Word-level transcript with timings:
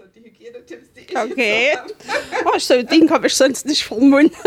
so 0.00 0.06
die 0.14 0.24
Hygienetipps, 0.24 0.92
die 0.94 1.00
ich 1.00 1.16
Okay. 1.16 1.72
Oh, 2.46 2.58
so 2.58 2.74
ein 2.74 2.86
Ding 2.86 3.10
habe 3.10 3.26
ich 3.26 3.34
sonst 3.34 3.66
nicht 3.66 3.84
vom 3.84 4.08
Mund. 4.10 4.32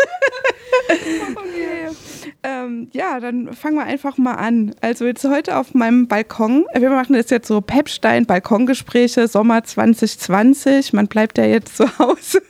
Okay. 0.89 1.89
Ähm, 2.45 2.89
ja, 2.91 3.21
dann 3.21 3.53
fangen 3.53 3.75
wir 3.75 3.85
einfach 3.85 4.17
mal 4.17 4.33
an. 4.33 4.75
Also 4.81 5.05
jetzt 5.05 5.23
heute 5.23 5.55
auf 5.57 5.73
meinem 5.73 6.07
Balkon. 6.07 6.65
Wir 6.73 6.89
machen 6.89 7.13
das 7.13 7.29
jetzt 7.29 7.47
so 7.47 7.61
Pepstein 7.61 8.25
Balkongespräche 8.25 9.29
Sommer 9.29 9.63
2020. 9.63 10.91
Man 10.91 11.07
bleibt 11.07 11.37
ja 11.37 11.45
jetzt 11.45 11.77
zu 11.77 11.97
Hause. 11.99 12.41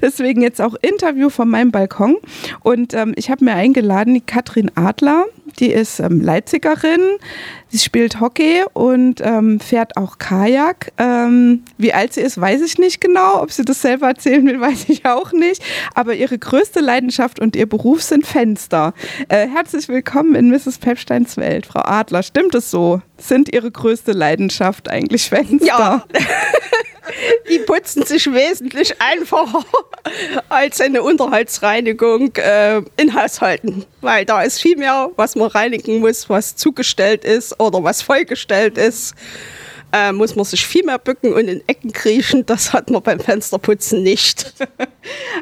Deswegen 0.00 0.42
jetzt 0.42 0.60
auch 0.60 0.76
Interview 0.80 1.28
von 1.28 1.48
meinem 1.48 1.72
Balkon. 1.72 2.18
Und 2.60 2.94
ähm, 2.94 3.14
ich 3.16 3.30
habe 3.30 3.44
mir 3.44 3.54
eingeladen 3.54 4.14
die 4.14 4.20
Katrin 4.20 4.70
Adler. 4.76 5.24
Die 5.58 5.70
ist 5.70 6.00
ähm, 6.00 6.20
Leipzigerin. 6.20 7.00
Sie 7.68 7.78
spielt 7.78 8.20
Hockey 8.20 8.62
und 8.72 9.20
ähm, 9.22 9.58
fährt 9.58 9.96
auch 9.96 10.18
Kajak. 10.18 10.92
Ähm, 10.98 11.64
wie 11.78 11.92
alt 11.92 12.12
sie 12.12 12.20
ist, 12.20 12.40
weiß 12.40 12.62
ich 12.62 12.78
nicht 12.78 13.00
genau. 13.00 13.42
Ob 13.42 13.50
sie 13.50 13.64
das 13.64 13.82
selber 13.82 14.08
erzählen 14.08 14.46
will, 14.46 14.60
weiß 14.60 14.88
ich 14.88 15.06
auch 15.06 15.32
nicht. 15.32 15.62
Aber 15.94 16.14
ihre 16.14 16.38
größte 16.38 16.80
Leidenschaft 16.80 17.40
und 17.40 17.56
ihr 17.56 17.68
Beruf 17.68 18.02
sind 18.02 18.26
Fenster. 18.26 18.94
Äh, 19.28 19.48
herzlich 19.48 19.88
willkommen 19.88 20.34
in 20.34 20.50
Mrs. 20.50 20.78
Pepsteins 20.78 21.36
Welt, 21.36 21.66
Frau 21.66 21.82
Adler. 21.84 22.22
Stimmt 22.22 22.54
es 22.54 22.70
so? 22.70 23.00
Sind 23.18 23.52
Ihre 23.52 23.70
größte 23.70 24.12
Leidenschaft 24.12 24.88
eigentlich 24.88 25.28
Fenster? 25.28 25.66
Ja. 25.66 26.04
Die 27.50 27.58
putzen 27.58 28.04
sich 28.04 28.32
wesentlich 28.32 29.00
einfacher 29.00 29.64
als 30.48 30.80
eine 30.80 31.02
Unterhaltsreinigung 31.02 32.34
äh, 32.36 32.82
in 32.96 33.14
Haushalten. 33.14 33.84
Weil 34.00 34.24
da 34.24 34.42
ist 34.42 34.60
viel 34.60 34.76
mehr, 34.76 35.10
was 35.16 35.36
man 35.36 35.48
reinigen 35.48 36.00
muss, 36.00 36.28
was 36.28 36.56
zugestellt 36.56 37.24
ist 37.24 37.58
oder 37.60 37.82
was 37.82 38.02
vollgestellt 38.02 38.78
ist. 38.78 39.14
Äh, 39.92 40.12
muss 40.12 40.34
man 40.34 40.44
sich 40.44 40.66
viel 40.66 40.84
mehr 40.84 40.98
bücken 40.98 41.32
und 41.32 41.46
in 41.46 41.62
Ecken 41.68 41.92
kriechen. 41.92 42.44
Das 42.46 42.72
hat 42.72 42.90
man 42.90 43.02
beim 43.02 43.20
Fensterputzen 43.20 44.02
nicht. 44.02 44.52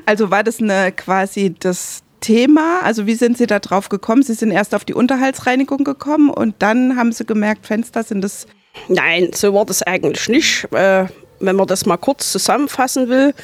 Also 0.04 0.30
war 0.30 0.42
das 0.42 0.60
eine 0.60 0.90
quasi 0.92 1.54
das 1.58 2.02
Thema? 2.22 2.80
Also 2.82 3.06
wie 3.06 3.14
sind 3.14 3.36
Sie 3.36 3.46
da 3.46 3.58
drauf 3.58 3.90
gekommen? 3.90 4.22
Sie 4.22 4.32
sind 4.32 4.50
erst 4.50 4.74
auf 4.74 4.86
die 4.86 4.94
Unterhaltsreinigung 4.94 5.84
gekommen 5.84 6.30
und 6.30 6.54
dann 6.60 6.96
haben 6.96 7.12
Sie 7.12 7.26
gemerkt, 7.26 7.66
Fenster 7.66 8.02
sind 8.02 8.22
das. 8.22 8.46
Nein, 8.88 9.30
so 9.34 9.52
war 9.52 9.66
das 9.66 9.82
eigentlich 9.82 10.28
nicht. 10.28 10.72
Äh, 10.72 11.06
wenn 11.42 11.56
man 11.56 11.66
das 11.66 11.84
mal 11.84 11.96
kurz 11.96 12.32
zusammenfassen 12.32 13.08
will, 13.08 13.34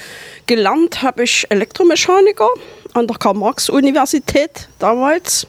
gelernt 0.46 1.02
habe 1.02 1.24
ich 1.24 1.46
Elektromechaniker 1.50 2.48
an 2.94 3.06
der 3.06 3.16
Karl-Marx-Universität 3.18 4.68
damals. 4.78 5.46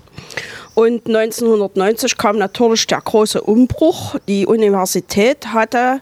Und 0.73 1.07
1990 1.07 2.17
kam 2.17 2.37
natürlich 2.37 2.87
der 2.87 3.01
große 3.01 3.41
Umbruch. 3.41 4.15
Die 4.27 4.45
Universität 4.45 5.47
hatte 5.47 6.01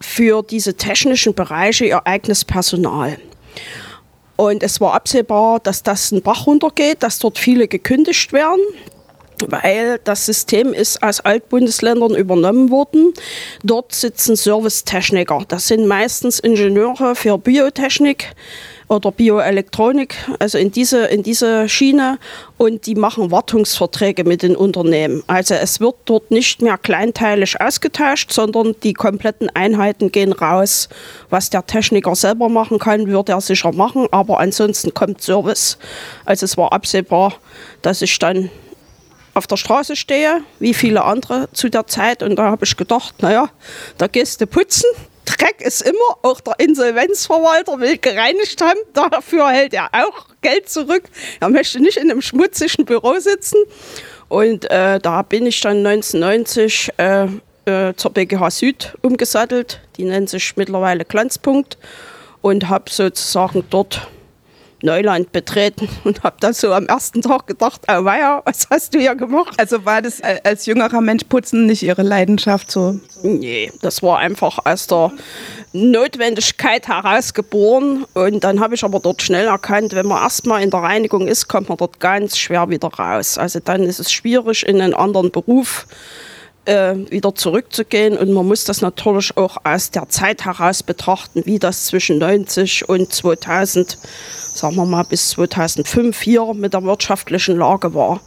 für 0.00 0.42
diese 0.42 0.74
technischen 0.74 1.34
Bereiche 1.34 1.86
ihr 1.86 2.06
eigenes 2.06 2.44
Personal. 2.44 3.18
Und 4.36 4.62
es 4.62 4.80
war 4.80 4.92
absehbar, 4.94 5.60
dass 5.60 5.82
das 5.82 6.12
einen 6.12 6.22
Bach 6.22 6.46
runtergeht, 6.46 7.02
dass 7.02 7.18
dort 7.18 7.38
viele 7.38 7.68
gekündigt 7.68 8.32
werden 8.32 8.60
weil 9.46 10.00
das 10.04 10.26
System 10.26 10.72
ist 10.72 11.02
aus 11.02 11.20
Altbundesländern 11.20 12.14
übernommen 12.14 12.70
worden. 12.70 13.12
Dort 13.62 13.94
sitzen 13.94 14.36
Servicetechniker. 14.36 15.44
Das 15.48 15.68
sind 15.68 15.86
meistens 15.86 16.40
Ingenieure 16.40 17.14
für 17.14 17.38
Biotechnik 17.38 18.34
oder 18.88 19.10
Bioelektronik, 19.10 20.14
also 20.38 20.58
in 20.58 20.70
diese, 20.70 21.06
in 21.06 21.22
diese 21.22 21.68
Schiene. 21.68 22.18
Und 22.56 22.86
die 22.86 22.94
machen 22.94 23.30
Wartungsverträge 23.30 24.24
mit 24.24 24.42
den 24.42 24.56
Unternehmen. 24.56 25.22
Also 25.26 25.54
es 25.54 25.80
wird 25.80 25.96
dort 26.04 26.30
nicht 26.30 26.62
mehr 26.62 26.78
kleinteilig 26.78 27.60
ausgetauscht, 27.60 28.32
sondern 28.32 28.74
die 28.82 28.92
kompletten 28.92 29.50
Einheiten 29.54 30.12
gehen 30.12 30.32
raus. 30.32 30.88
Was 31.30 31.50
der 31.50 31.66
Techniker 31.66 32.14
selber 32.14 32.48
machen 32.48 32.78
kann, 32.78 33.08
wird 33.08 33.28
er 33.28 33.40
sicher 33.40 33.72
machen, 33.72 34.06
aber 34.12 34.38
ansonsten 34.38 34.94
kommt 34.94 35.20
Service. 35.20 35.78
Also 36.24 36.44
es 36.44 36.56
war 36.56 36.72
absehbar, 36.72 37.34
dass 37.82 38.02
ich 38.02 38.18
dann 38.18 38.50
auf 39.36 39.46
der 39.46 39.56
Straße 39.56 39.96
stehe, 39.96 40.40
wie 40.58 40.72
viele 40.72 41.04
andere 41.04 41.48
zu 41.52 41.68
der 41.68 41.86
Zeit. 41.86 42.22
Und 42.22 42.36
da 42.36 42.44
habe 42.44 42.64
ich 42.64 42.76
gedacht, 42.76 43.22
naja, 43.22 43.50
da 43.98 44.06
gehst 44.06 44.40
du 44.40 44.46
putzen. 44.46 44.88
Dreck 45.26 45.60
ist 45.60 45.82
immer, 45.82 46.16
auch 46.22 46.40
der 46.40 46.58
Insolvenzverwalter 46.58 47.78
will 47.80 47.98
gereinigt 47.98 48.62
haben, 48.62 48.78
dafür 48.94 49.48
hält 49.48 49.74
er 49.74 49.88
auch 49.92 50.28
Geld 50.40 50.70
zurück. 50.70 51.02
Er 51.40 51.50
möchte 51.50 51.80
nicht 51.80 51.98
in 51.98 52.10
einem 52.10 52.22
schmutzigen 52.22 52.84
Büro 52.84 53.18
sitzen. 53.18 53.58
Und 54.28 54.70
äh, 54.70 54.98
da 55.00 55.22
bin 55.22 55.46
ich 55.46 55.60
dann 55.60 55.84
1990 55.84 56.92
äh, 56.96 57.26
äh, 57.66 57.94
zur 57.94 58.12
BGH 58.12 58.50
Süd 58.50 58.94
umgesattelt. 59.02 59.80
Die 59.98 60.04
nennt 60.04 60.30
sich 60.30 60.56
mittlerweile 60.56 61.04
Glanzpunkt 61.04 61.76
und 62.40 62.68
habe 62.68 62.90
sozusagen 62.90 63.64
dort 63.68 64.08
Neuland 64.82 65.32
betreten 65.32 65.88
und 66.04 66.22
habe 66.22 66.36
dann 66.40 66.52
so 66.52 66.72
am 66.72 66.86
ersten 66.86 67.22
Tag 67.22 67.46
gedacht, 67.46 67.82
oh 67.88 68.04
weia, 68.04 68.42
was 68.44 68.68
hast 68.70 68.94
du 68.94 68.98
hier 68.98 69.14
gemacht? 69.14 69.54
Also 69.58 69.84
war 69.84 70.02
das 70.02 70.20
als 70.44 70.66
jüngerer 70.66 71.00
Mensch 71.00 71.24
Putzen 71.24 71.66
nicht 71.66 71.82
Ihre 71.82 72.02
Leidenschaft 72.02 72.70
so? 72.70 72.98
Nee, 73.22 73.72
das 73.82 74.02
war 74.02 74.18
einfach 74.18 74.58
aus 74.64 74.86
der 74.86 75.12
Notwendigkeit 75.72 76.88
herausgeboren 76.88 78.04
und 78.14 78.44
dann 78.44 78.60
habe 78.60 78.74
ich 78.74 78.84
aber 78.84 79.00
dort 79.00 79.22
schnell 79.22 79.46
erkannt, 79.46 79.94
wenn 79.94 80.06
man 80.06 80.22
erstmal 80.22 80.62
in 80.62 80.70
der 80.70 80.80
Reinigung 80.80 81.26
ist, 81.28 81.48
kommt 81.48 81.68
man 81.68 81.78
dort 81.78 82.00
ganz 82.00 82.38
schwer 82.38 82.68
wieder 82.68 82.88
raus. 82.88 83.38
Also 83.38 83.60
dann 83.60 83.82
ist 83.82 83.98
es 83.98 84.12
schwierig 84.12 84.66
in 84.66 84.80
einen 84.80 84.94
anderen 84.94 85.30
Beruf 85.30 85.86
äh, 86.66 86.94
wieder 87.10 87.34
zurückzugehen. 87.34 88.16
Und 88.16 88.32
man 88.32 88.46
muss 88.46 88.64
das 88.64 88.82
natürlich 88.82 89.36
auch 89.36 89.56
aus 89.64 89.90
der 89.90 90.08
Zeit 90.08 90.44
heraus 90.44 90.82
betrachten, 90.82 91.42
wie 91.46 91.58
das 91.58 91.86
zwischen 91.86 92.18
90 92.18 92.88
und 92.88 93.12
2000, 93.12 93.98
sagen 94.54 94.76
wir 94.76 94.84
mal 94.84 95.04
bis 95.04 95.30
2005 95.30 96.20
hier 96.20 96.54
mit 96.54 96.74
der 96.74 96.84
wirtschaftlichen 96.84 97.56
Lage 97.56 97.94
war. 97.94 98.20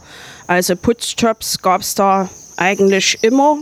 Also 0.46 0.74
Putzjobs 0.76 1.62
gab 1.62 1.82
es 1.82 1.94
da 1.94 2.28
eigentlich 2.56 3.18
immer, 3.22 3.58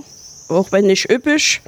auch 0.48 0.72
wenn 0.72 0.86
nicht 0.86 1.10
üppig 1.10 1.60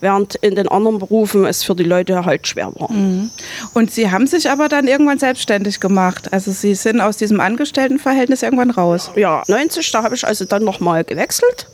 während 0.00 0.34
in 0.36 0.54
den 0.54 0.68
anderen 0.68 0.98
Berufen 0.98 1.46
es 1.46 1.64
für 1.64 1.74
die 1.74 1.84
Leute 1.84 2.24
halt 2.24 2.46
schwer 2.46 2.70
war. 2.74 2.92
Mhm. 2.92 3.30
Und 3.74 3.90
Sie 3.90 4.10
haben 4.10 4.26
sich 4.26 4.50
aber 4.50 4.68
dann 4.68 4.86
irgendwann 4.86 5.18
selbstständig 5.18 5.80
gemacht. 5.80 6.32
Also 6.32 6.50
Sie 6.52 6.74
sind 6.74 7.00
aus 7.00 7.16
diesem 7.16 7.40
Angestelltenverhältnis 7.40 8.42
irgendwann 8.42 8.70
raus. 8.70 9.10
Ja, 9.16 9.42
90, 9.48 9.90
da 9.92 10.02
habe 10.02 10.14
ich 10.14 10.26
also 10.26 10.44
dann 10.44 10.64
nochmal 10.64 11.04
gewechselt. 11.04 11.66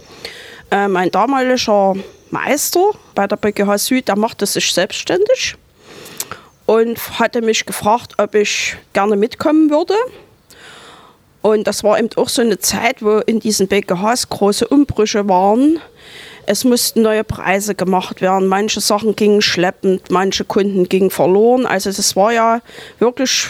Äh, 0.72 0.88
mein 0.88 1.10
damaliger 1.10 1.94
Meister 2.30 2.92
bei 3.14 3.26
der 3.26 3.36
BGH 3.36 3.76
Süd, 3.76 4.08
der 4.08 4.16
machte 4.16 4.46
sich 4.46 4.72
selbstständig 4.72 5.54
und 6.64 7.18
hatte 7.18 7.42
mich 7.42 7.66
gefragt, 7.66 8.14
ob 8.16 8.34
ich 8.34 8.76
gerne 8.94 9.16
mitkommen 9.16 9.68
würde. 9.68 9.94
Und 11.42 11.66
das 11.66 11.84
war 11.84 11.98
eben 11.98 12.08
auch 12.16 12.30
so 12.30 12.40
eine 12.40 12.58
Zeit, 12.58 13.02
wo 13.02 13.18
in 13.18 13.38
diesen 13.38 13.68
BGHs 13.68 14.30
große 14.30 14.66
Umbrüche 14.66 15.28
waren. 15.28 15.78
Es 16.46 16.64
mussten 16.64 17.02
neue 17.02 17.24
Preise 17.24 17.74
gemacht 17.74 18.22
werden. 18.22 18.48
Manche 18.48 18.80
Sachen 18.80 19.14
gingen 19.14 19.42
schleppend, 19.42 20.10
manche 20.10 20.46
Kunden 20.46 20.88
gingen 20.88 21.10
verloren. 21.10 21.66
Also 21.66 21.92
das 21.92 22.16
war 22.16 22.32
ja 22.32 22.62
wirklich 22.98 23.48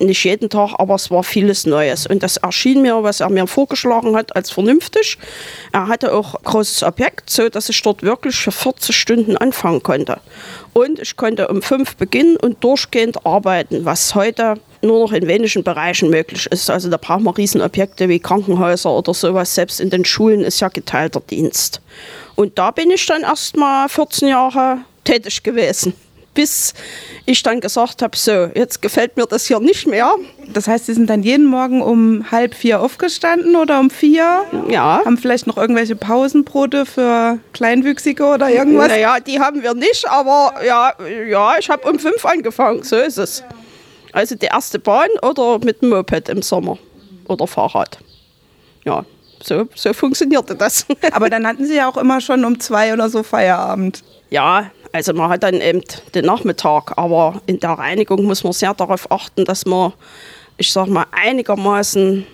nicht 0.00 0.24
jeden 0.24 0.48
Tag, 0.48 0.74
aber 0.78 0.94
es 0.94 1.10
war 1.10 1.22
vieles 1.22 1.66
Neues. 1.66 2.06
Und 2.06 2.22
das 2.22 2.36
erschien 2.38 2.82
mir, 2.82 3.02
was 3.02 3.20
er 3.20 3.30
mir 3.30 3.46
vorgeschlagen 3.46 4.16
hat, 4.16 4.34
als 4.34 4.50
vernünftig. 4.50 5.18
Er 5.72 5.88
hatte 5.88 6.12
auch 6.12 6.34
ein 6.34 6.44
großes 6.44 6.82
Objekt, 6.82 7.30
so 7.30 7.48
dass 7.48 7.68
ich 7.68 7.82
dort 7.82 8.02
wirklich 8.02 8.36
für 8.36 8.52
40 8.52 8.96
Stunden 8.96 9.36
anfangen 9.36 9.82
konnte. 9.82 10.20
Und 10.72 10.98
ich 10.98 11.16
konnte 11.16 11.48
um 11.48 11.62
fünf 11.62 11.96
beginnen 11.96 12.36
und 12.36 12.62
durchgehend 12.62 13.24
arbeiten, 13.26 13.84
was 13.84 14.14
heute 14.14 14.54
nur 14.82 15.00
noch 15.00 15.12
in 15.12 15.26
wenigen 15.26 15.62
Bereichen 15.62 16.10
möglich 16.10 16.46
ist. 16.46 16.70
Also 16.70 16.88
da 16.88 16.96
braucht 16.96 17.20
man 17.20 17.34
Riesenobjekte 17.34 18.08
wie 18.08 18.20
Krankenhäuser 18.20 18.90
oder 18.90 19.12
sowas. 19.14 19.54
Selbst 19.54 19.80
in 19.80 19.90
den 19.90 20.04
Schulen 20.04 20.40
ist 20.40 20.60
ja 20.60 20.68
geteilter 20.68 21.20
Dienst. 21.20 21.80
Und 22.36 22.58
da 22.58 22.70
bin 22.70 22.90
ich 22.90 23.04
dann 23.06 23.22
erst 23.22 23.56
mal 23.56 23.88
14 23.88 24.28
Jahre 24.28 24.78
tätig 25.04 25.42
gewesen 25.42 25.94
bis 26.34 26.74
ich 27.26 27.42
dann 27.42 27.60
gesagt 27.60 28.02
habe, 28.02 28.16
so, 28.16 28.48
jetzt 28.54 28.82
gefällt 28.82 29.16
mir 29.16 29.26
das 29.26 29.46
hier 29.46 29.60
nicht 29.60 29.86
mehr. 29.86 30.14
Das 30.52 30.68
heißt, 30.68 30.86
Sie 30.86 30.94
sind 30.94 31.08
dann 31.10 31.22
jeden 31.22 31.46
Morgen 31.46 31.82
um 31.82 32.30
halb 32.30 32.54
vier 32.54 32.80
aufgestanden 32.80 33.56
oder 33.56 33.80
um 33.80 33.90
vier? 33.90 34.44
Ja. 34.68 35.02
Haben 35.04 35.18
vielleicht 35.18 35.46
noch 35.46 35.56
irgendwelche 35.56 35.96
Pausenbrote 35.96 36.86
für 36.86 37.38
Kleinwüchsige 37.52 38.24
oder 38.24 38.50
irgendwas? 38.50 38.88
Naja, 38.88 39.20
die 39.20 39.40
haben 39.40 39.62
wir 39.62 39.74
nicht, 39.74 40.08
aber 40.08 40.54
ja, 40.64 40.92
ja 41.28 41.58
ich 41.58 41.68
habe 41.68 41.88
um 41.88 41.98
fünf 41.98 42.24
angefangen, 42.24 42.82
so 42.82 42.96
ist 42.96 43.18
es. 43.18 43.44
Also 44.12 44.34
die 44.34 44.46
erste 44.46 44.78
Bahn 44.78 45.08
oder 45.22 45.58
mit 45.64 45.82
dem 45.82 45.90
Moped 45.90 46.28
im 46.28 46.42
Sommer 46.42 46.78
oder 47.28 47.46
Fahrrad. 47.46 47.98
Ja, 48.84 49.04
so, 49.42 49.68
so 49.74 49.92
funktionierte 49.92 50.54
das. 50.54 50.86
Aber 51.12 51.30
dann 51.30 51.46
hatten 51.46 51.64
Sie 51.66 51.76
ja 51.76 51.88
auch 51.88 51.96
immer 51.96 52.20
schon 52.20 52.44
um 52.44 52.58
zwei 52.60 52.92
oder 52.92 53.08
so 53.08 53.22
Feierabend. 53.22 54.02
Ja, 54.30 54.70
also 54.92 55.12
man 55.12 55.30
hat 55.30 55.42
dann 55.42 55.60
eben 55.60 55.82
den 56.14 56.24
Nachmittag, 56.24 56.96
aber 56.96 57.40
in 57.46 57.60
der 57.60 57.70
Reinigung 57.70 58.24
muss 58.24 58.44
man 58.44 58.52
sehr 58.52 58.74
darauf 58.74 59.10
achten, 59.10 59.44
dass 59.44 59.66
man, 59.66 59.92
ich 60.56 60.72
sag 60.72 60.88
mal, 60.88 61.06
einigermaßen 61.12 62.26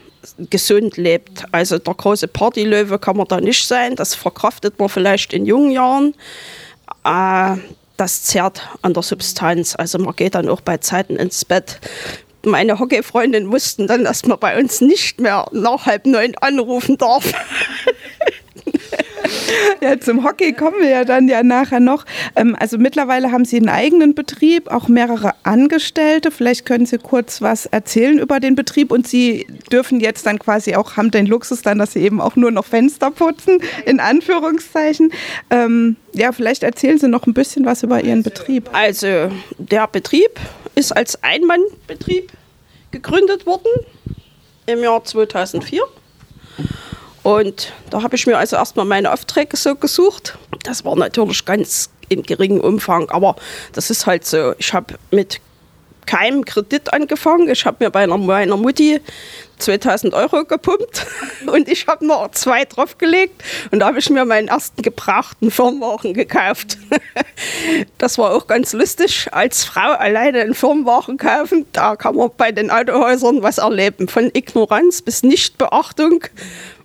gesund 0.50 0.96
lebt. 0.96 1.44
Also 1.52 1.78
der 1.78 1.94
große 1.94 2.28
Partylöwe 2.28 2.98
kann 2.98 3.16
man 3.16 3.28
da 3.28 3.40
nicht 3.40 3.66
sein, 3.66 3.96
das 3.96 4.14
verkraftet 4.14 4.78
man 4.78 4.88
vielleicht 4.88 5.32
in 5.32 5.46
jungen 5.46 5.70
Jahren. 5.70 6.14
Äh, 7.04 7.56
das 7.96 8.24
zerrt 8.24 8.62
an 8.82 8.92
der 8.94 9.02
Substanz. 9.02 9.74
Also 9.76 9.98
man 9.98 10.14
geht 10.14 10.34
dann 10.34 10.48
auch 10.48 10.60
bei 10.60 10.78
Zeiten 10.78 11.16
ins 11.16 11.44
Bett. 11.44 11.80
Meine 12.44 12.78
Hockeyfreundinnen 12.78 13.50
wussten 13.50 13.86
dann, 13.86 14.04
dass 14.04 14.24
man 14.24 14.38
bei 14.38 14.58
uns 14.58 14.80
nicht 14.80 15.20
mehr 15.20 15.46
nach 15.52 15.86
halb 15.86 16.06
neun 16.06 16.34
anrufen 16.40 16.98
darf. 16.98 17.32
Ja, 19.82 20.00
zum 20.00 20.24
Hockey 20.24 20.52
kommen 20.52 20.80
wir 20.80 20.88
ja 20.88 21.04
dann 21.04 21.28
ja 21.28 21.42
nachher 21.42 21.80
noch. 21.80 22.04
Ähm, 22.34 22.56
also 22.58 22.78
mittlerweile 22.78 23.30
haben 23.32 23.44
Sie 23.44 23.56
einen 23.56 23.68
eigenen 23.68 24.14
Betrieb, 24.14 24.70
auch 24.70 24.88
mehrere 24.88 25.34
Angestellte. 25.42 26.30
Vielleicht 26.30 26.66
können 26.66 26.86
Sie 26.86 26.98
kurz 26.98 27.42
was 27.42 27.66
erzählen 27.66 28.18
über 28.18 28.40
den 28.40 28.54
Betrieb 28.54 28.90
und 28.90 29.06
Sie 29.06 29.46
dürfen 29.70 30.00
jetzt 30.00 30.26
dann 30.26 30.38
quasi 30.38 30.74
auch, 30.74 30.96
haben 30.96 31.10
den 31.10 31.26
Luxus 31.26 31.62
dann, 31.62 31.78
dass 31.78 31.92
Sie 31.92 32.00
eben 32.00 32.20
auch 32.20 32.36
nur 32.36 32.50
noch 32.50 32.64
Fenster 32.64 33.10
putzen, 33.10 33.60
in 33.84 34.00
Anführungszeichen. 34.00 35.12
Ähm, 35.50 35.96
ja, 36.12 36.32
vielleicht 36.32 36.62
erzählen 36.62 36.98
Sie 36.98 37.08
noch 37.08 37.26
ein 37.26 37.34
bisschen 37.34 37.64
was 37.64 37.82
über 37.82 38.02
Ihren 38.02 38.22
Betrieb. 38.22 38.70
Also 38.72 39.30
der 39.58 39.86
Betrieb 39.88 40.40
ist 40.74 40.92
als 40.92 41.22
Einmannbetrieb 41.22 42.32
gegründet 42.90 43.46
worden 43.46 43.70
im 44.66 44.82
Jahr 44.82 45.04
2004. 45.04 45.82
Und 47.26 47.72
da 47.90 48.04
habe 48.04 48.14
ich 48.14 48.24
mir 48.28 48.38
also 48.38 48.54
erstmal 48.54 48.86
meine 48.86 49.12
Aufträge 49.12 49.56
so 49.56 49.74
gesucht. 49.74 50.38
Das 50.62 50.84
war 50.84 50.94
natürlich 50.94 51.44
ganz 51.44 51.90
im 52.08 52.22
geringen 52.22 52.60
Umfang, 52.60 53.10
aber 53.10 53.34
das 53.72 53.90
ist 53.90 54.06
halt 54.06 54.24
so. 54.24 54.54
Ich 54.58 54.72
habe 54.72 54.94
mit 55.10 55.40
keinem 56.06 56.44
Kredit 56.44 56.92
angefangen. 56.92 57.48
Ich 57.48 57.66
habe 57.66 57.84
mir 57.84 57.90
bei 57.90 58.04
einer, 58.04 58.16
meiner 58.16 58.56
Mutti 58.56 59.00
2000 59.58 60.14
Euro 60.14 60.44
gepumpt 60.44 61.04
und 61.46 61.68
ich 61.68 61.88
habe 61.88 62.06
noch 62.06 62.30
zwei 62.30 62.64
draufgelegt 62.64 63.42
und 63.72 63.80
da 63.80 63.86
habe 63.86 63.98
ich 63.98 64.08
mir 64.08 64.24
meinen 64.24 64.46
ersten 64.46 64.82
gebrauchten 64.82 65.50
Firmenwagen 65.50 66.14
gekauft. 66.14 66.78
Das 67.98 68.18
war 68.18 68.34
auch 68.34 68.46
ganz 68.46 68.72
lustig, 68.72 69.28
als 69.32 69.64
Frau 69.64 69.92
alleine 69.92 70.40
einen 70.40 70.54
Firmenwagen 70.54 71.16
kaufen, 71.16 71.66
da 71.72 71.96
kann 71.96 72.14
man 72.14 72.30
bei 72.36 72.52
den 72.52 72.70
Autohäusern 72.70 73.42
was 73.42 73.58
erleben, 73.58 74.08
von 74.08 74.30
Ignoranz 74.32 75.02
bis 75.02 75.22
Nichtbeachtung 75.22 76.20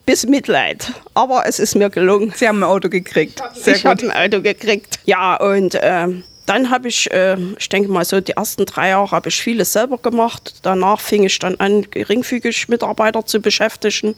bis 0.05 0.25
Mitleid. 0.25 0.91
Aber 1.13 1.43
es 1.45 1.59
ist 1.59 1.75
mir 1.75 1.89
gelungen. 1.89 2.33
Sie 2.35 2.47
haben 2.47 2.59
ein 2.59 2.69
Auto 2.69 2.89
gekriegt. 2.89 3.41
Sehr 3.53 3.75
ich 3.75 3.85
habe 3.85 4.03
ein 4.03 4.11
Auto 4.11 4.41
gekriegt. 4.41 4.99
Ja, 5.05 5.35
und 5.35 5.75
äh, 5.75 6.07
dann 6.45 6.69
habe 6.69 6.87
ich, 6.87 7.09
äh, 7.11 7.37
ich 7.57 7.69
denke 7.69 7.89
mal 7.89 8.03
so, 8.03 8.19
die 8.19 8.33
ersten 8.33 8.65
drei 8.65 8.89
Jahre 8.89 9.11
habe 9.11 9.29
ich 9.29 9.41
vieles 9.41 9.73
selber 9.73 9.97
gemacht. 9.97 10.55
Danach 10.63 10.99
fing 10.99 11.23
ich 11.23 11.39
dann 11.39 11.55
an, 11.59 11.89
geringfügig 11.89 12.67
Mitarbeiter 12.67 13.25
zu 13.25 13.39
beschäftigen. 13.39 14.15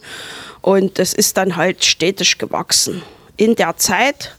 Und 0.61 0.99
es 0.99 1.13
ist 1.13 1.37
dann 1.37 1.55
halt 1.55 1.83
stetig 1.83 2.37
gewachsen. 2.37 3.03
In 3.37 3.55
der 3.55 3.77
Zeit 3.77 4.35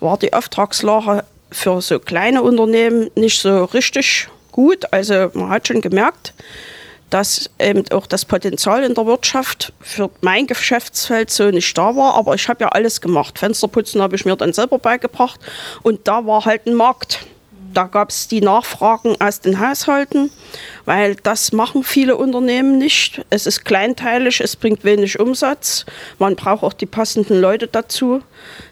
war 0.00 0.18
die 0.18 0.32
Auftragslage 0.32 1.24
für 1.50 1.80
so 1.80 1.98
kleine 1.98 2.42
Unternehmen 2.42 3.10
nicht 3.14 3.40
so 3.40 3.64
richtig 3.64 4.28
gut. 4.52 4.92
Also 4.92 5.30
man 5.34 5.50
hat 5.50 5.68
schon 5.68 5.80
gemerkt, 5.80 6.32
dass 7.10 7.50
eben 7.60 7.84
auch 7.92 8.06
das 8.06 8.24
Potenzial 8.24 8.82
in 8.82 8.94
der 8.94 9.06
Wirtschaft 9.06 9.72
für 9.80 10.10
mein 10.22 10.46
Geschäftsfeld 10.46 11.30
so 11.30 11.50
nicht 11.50 11.76
da 11.78 11.94
war. 11.94 12.14
Aber 12.14 12.34
ich 12.34 12.48
habe 12.48 12.64
ja 12.64 12.68
alles 12.68 13.00
gemacht. 13.00 13.38
Fensterputzen 13.38 14.02
habe 14.02 14.16
ich 14.16 14.24
mir 14.24 14.36
dann 14.36 14.52
selber 14.52 14.78
beigebracht. 14.78 15.40
Und 15.82 16.08
da 16.08 16.26
war 16.26 16.44
halt 16.44 16.66
ein 16.66 16.74
Markt. 16.74 17.20
Da 17.72 17.84
gab 17.84 18.08
es 18.08 18.26
die 18.26 18.40
Nachfragen 18.40 19.16
aus 19.20 19.40
den 19.40 19.60
Haushalten, 19.60 20.30
weil 20.86 21.14
das 21.16 21.52
machen 21.52 21.84
viele 21.84 22.16
Unternehmen 22.16 22.78
nicht. 22.78 23.20
Es 23.28 23.46
ist 23.46 23.66
kleinteilig, 23.66 24.40
es 24.40 24.56
bringt 24.56 24.82
wenig 24.82 25.20
Umsatz. 25.20 25.84
Man 26.18 26.36
braucht 26.36 26.62
auch 26.64 26.72
die 26.72 26.86
passenden 26.86 27.38
Leute 27.38 27.66
dazu. 27.66 28.22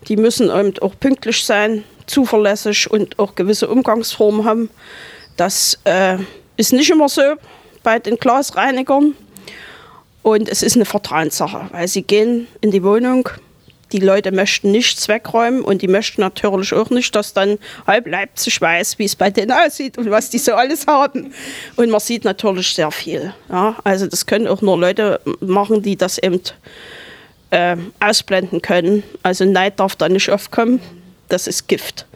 Die 0.09 0.17
müssen 0.17 0.49
eben 0.49 0.79
auch 0.79 0.95
pünktlich 0.99 1.45
sein, 1.45 1.85
zuverlässig 2.07 2.91
und 2.91 3.19
auch 3.19 3.35
gewisse 3.35 3.69
Umgangsformen 3.69 4.47
haben. 4.47 4.71
Das 5.37 5.79
äh, 5.85 6.17
ist 6.57 6.73
nicht 6.73 6.89
immer 6.89 7.11
so 7.11 7.37
bei 7.85 8.01
den 8.01 8.17
Glasreinigern. 8.17 9.15
Und 10.23 10.49
es 10.49 10.63
ist 10.63 10.75
eine 10.75 10.87
Vertrauenssache, 10.87 11.69
weil 11.71 11.87
sie 11.87 12.03
gehen 12.03 12.49
in 12.61 12.73
die 12.73 12.83
Wohnung, 12.83 13.29
die 13.93 14.01
Leute 14.01 14.33
möchten 14.33 14.73
nichts 14.73 15.07
wegräumen 15.07 15.61
und 15.61 15.83
die 15.83 15.87
möchten 15.87 16.21
natürlich 16.21 16.73
auch 16.73 16.91
nicht, 16.91 17.15
dass 17.15 17.33
dann 17.33 17.59
halb 17.87 18.09
Leipzig 18.09 18.61
weiß, 18.61 18.99
wie 18.99 19.05
es 19.05 19.15
bei 19.15 19.31
denen 19.31 19.53
aussieht 19.53 19.99
und 19.99 20.11
was 20.11 20.31
die 20.31 20.39
so 20.39 20.55
alles 20.55 20.89
haben. 20.89 21.33
Und 21.77 21.91
man 21.91 22.01
sieht 22.01 22.25
natürlich 22.25 22.75
sehr 22.75 22.91
viel. 22.91 23.33
Ja? 23.49 23.77
Also 23.85 24.09
das 24.09 24.27
können 24.27 24.49
auch 24.49 24.63
nur 24.63 24.77
Leute 24.77 25.21
machen, 25.39 25.83
die 25.83 25.97
das 25.97 26.19
eben 26.19 26.41
äh, 27.51 27.77
ausblenden 28.01 28.63
können. 28.63 29.05
Also 29.23 29.45
Neid 29.45 29.79
darf 29.79 29.95
da 29.95 30.09
nicht 30.09 30.29
aufkommen. 30.29 30.81
Das 31.29 31.47
ist 31.47 31.69
Gift. 31.69 32.07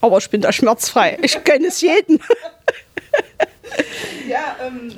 Aber 0.00 0.16
ich 0.16 0.30
bin 0.30 0.40
da 0.40 0.50
schmerzfrei. 0.50 1.18
Ich 1.22 1.44
kenne 1.44 1.66
es 1.66 1.82
jeden. 1.82 2.20
Ja, 4.28 4.56
ähm, 4.64 4.92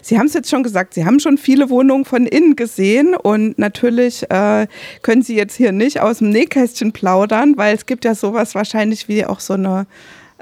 Sie 0.00 0.18
haben 0.18 0.26
es 0.26 0.34
jetzt 0.34 0.50
schon 0.50 0.64
gesagt, 0.64 0.94
Sie 0.94 1.04
haben 1.04 1.20
schon 1.20 1.38
viele 1.38 1.70
Wohnungen 1.70 2.04
von 2.04 2.26
innen 2.26 2.56
gesehen 2.56 3.14
und 3.14 3.56
natürlich 3.56 4.28
äh, 4.28 4.66
können 5.02 5.22
Sie 5.22 5.36
jetzt 5.36 5.54
hier 5.54 5.70
nicht 5.70 6.00
aus 6.00 6.18
dem 6.18 6.30
Nähkästchen 6.30 6.92
plaudern, 6.92 7.56
weil 7.56 7.76
es 7.76 7.86
gibt 7.86 8.04
ja 8.04 8.16
sowas 8.16 8.56
wahrscheinlich 8.56 9.06
wie 9.06 9.24
auch 9.24 9.38
so 9.38 9.54
eine 9.54 9.86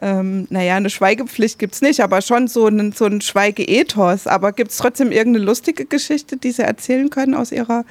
ähm, 0.03 0.47
naja, 0.49 0.77
eine 0.77 0.89
Schweigepflicht 0.89 1.59
gibt 1.59 1.75
es 1.75 1.83
nicht, 1.83 2.01
aber 2.01 2.23
schon 2.23 2.49
so 2.49 2.67
ein, 2.67 2.93
so 2.93 3.05
ein 3.05 3.21
Schweigeethos. 3.21 4.27
Aber 4.27 4.53
gibt 4.53 4.71
es 4.71 4.79
trotzdem 4.79 5.13
irgendeine 5.13 5.45
lustige 5.45 5.85
Geschichte, 5.85 6.39
die 6.39 6.53
Sie 6.53 6.63
erzählen 6.63 7.11
können 7.11 7.35
aus 7.35 7.53
Ihrer 7.53 7.85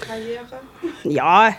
Karriere? 0.00 0.60
Ja, 1.02 1.54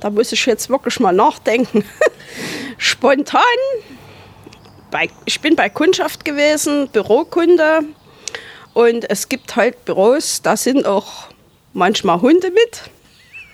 da 0.00 0.10
muss 0.10 0.30
ich 0.30 0.46
jetzt 0.46 0.70
wirklich 0.70 1.00
mal 1.00 1.12
nachdenken. 1.12 1.84
Spontan 2.78 3.42
bei, 4.94 5.08
ich 5.24 5.40
bin 5.40 5.56
bei 5.56 5.68
Kundschaft 5.68 6.24
gewesen, 6.24 6.88
Bürokunde. 6.88 7.80
Und 8.74 9.10
es 9.10 9.28
gibt 9.28 9.56
halt 9.56 9.84
Büros, 9.84 10.40
da 10.40 10.56
sind 10.56 10.86
auch 10.86 11.30
manchmal 11.72 12.20
Hunde 12.20 12.52
mit. 12.52 12.82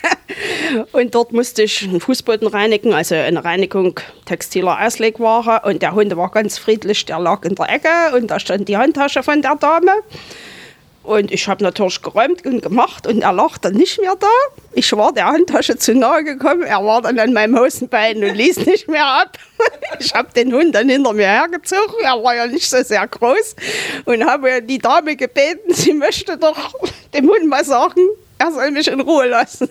und 0.92 1.14
dort 1.14 1.32
musste 1.32 1.62
ich 1.62 1.82
einen 1.82 2.00
Fußboden 2.00 2.46
reinigen, 2.46 2.92
also 2.92 3.14
eine 3.14 3.42
Reinigung 3.42 3.98
textiler 4.26 4.84
Auslegware. 4.86 5.62
Und 5.64 5.80
der 5.80 5.92
Hund 5.92 6.14
war 6.14 6.30
ganz 6.30 6.58
friedlich, 6.58 7.06
der 7.06 7.18
lag 7.18 7.42
in 7.46 7.54
der 7.54 7.70
Ecke 7.70 8.14
und 8.14 8.26
da 8.26 8.38
stand 8.38 8.68
die 8.68 8.76
Handtasche 8.76 9.22
von 9.22 9.40
der 9.40 9.56
Dame. 9.56 9.92
Und 11.02 11.32
ich 11.32 11.48
habe 11.48 11.64
natürlich 11.64 12.02
geräumt 12.02 12.44
und 12.44 12.62
gemacht 12.62 13.06
und 13.06 13.22
er 13.22 13.32
lag 13.32 13.56
dann 13.58 13.72
nicht 13.72 13.98
mehr 14.00 14.16
da. 14.16 14.26
Ich 14.74 14.92
war 14.92 15.12
der 15.12 15.26
Handtasche 15.26 15.78
zu 15.78 15.94
nahe 15.94 16.22
gekommen. 16.24 16.62
Er 16.62 16.84
war 16.84 17.00
dann 17.00 17.18
an 17.18 17.32
meinem 17.32 17.58
Hosenbein 17.58 18.22
und 18.22 18.34
ließ 18.34 18.66
nicht 18.66 18.88
mehr 18.88 19.06
ab. 19.06 19.38
Ich 19.98 20.14
habe 20.14 20.32
den 20.32 20.54
Hund 20.54 20.74
dann 20.74 20.88
hinter 20.88 21.12
mir 21.12 21.26
hergezogen. 21.26 21.96
Er 22.02 22.22
war 22.22 22.34
ja 22.34 22.46
nicht 22.46 22.70
so 22.70 22.82
sehr 22.82 23.06
groß. 23.06 23.56
Und 24.06 24.24
habe 24.24 24.62
die 24.62 24.78
Dame 24.78 25.14
gebeten, 25.14 25.74
sie 25.74 25.92
möchte 25.92 26.38
doch 26.38 26.74
dem 27.12 27.28
Hund 27.28 27.46
mal 27.46 27.64
sagen, 27.64 28.00
er 28.38 28.52
soll 28.52 28.70
mich 28.70 28.88
in 28.88 29.00
Ruhe 29.00 29.26
lassen. 29.26 29.68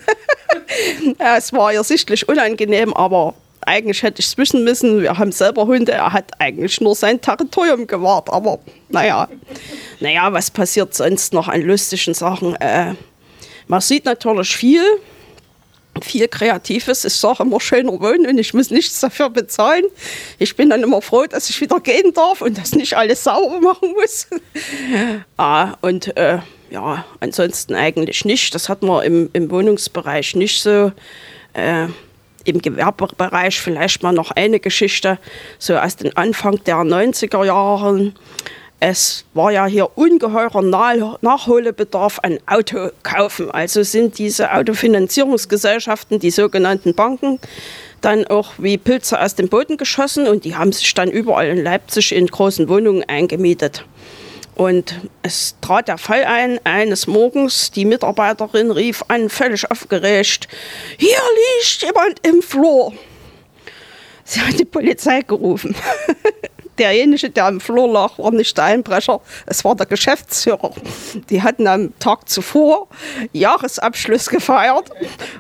es 1.18 1.52
war 1.54 1.74
ihr 1.74 1.84
sichtlich 1.84 2.30
unangenehm, 2.30 2.94
aber 2.94 3.34
eigentlich 3.70 4.02
hätte 4.02 4.20
ich 4.20 4.26
es 4.26 4.38
wissen 4.38 4.64
müssen. 4.64 5.04
Wir 5.04 5.18
haben 5.20 5.32
selber 5.32 5.68
Hunde. 5.68 5.92
Er 5.92 6.12
hat 6.12 6.32
eigentlich 6.40 6.82
nur 6.82 6.96
sein 6.96 7.22
Territorium 7.22 7.86
gewahrt. 7.86 8.28
Aber 8.32 8.60
naja, 8.90 9.30
naja, 10.00 10.34
was 10.34 10.50
passiert 10.50 10.96
sonst 10.96 11.34
noch 11.34 11.48
an 11.48 11.62
lustigen 11.62 12.16
Sachen? 12.16 12.56
Äh, 12.56 12.96
man 13.68 13.82
sieht 13.82 14.06
natürlich 14.06 14.56
viel, 14.56 14.82
viel 16.02 16.28
Kreatives. 16.28 17.06
Ich 17.06 17.14
sage 17.14 17.44
immer 17.44 17.60
schöner 17.60 18.00
wohnen 18.00 18.26
und 18.26 18.40
ich 18.40 18.56
muss 18.56 18.72
nichts 18.72 19.02
dafür 19.02 19.30
bezahlen. 19.30 19.86
Ich 20.40 20.56
bin 20.56 20.72
dann 20.72 20.82
immer 20.82 21.04
froh, 21.04 21.28
dass 21.28 21.52
ich 21.52 21.62
wieder 21.62 21.80
gehen 21.80 22.12
darf 22.16 22.42
und 22.42 22.58
das 22.58 22.74
nicht 22.74 22.98
alles 22.98 23.24
sauber 23.24 23.62
machen 23.62 23.94
muss. 23.94 24.26
ah, 25.38 25.76
und 25.82 26.18
äh, 26.18 26.40
ja, 26.72 27.06
ansonsten 27.20 27.76
eigentlich 27.76 28.26
nicht. 28.26 28.56
Das 28.56 28.68
hat 28.68 28.82
man 28.82 29.06
im, 29.06 29.30
im 29.34 29.52
Wohnungsbereich 29.52 30.36
nicht 30.36 30.60
so. 30.60 30.92
Äh, 31.54 31.90
im 32.46 32.62
Gewerbebereich 32.62 33.60
vielleicht 33.60 34.04
mal 34.04 34.14
noch 34.14 34.32
eine 34.32 34.60
Geschichte, 34.60 35.20
so 35.58 35.76
aus 35.76 35.96
den 35.96 36.16
Anfang 36.16 36.64
der 36.66 36.78
90er 36.78 37.46
Jahren. 37.46 38.16
Es 38.82 39.26
war 39.34 39.52
ja 39.52 39.66
hier 39.66 39.98
ungeheurer 39.98 40.62
Nachholbedarf 40.62 42.20
an 42.24 42.40
Autokaufen. 42.48 43.52
Also 43.52 43.84
sind 43.84 44.18
diese 44.18 44.54
Autofinanzierungsgesellschaften, 44.54 46.20
die 46.20 46.32
sogenannten 46.32 46.94
Banken, 46.94 47.40
dann 48.00 48.26
auch 48.28 48.54
wie 48.58 48.78
Pilze 48.78 49.20
aus 49.20 49.36
dem 49.36 49.50
Boden 49.50 49.76
geschossen 49.76 50.28
und 50.28 50.46
die 50.46 50.56
haben 50.56 50.72
sich 50.72 50.94
dann 50.94 51.12
überall 51.12 51.48
in 51.48 51.62
Leipzig 51.62 52.16
in 52.16 52.28
großen 52.28 52.70
Wohnungen 52.70 53.04
eingemietet. 53.08 53.84
Und 54.60 54.94
es 55.22 55.56
trat 55.62 55.88
der 55.88 55.98
Fall 55.98 56.26
ein, 56.26 56.60
eines 56.66 57.08
Morgens, 57.08 57.72
die 57.72 57.86
Mitarbeiterin 57.86 58.72
rief 58.72 59.06
an, 59.08 59.30
völlig 59.30 59.72
aufgeregt, 59.72 60.50
hier 60.98 61.18
liegt 61.62 61.82
jemand 61.82 62.28
im 62.28 62.42
Flur. 62.42 62.92
Sie 64.26 64.42
hat 64.42 64.60
die 64.60 64.66
Polizei 64.66 65.22
gerufen. 65.22 65.74
Derjenige, 66.78 67.30
der 67.30 67.48
im 67.48 67.62
Flur 67.62 67.90
lag, 67.90 68.20
war 68.20 68.32
nicht 68.32 68.58
der 68.58 68.66
Einbrecher, 68.66 69.22
es 69.46 69.64
war 69.64 69.78
der 69.78 69.86
Geschäftsführer. 69.86 70.72
Die 71.30 71.42
hatten 71.42 71.66
am 71.66 71.98
Tag 72.00 72.28
zuvor 72.28 72.90
Jahresabschluss 73.32 74.28
gefeiert 74.28 74.90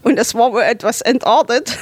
und 0.02 0.18
es 0.18 0.34
war 0.34 0.54
wohl 0.54 0.62
etwas 0.62 1.02
entartet. 1.02 1.78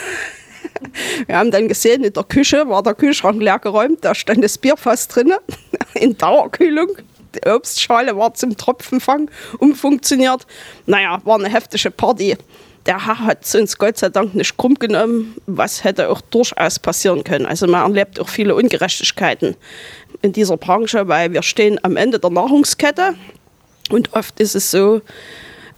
Wir 1.27 1.37
haben 1.37 1.51
dann 1.51 1.67
gesehen, 1.67 2.03
in 2.03 2.13
der 2.13 2.23
Küche 2.23 2.67
war 2.67 2.81
der 2.81 2.95
Kühlschrank 2.95 3.39
leer 3.39 3.59
geräumt, 3.59 4.03
da 4.03 4.15
stand 4.15 4.43
das 4.43 4.57
Bierfass 4.57 5.07
drin, 5.07 5.35
in 5.93 6.17
Dauerkühlung. 6.17 6.97
Die 7.37 7.49
Obstschale 7.49 8.17
war 8.17 8.33
zum 8.33 8.55
Tropfenfang 8.57 9.29
umfunktioniert. 9.59 10.45
Naja, 10.85 11.19
war 11.23 11.37
eine 11.37 11.49
heftige 11.49 11.91
Party. 11.91 12.37
Der 12.85 13.05
Herr 13.05 13.19
hat 13.19 13.53
uns 13.53 13.77
Gott 13.77 13.97
sei 13.97 14.09
Dank 14.09 14.33
nicht 14.33 14.55
krumm 14.55 14.75
genommen, 14.75 15.35
was 15.45 15.83
hätte 15.83 16.09
auch 16.09 16.21
durchaus 16.21 16.79
passieren 16.79 17.23
können. 17.23 17.45
Also 17.45 17.67
man 17.67 17.81
erlebt 17.81 18.19
auch 18.19 18.29
viele 18.29 18.55
Ungerechtigkeiten 18.55 19.55
in 20.21 20.31
dieser 20.31 20.55
Branche, 20.55 21.07
weil 21.07 21.33
wir 21.33 21.43
stehen 21.43 21.79
am 21.83 21.97
Ende 21.97 22.17
der 22.17 22.29
Nahrungskette 22.29 23.15
und 23.89 24.13
oft 24.13 24.39
ist 24.39 24.55
es 24.55 24.71
so, 24.71 25.01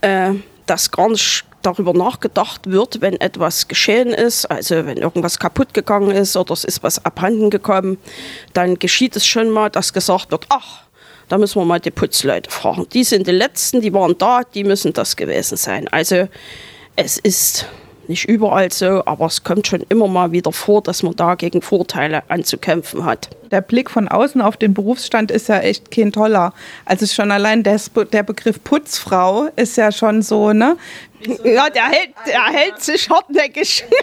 äh, 0.02 0.34
dass 0.66 0.90
gar 0.92 1.08
nicht 1.08 1.44
darüber 1.62 1.92
nachgedacht 1.92 2.70
wird, 2.70 3.00
wenn 3.00 3.20
etwas 3.20 3.68
geschehen 3.68 4.08
ist, 4.08 4.46
also 4.46 4.86
wenn 4.86 4.96
irgendwas 4.96 5.38
kaputt 5.38 5.74
gegangen 5.74 6.12
ist 6.12 6.36
oder 6.36 6.52
es 6.52 6.64
ist 6.64 6.82
was 6.82 7.04
abhanden 7.04 7.50
gekommen, 7.50 7.98
dann 8.52 8.78
geschieht 8.78 9.16
es 9.16 9.26
schon 9.26 9.50
mal, 9.50 9.68
dass 9.68 9.92
gesagt 9.92 10.30
wird, 10.30 10.46
ach, 10.48 10.84
da 11.30 11.38
müssen 11.38 11.60
wir 11.60 11.64
mal 11.64 11.80
die 11.80 11.92
Putzleute 11.92 12.50
fragen. 12.50 12.86
Die 12.92 13.04
sind 13.04 13.26
die 13.26 13.32
Letzten, 13.32 13.80
die 13.80 13.94
waren 13.94 14.18
da, 14.18 14.42
die 14.42 14.64
müssen 14.64 14.92
das 14.92 15.16
gewesen 15.16 15.56
sein. 15.56 15.86
Also 15.88 16.28
es 16.96 17.18
ist 17.18 17.66
nicht 18.08 18.28
überall 18.28 18.72
so, 18.72 19.04
aber 19.06 19.26
es 19.26 19.44
kommt 19.44 19.68
schon 19.68 19.84
immer 19.88 20.08
mal 20.08 20.32
wieder 20.32 20.50
vor, 20.50 20.82
dass 20.82 21.04
man 21.04 21.14
da 21.14 21.36
gegen 21.36 21.62
Vorteile 21.62 22.24
anzukämpfen 22.28 23.04
hat. 23.04 23.30
Der 23.52 23.60
Blick 23.60 23.88
von 23.88 24.08
außen 24.08 24.40
auf 24.40 24.56
den 24.56 24.74
Berufsstand 24.74 25.30
ist 25.30 25.48
ja 25.48 25.60
echt 25.60 25.92
kein 25.92 26.10
toller. 26.10 26.52
Also 26.84 27.06
schon 27.06 27.30
allein 27.30 27.62
der, 27.62 27.78
Begriff 28.24 28.62
Putzfrau 28.64 29.48
ist 29.54 29.76
ja 29.76 29.92
schon 29.92 30.22
so, 30.22 30.52
ne? 30.52 30.76
Ja, 31.44 31.70
der 31.70 31.84
hält, 31.84 32.10
der 32.26 32.44
hält 32.46 32.80
sich 32.82 33.08
hartnäckig. 33.08 33.84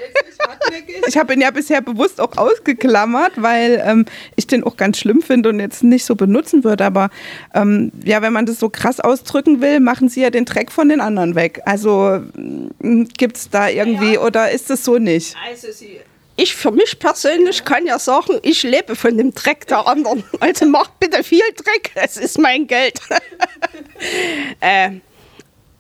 Ich 1.08 1.18
habe 1.18 1.34
ihn 1.34 1.42
ja 1.42 1.50
bisher 1.50 1.82
bewusst 1.82 2.22
auch 2.22 2.38
ausgeklammert, 2.38 3.34
weil 3.38 3.82
ähm, 3.86 4.06
ich 4.36 4.46
den 4.46 4.64
auch 4.64 4.78
ganz 4.78 5.00
schlimm 5.00 5.22
finde 5.22 5.50
und 5.50 5.60
jetzt 5.60 5.84
nicht 5.84 6.06
so 6.06 6.16
benutzen 6.16 6.64
würde. 6.64 6.86
Aber 6.86 7.10
ähm, 7.54 7.92
ja, 8.04 8.22
wenn 8.22 8.34
man 8.34 8.46
das 8.46 8.60
so 8.60 8.70
krass 8.70 9.00
ausdrücken 9.00 9.62
will, 9.62 9.80
machen 9.80 10.10
sie 10.10 10.22
ja 10.22 10.30
den 10.30 10.46
Dreck 10.46 10.72
von 10.72 10.90
den 10.90 11.02
anderen 11.02 11.36
weg. 11.36 11.62
Also 11.66 12.22
hm, 12.36 13.08
gibt 13.18 13.38
es 13.38 13.50
da 13.50 13.68
irgendwie 13.68 14.16
ja. 14.16 14.22
oder 14.22 14.52
ist 14.52 14.70
es 14.70 14.84
so 14.84 14.98
nicht? 15.00 15.36
Also 15.50 15.72
sie 15.72 16.00
ich 16.40 16.56
für 16.56 16.72
mich 16.72 17.00
persönlich 17.00 17.66
kann 17.66 17.88
ja 17.88 17.98
sagen, 17.98 18.40
ich 18.44 18.62
lebe 18.62 18.96
von 18.96 19.18
dem 19.18 19.34
Dreck 19.34 19.66
der 19.68 19.88
anderen. 19.88 20.24
Also 20.40 20.68
macht 20.68 21.00
bitte 21.00 21.24
viel 21.24 21.42
Dreck, 21.56 21.92
es 21.96 22.16
ist 22.16 22.38
mein 22.38 22.68
Geld. 22.68 23.00
äh, 24.60 24.92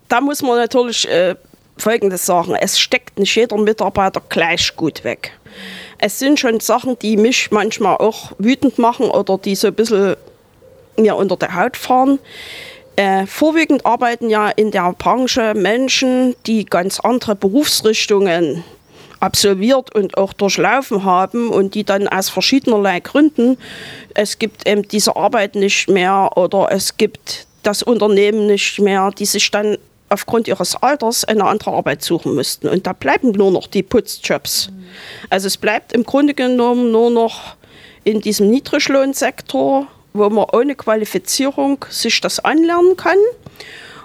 da 0.09 0.21
muss 0.21 0.41
man 0.41 0.57
natürlich 0.57 1.07
äh, 1.09 1.35
Folgendes 1.77 2.25
sagen. 2.25 2.55
Es 2.55 2.79
steckt 2.79 3.19
nicht 3.19 3.35
jeder 3.35 3.57
Mitarbeiter 3.57 4.21
gleich 4.29 4.75
gut 4.75 5.03
weg. 5.03 5.31
Es 5.99 6.19
sind 6.19 6.39
schon 6.39 6.59
Sachen, 6.59 6.97
die 6.99 7.17
mich 7.17 7.51
manchmal 7.51 7.97
auch 7.97 8.31
wütend 8.37 8.77
machen 8.77 9.09
oder 9.09 9.37
die 9.37 9.55
so 9.55 9.67
ein 9.67 9.73
bisschen 9.73 10.15
mir 10.97 11.15
unter 11.15 11.37
der 11.37 11.55
Haut 11.55 11.77
fahren. 11.77 12.19
Äh, 12.95 13.27
vorwiegend 13.27 13.85
arbeiten 13.85 14.29
ja 14.29 14.49
in 14.49 14.71
der 14.71 14.93
Branche 14.93 15.53
Menschen, 15.55 16.35
die 16.47 16.65
ganz 16.65 16.99
andere 16.99 17.35
Berufsrichtungen 17.35 18.63
absolviert 19.19 19.93
und 19.95 20.17
auch 20.17 20.33
durchlaufen 20.33 21.03
haben 21.03 21.49
und 21.49 21.75
die 21.75 21.83
dann 21.83 22.07
aus 22.07 22.29
verschiedenerlei 22.29 22.99
Gründen, 22.99 23.57
es 24.13 24.39
gibt 24.39 24.67
eben 24.67 24.87
diese 24.87 25.15
Arbeit 25.15 25.55
nicht 25.55 25.89
mehr 25.89 26.31
oder 26.35 26.71
es 26.71 26.97
gibt 26.97 27.47
das 27.63 27.83
Unternehmen 27.83 28.47
nicht 28.47 28.79
mehr, 28.79 29.11
die 29.11 29.25
sich 29.25 29.49
dann 29.51 29.77
aufgrund 30.09 30.47
ihres 30.47 30.75
Alters 30.75 31.25
eine 31.25 31.45
andere 31.45 31.71
Arbeit 31.71 32.01
suchen 32.03 32.35
müssten. 32.35 32.67
Und 32.67 32.87
da 32.87 32.93
bleiben 32.93 33.31
nur 33.31 33.51
noch 33.51 33.67
die 33.67 33.83
Putzjobs. 33.83 34.69
Mhm. 34.69 34.85
Also 35.29 35.47
es 35.47 35.57
bleibt 35.57 35.93
im 35.93 36.03
Grunde 36.03 36.33
genommen 36.33 36.91
nur 36.91 37.09
noch 37.09 37.55
in 38.03 38.21
diesem 38.21 38.49
Niedriglohnsektor, 38.49 39.87
wo 40.13 40.29
man 40.29 40.45
ohne 40.53 40.75
Qualifizierung 40.75 41.83
sich 41.89 42.21
das 42.21 42.39
anlernen 42.39 42.95
kann. 42.95 43.17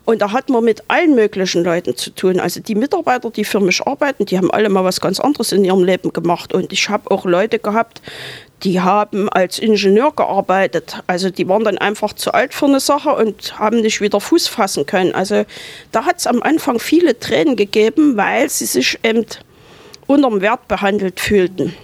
Und 0.04 0.20
da 0.20 0.32
hat 0.32 0.48
man 0.48 0.64
mit 0.64 0.82
allen 0.88 1.14
möglichen 1.14 1.62
Leuten 1.62 1.96
zu 1.96 2.10
tun. 2.10 2.40
Also 2.40 2.60
die 2.60 2.74
Mitarbeiter, 2.74 3.30
die 3.30 3.44
für 3.44 3.60
mich 3.60 3.86
arbeiten, 3.86 4.26
die 4.26 4.36
haben 4.36 4.50
alle 4.50 4.68
mal 4.68 4.82
was 4.82 5.00
ganz 5.00 5.20
anderes 5.20 5.52
in 5.52 5.64
ihrem 5.64 5.84
Leben 5.84 6.12
gemacht. 6.12 6.52
Und 6.52 6.72
ich 6.72 6.88
habe 6.88 7.08
auch 7.10 7.24
Leute 7.24 7.60
gehabt, 7.60 8.02
die 8.64 8.80
haben 8.80 9.28
als 9.28 9.58
Ingenieur 9.58 10.12
gearbeitet. 10.12 11.02
Also 11.06 11.30
die 11.30 11.48
waren 11.48 11.64
dann 11.64 11.78
einfach 11.78 12.12
zu 12.12 12.32
alt 12.32 12.54
für 12.54 12.66
eine 12.66 12.80
Sache 12.80 13.10
und 13.10 13.58
haben 13.58 13.80
nicht 13.80 14.00
wieder 14.00 14.20
Fuß 14.20 14.48
fassen 14.48 14.86
können. 14.86 15.14
Also 15.14 15.44
da 15.90 16.04
hat 16.04 16.18
es 16.18 16.26
am 16.26 16.42
Anfang 16.42 16.78
viele 16.78 17.18
Tränen 17.18 17.56
gegeben, 17.56 18.16
weil 18.16 18.48
sie 18.48 18.66
sich 18.66 18.98
eben 19.02 19.26
unterm 20.06 20.40
Wert 20.40 20.68
behandelt 20.68 21.18
fühlten. 21.18 21.74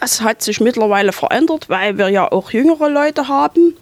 Das 0.00 0.20
hat 0.20 0.42
sich 0.42 0.60
mittlerweile 0.60 1.12
verändert, 1.12 1.68
weil 1.70 1.96
wir 1.96 2.08
ja 2.08 2.30
auch 2.30 2.50
jüngere 2.50 2.90
Leute 2.90 3.28
haben. 3.28 3.76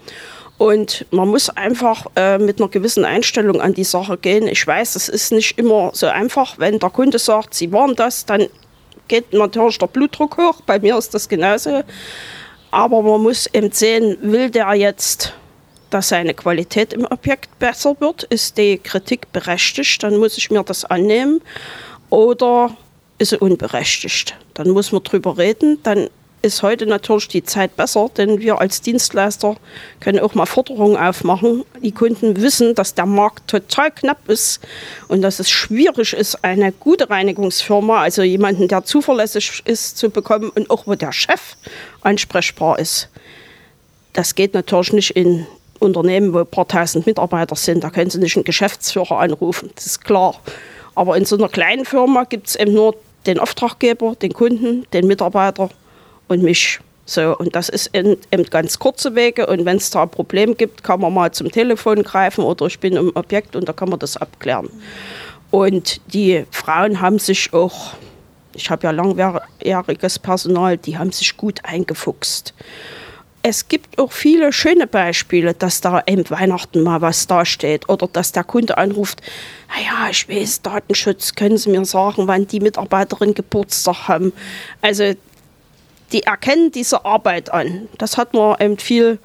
Und 0.59 1.07
man 1.11 1.29
muss 1.29 1.51
einfach 1.51 2.07
äh, 2.15 2.39
mit 2.39 2.61
einer 2.61 2.69
gewissen 2.69 3.05
Einstellung 3.05 3.61
an 3.61 3.75
die 3.75 3.83
Sache 3.83 4.17
gehen. 4.17 4.47
Ich 4.47 4.65
weiß, 4.65 4.95
es 4.95 5.09
ist 5.09 5.33
nicht 5.33 5.59
immer 5.59 5.91
so 5.93 6.07
einfach. 6.07 6.59
Wenn 6.59 6.79
der 6.79 6.91
Kunde 6.91 7.19
sagt, 7.19 7.55
Sie 7.55 7.73
waren 7.73 7.97
das, 7.97 8.27
dann 8.27 8.47
geht 9.12 9.35
natürlich 9.35 9.76
der 9.76 9.88
Blutdruck 9.88 10.38
hoch. 10.38 10.62
Bei 10.62 10.78
mir 10.78 10.97
ist 10.97 11.12
das 11.12 11.28
genauso. 11.28 11.83
Aber 12.71 13.02
man 13.02 13.21
muss 13.23 13.47
eben 13.52 13.71
sehen, 13.71 14.16
will 14.23 14.49
der 14.49 14.73
jetzt, 14.73 15.35
dass 15.90 16.09
seine 16.09 16.33
Qualität 16.33 16.95
im 16.95 17.04
Objekt 17.04 17.59
besser 17.59 17.95
wird? 18.00 18.23
Ist 18.23 18.57
die 18.57 18.78
Kritik 18.78 19.31
berechtigt? 19.31 20.02
Dann 20.02 20.16
muss 20.16 20.38
ich 20.38 20.50
mir 20.50 20.62
das 20.62 20.87
annehmen. 20.87 21.42
Oder 22.09 22.75
ist 23.19 23.28
sie 23.28 23.38
unberechtigt? 23.38 24.35
Dann 24.54 24.71
muss 24.71 24.92
man 24.92 25.02
drüber 25.02 25.37
reden. 25.37 25.78
Dann 25.83 26.09
ist 26.43 26.63
heute 26.63 26.87
natürlich 26.87 27.29
die 27.29 27.45
Zeit 27.45 27.77
besser, 27.77 28.11
denn 28.17 28.41
wir 28.41 28.61
als 28.61 28.81
Dienstleister 28.81 29.57
können 30.01 30.19
auch 30.19 30.35
mal 30.35 30.47
Forderungen 30.47 30.97
aufmachen. 30.97 31.65
Die 31.81 31.93
Kunden 31.93 32.41
wissen, 32.43 32.75
dass 32.75 32.95
der 32.95 33.07
Markt 33.07 33.49
total 33.49 33.93
knapp 33.93 34.29
ist 34.29 34.61
und 35.09 35.23
dass 35.23 35.39
es 35.39 35.49
schwierig 35.49 36.13
ist, 36.13 36.45
eine 36.45 36.73
gute 36.73 37.09
Reinigungsfirma, 37.09 38.03
also 38.03 38.23
jemanden, 38.23 38.69
der 38.69 38.85
zuverlässig 38.85 39.63
ist, 39.65 39.97
zu 39.97 40.11
bekommen 40.11 40.51
und 40.51 40.69
auch 40.69 40.87
wo 40.87 40.95
der 40.97 41.13
Chef 41.13 41.57
ansprechbar 42.01 42.79
ist. 42.79 43.09
Das 44.13 44.35
geht 44.35 44.53
natürlich 44.53 44.93
nicht 44.93 45.11
in 45.11 45.47
Unternehmen, 45.79 46.35
wo 46.35 46.41
ein 46.41 46.47
paar 46.47 46.69
tausend 46.69 47.07
Mitarbeiter 47.07 47.57
sind. 47.57 47.85
Da 47.85 47.91
können 47.91 48.11
Sie 48.11 48.19
nicht 48.19 48.37
einen 48.37 48.45
Geschäftsführer 48.45 49.19
anrufen, 49.19 49.71
das 49.75 49.87
ist 49.87 50.05
klar. 50.05 50.35
Aber 50.95 51.17
in 51.17 51.25
so 51.25 51.37
einer 51.37 51.49
kleinen 51.49 51.85
Firma 51.85 52.25
gibt 52.25 52.49
es 52.49 52.57
eben 52.57 52.75
nur 52.75 52.97
den 53.27 53.39
Auftraggeber, 53.39 54.17
den 54.17 54.33
Kunden, 54.33 54.87
den 54.93 55.07
Mitarbeiter 55.07 55.71
und 56.29 56.43
mich. 56.43 56.81
So, 57.05 57.37
und 57.37 57.55
das 57.57 57.69
ist 57.69 57.91
eben 57.95 58.17
ganz 58.50 58.79
kurze 58.79 59.14
Wege. 59.14 59.47
Und 59.47 59.64
wenn 59.64 59.76
es 59.76 59.91
da 59.91 60.02
ein 60.02 60.11
Problem 60.11 60.57
gibt, 60.57 60.85
kann 60.85 61.00
man 61.00 61.12
mal 61.12 61.33
zum 61.33 61.50
Telefon 61.50 62.02
greifen 62.02 62.45
oder 62.45 62.67
ich 62.67 62.79
bin 62.79 62.95
im 62.95 63.11
Objekt 63.14 63.57
und 63.57 63.69
da 63.69 63.73
kann 63.73 63.88
man 63.88 63.99
das 63.99 64.17
abklären. 64.17 64.69
Und 65.50 66.00
die 66.14 66.47
Frauen 66.50 67.00
haben 67.00 67.19
sich 67.19 67.52
auch, 67.52 67.93
ich 68.55 68.71
habe 68.71 68.85
ja 68.85 68.91
langjähriges 68.91 70.19
Personal, 70.19 70.79
die 70.79 70.97
haben 70.97 71.12
sich 71.12 71.37
gut 71.37 71.61
eingefuchst. 71.64 72.55
Es 73.43 73.67
gibt 73.67 73.99
auch 73.99 74.12
viele 74.12 74.52
schöne 74.52 74.87
Beispiele, 74.87 75.52
dass 75.52 75.81
da 75.81 75.99
im 75.99 76.25
Weihnachten 76.31 76.83
mal 76.83 77.00
was 77.00 77.26
dasteht 77.26 77.88
oder 77.88 78.07
dass 78.07 78.31
der 78.31 78.45
Kunde 78.45 78.79
anruft, 78.79 79.21
naja, 79.69 80.09
ich 80.11 80.29
weiß, 80.29 80.62
Datenschutz, 80.62 81.35
können 81.35 81.59
Sie 81.59 81.71
mir 81.71 81.85
sagen, 81.85 82.29
wann 82.29 82.47
die 82.47 82.61
Mitarbeiterin 82.61 83.35
Geburtstag 83.35 84.07
haben. 84.07 84.33
Also 84.81 85.14
die 86.12 86.23
erkennen 86.23 86.71
diese 86.73 87.04
Arbeit 87.04 87.52
an. 87.52 87.88
Das 87.99 88.16
hat 88.16 88.35
man 88.35 88.61
eben 88.61 88.78
viel, 88.78 89.19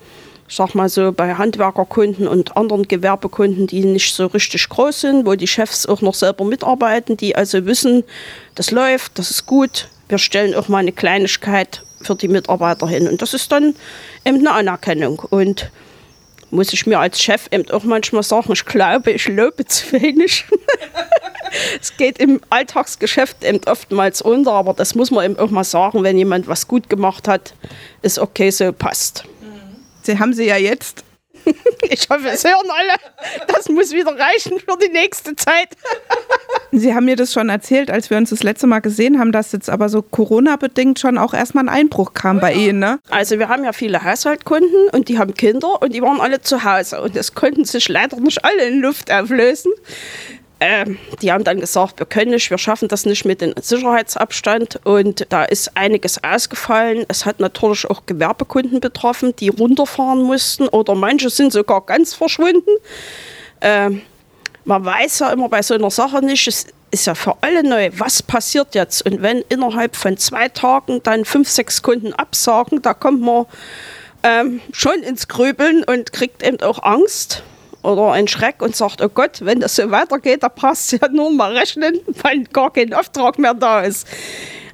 sag 0.47 0.75
mal 0.75 0.89
so, 0.89 1.11
bei 1.11 1.35
Handwerkerkunden 1.35 2.27
und 2.27 2.55
anderen 2.55 2.87
Gewerbekunden, 2.87 3.67
die 3.67 3.83
nicht 3.83 4.13
so 4.13 4.27
richtig 4.27 4.69
groß 4.69 5.01
sind, 5.01 5.25
wo 5.25 5.35
die 5.35 5.47
Chefs 5.47 5.85
auch 5.85 6.01
noch 6.01 6.13
selber 6.13 6.45
mitarbeiten, 6.45 7.17
die 7.17 7.35
also 7.35 7.65
wissen, 7.65 8.03
das 8.55 8.71
läuft, 8.71 9.19
das 9.19 9.31
ist 9.31 9.45
gut. 9.45 9.89
Wir 10.07 10.17
stellen 10.17 10.55
auch 10.55 10.69
mal 10.69 10.79
eine 10.79 10.93
Kleinigkeit 10.93 11.83
für 12.01 12.15
die 12.15 12.29
Mitarbeiter 12.29 12.87
hin. 12.87 13.07
Und 13.07 13.21
das 13.21 13.33
ist 13.33 13.51
dann 13.51 13.75
eben 14.25 14.39
eine 14.39 14.51
Anerkennung. 14.51 15.19
Und 15.19 15.69
muss 16.49 16.71
ich 16.71 16.85
mir 16.87 16.99
als 16.99 17.21
Chef 17.21 17.47
eben 17.51 17.69
auch 17.71 17.83
manchmal 17.83 18.23
sagen, 18.23 18.53
ich 18.53 18.65
glaube, 18.65 19.11
ich 19.11 19.27
lobe 19.27 19.65
zu 19.65 19.91
wenig. 19.91 20.45
es 21.81 21.95
geht 21.97 22.19
im 22.19 22.41
Alltagsgeschäft 22.49 23.43
eben 23.43 23.61
oftmals 23.65 24.21
unter, 24.21 24.53
aber 24.53 24.73
das 24.73 24.95
muss 24.95 25.11
man 25.11 25.25
eben 25.25 25.39
auch 25.39 25.49
mal 25.49 25.63
sagen, 25.63 26.03
wenn 26.03 26.17
jemand 26.17 26.47
was 26.47 26.67
gut 26.67 26.89
gemacht 26.89 27.27
hat, 27.27 27.53
ist 28.01 28.19
okay, 28.19 28.49
so 28.49 28.71
passt. 28.73 29.25
Sie 30.03 30.19
haben 30.19 30.33
sie 30.33 30.45
ja 30.45 30.57
jetzt 30.57 31.03
Ich 31.89 32.09
hoffe, 32.09 32.29
es 32.29 32.43
hören 32.43 32.67
alle. 32.69 33.47
Das 33.47 33.69
muss 33.69 33.91
wieder 33.91 34.11
reichen 34.17 34.59
für 34.59 34.77
die 34.81 34.91
nächste 34.91 35.35
Zeit. 35.35 35.69
Sie 36.71 36.93
haben 36.93 37.05
mir 37.05 37.15
das 37.15 37.31
schon 37.33 37.49
erzählt, 37.49 37.89
als 37.89 38.09
wir 38.09 38.17
uns 38.17 38.29
das 38.29 38.43
letzte 38.43 38.67
Mal 38.67 38.79
gesehen 38.79 39.19
haben, 39.19 39.31
dass 39.31 39.51
jetzt 39.51 39.69
aber 39.69 39.89
so 39.89 40.01
Corona-bedingt 40.01 40.99
schon 40.99 41.17
auch 41.17 41.33
erstmal 41.33 41.65
ein 41.65 41.69
Einbruch 41.69 42.13
kam 42.13 42.39
bei 42.39 42.53
Ihnen, 42.53 42.79
ne? 42.79 42.99
Also 43.09 43.39
wir 43.39 43.47
haben 43.47 43.63
ja 43.63 43.71
viele 43.71 44.03
Haushaltkunden 44.03 44.89
und 44.91 45.07
die 45.07 45.17
haben 45.17 45.33
Kinder 45.33 45.81
und 45.81 45.93
die 45.93 46.01
waren 46.01 46.19
alle 46.19 46.41
zu 46.41 46.63
Hause 46.63 47.01
und 47.01 47.15
es 47.15 47.33
konnten 47.33 47.63
sich 47.63 47.87
leider 47.87 48.17
nicht 48.19 48.43
alle 48.43 48.65
in 48.65 48.81
Luft 48.81 49.11
auflösen. 49.11 49.71
Ähm, 50.59 50.97
die 51.21 51.31
haben 51.31 51.43
dann 51.43 51.59
gesagt, 51.59 51.99
wir 51.99 52.07
können 52.07 52.31
nicht, 52.31 52.49
wir 52.49 52.57
schaffen 52.57 52.87
das 52.87 53.05
nicht 53.05 53.25
mit 53.25 53.41
dem 53.41 53.53
Sicherheitsabstand 53.61 54.79
und 54.85 55.27
da 55.29 55.43
ist 55.43 55.77
einiges 55.77 56.23
ausgefallen. 56.23 57.05
Es 57.09 57.25
hat 57.25 57.39
natürlich 57.39 57.87
auch 57.87 58.07
Gewerbekunden 58.07 58.79
betroffen, 58.79 59.35
die 59.35 59.49
runterfahren 59.49 60.23
mussten 60.23 60.67
oder 60.67 60.95
manche 60.95 61.29
sind 61.29 61.53
sogar 61.53 61.81
ganz 61.81 62.15
verschwunden. 62.15 62.71
Ähm, 63.61 64.01
man 64.65 64.83
weiß 64.83 65.19
ja 65.19 65.31
immer 65.31 65.47
bei 65.47 65.61
so 65.61 65.75
einer 65.75 65.91
Sache 65.91 66.25
nicht, 66.25 66.47
es 66.47 66.65
ist 66.89 67.05
ja 67.05 67.13
für 67.13 67.35
alle 67.41 67.63
neu, 67.63 67.91
was 67.93 68.23
passiert 68.23 68.73
jetzt? 68.73 69.05
Und 69.05 69.21
wenn 69.21 69.43
innerhalb 69.49 69.95
von 69.95 70.17
zwei 70.17 70.49
Tagen 70.49 71.01
dann 71.03 71.25
fünf, 71.25 71.49
sechs 71.49 71.83
Kunden 71.83 72.13
absagen, 72.13 72.81
da 72.81 72.93
kommt 72.93 73.21
man 73.21 73.45
ähm, 74.23 74.61
schon 74.71 75.03
ins 75.03 75.27
Grübeln 75.27 75.83
und 75.83 76.13
kriegt 76.13 76.41
eben 76.41 76.59
auch 76.61 76.81
Angst 76.81 77.43
oder 77.87 78.11
einen 78.11 78.27
Schreck 78.27 78.61
und 78.61 78.75
sagt, 78.75 79.01
oh 79.01 79.09
Gott, 79.09 79.39
wenn 79.41 79.61
das 79.61 79.75
so 79.75 79.89
weitergeht, 79.89 80.43
da 80.43 80.49
passt 80.49 80.91
ja 80.91 81.07
nur 81.09 81.31
mal 81.31 81.55
rechnen, 81.55 81.99
weil 82.21 82.43
gar 82.43 82.71
kein 82.71 82.93
Auftrag 82.93 83.39
mehr 83.39 83.53
da 83.53 83.81
ist. 83.81 84.07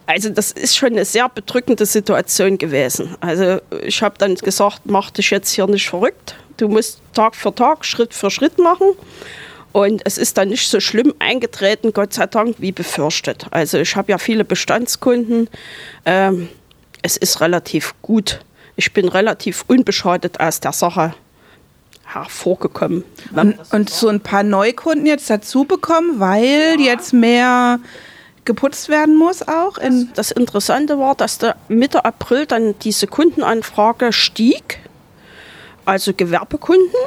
Also 0.05 0.29
das 0.29 0.51
ist 0.51 0.75
schon 0.75 0.89
eine 0.89 1.05
sehr 1.05 1.29
bedrückende 1.29 1.85
Situation 1.85 2.57
gewesen. 2.57 3.15
Also 3.21 3.59
ich 3.83 4.01
habe 4.01 4.15
dann 4.17 4.35
gesagt, 4.35 4.81
mach 4.85 5.11
dich 5.11 5.29
jetzt 5.29 5.51
hier 5.51 5.67
nicht 5.67 5.87
verrückt. 5.87 6.35
Du 6.57 6.67
musst 6.67 7.01
Tag 7.13 7.35
für 7.35 7.53
Tag, 7.53 7.85
Schritt 7.85 8.13
für 8.13 8.29
Schritt 8.29 8.57
machen. 8.57 8.87
Und 9.71 10.01
es 10.05 10.17
ist 10.17 10.37
dann 10.37 10.49
nicht 10.49 10.67
so 10.67 10.79
schlimm 10.79 11.13
eingetreten, 11.19 11.93
Gott 11.93 12.13
sei 12.13 12.27
Dank, 12.27 12.55
wie 12.59 12.71
befürchtet. 12.71 13.45
Also 13.51 13.77
ich 13.77 13.95
habe 13.95 14.11
ja 14.11 14.17
viele 14.17 14.43
Bestandskunden. 14.43 15.49
Ähm, 16.05 16.49
es 17.01 17.15
ist 17.15 17.41
relativ 17.41 17.95
gut. 18.01 18.41
Ich 18.75 18.91
bin 18.93 19.07
relativ 19.07 19.65
unbeschadet 19.67 20.39
aus 20.39 20.59
der 20.59 20.73
Sache 20.73 21.13
hervorgekommen. 22.13 23.03
Und, 23.35 23.57
und 23.71 23.89
so 23.89 24.07
ein 24.07 24.21
paar 24.21 24.43
Neukunden 24.43 25.05
jetzt 25.05 25.29
dazu 25.29 25.63
bekommen, 25.65 26.19
weil 26.19 26.75
ja. 26.79 26.93
jetzt 26.93 27.13
mehr 27.13 27.79
geputzt 28.45 28.89
werden 28.89 29.17
muss 29.17 29.47
auch. 29.47 29.77
Das, 29.77 30.05
das 30.13 30.31
Interessante 30.31 30.99
war, 30.99 31.15
dass 31.15 31.37
der 31.37 31.55
Mitte 31.67 32.05
April 32.05 32.45
dann 32.45 32.75
diese 32.79 33.07
Kundenanfrage 33.07 34.13
stieg, 34.13 34.79
also 35.85 36.13
Gewerbekunden. 36.13 36.99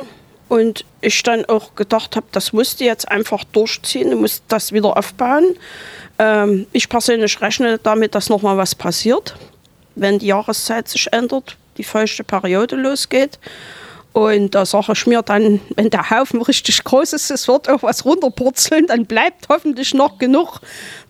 Und 0.49 0.85
ich 1.01 1.25
dann 1.25 1.45
auch 1.47 1.75
gedacht 1.75 2.15
habe, 2.15 2.27
das 2.31 2.53
musst 2.53 2.79
du 2.79 2.85
jetzt 2.85 3.11
einfach 3.11 3.43
durchziehen, 3.43 4.11
du 4.13 4.17
musst 4.17 4.45
das 4.47 4.73
wieder 4.73 4.97
aufbauen. 4.97 5.57
Ähm, 6.21 6.69
ich 6.71 6.89
persönlich 6.89 7.41
rechne 7.41 7.79
damit, 7.79 8.15
dass 8.15 8.29
nochmal 8.29 8.57
was 8.57 8.77
passiert, 8.77 9.35
wenn 9.97 10.21
die 10.21 10.27
Jahreszeit 10.27 10.89
sich 10.89 11.13
ändert, 11.13 11.57
die 11.79 11.85
feuchte 11.85 12.23
Periode 12.23 12.77
losgeht. 12.77 13.41
Und 14.17 14.55
da 14.55 14.65
sage 14.65 14.93
ich 14.95 15.07
mir 15.07 15.21
dann, 15.21 15.61
wenn 15.75 15.91
der 15.91 16.09
Haufen 16.09 16.41
richtig 16.41 16.83
groß 16.85 17.13
ist, 17.13 17.31
es 17.31 17.49
wird 17.49 17.69
auch 17.69 17.83
was 17.83 18.07
runterpurzeln, 18.07 18.87
dann 18.87 19.05
bleibt 19.05 19.51
hoffentlich 19.51 19.93
noch 19.93 20.17
genug, 20.17 20.61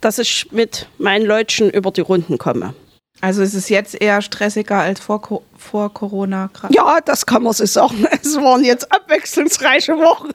dass 0.00 0.18
ich 0.18 0.50
mit 0.50 0.88
meinen 0.98 1.25
Leutchen 1.25 1.70
über 1.70 1.92
die 1.92 2.00
Runden 2.00 2.36
komme. 2.36 2.75
Also 3.20 3.42
ist 3.42 3.54
es 3.54 3.68
jetzt 3.68 3.94
eher 3.94 4.20
stressiger 4.22 4.78
als 4.78 4.98
vor, 4.98 5.22
vor 5.56 5.94
Corona? 5.94 6.50
Grad. 6.52 6.75
Ja, 6.75 6.98
das 7.00 7.25
kann 7.26 7.44
man 7.44 7.52
so 7.52 7.64
sagen. 7.64 8.08
Es 8.22 8.34
waren 8.38 8.64
jetzt 8.64 8.90
abwechslungsreiche 8.90 9.92
Wochen. 9.92 10.30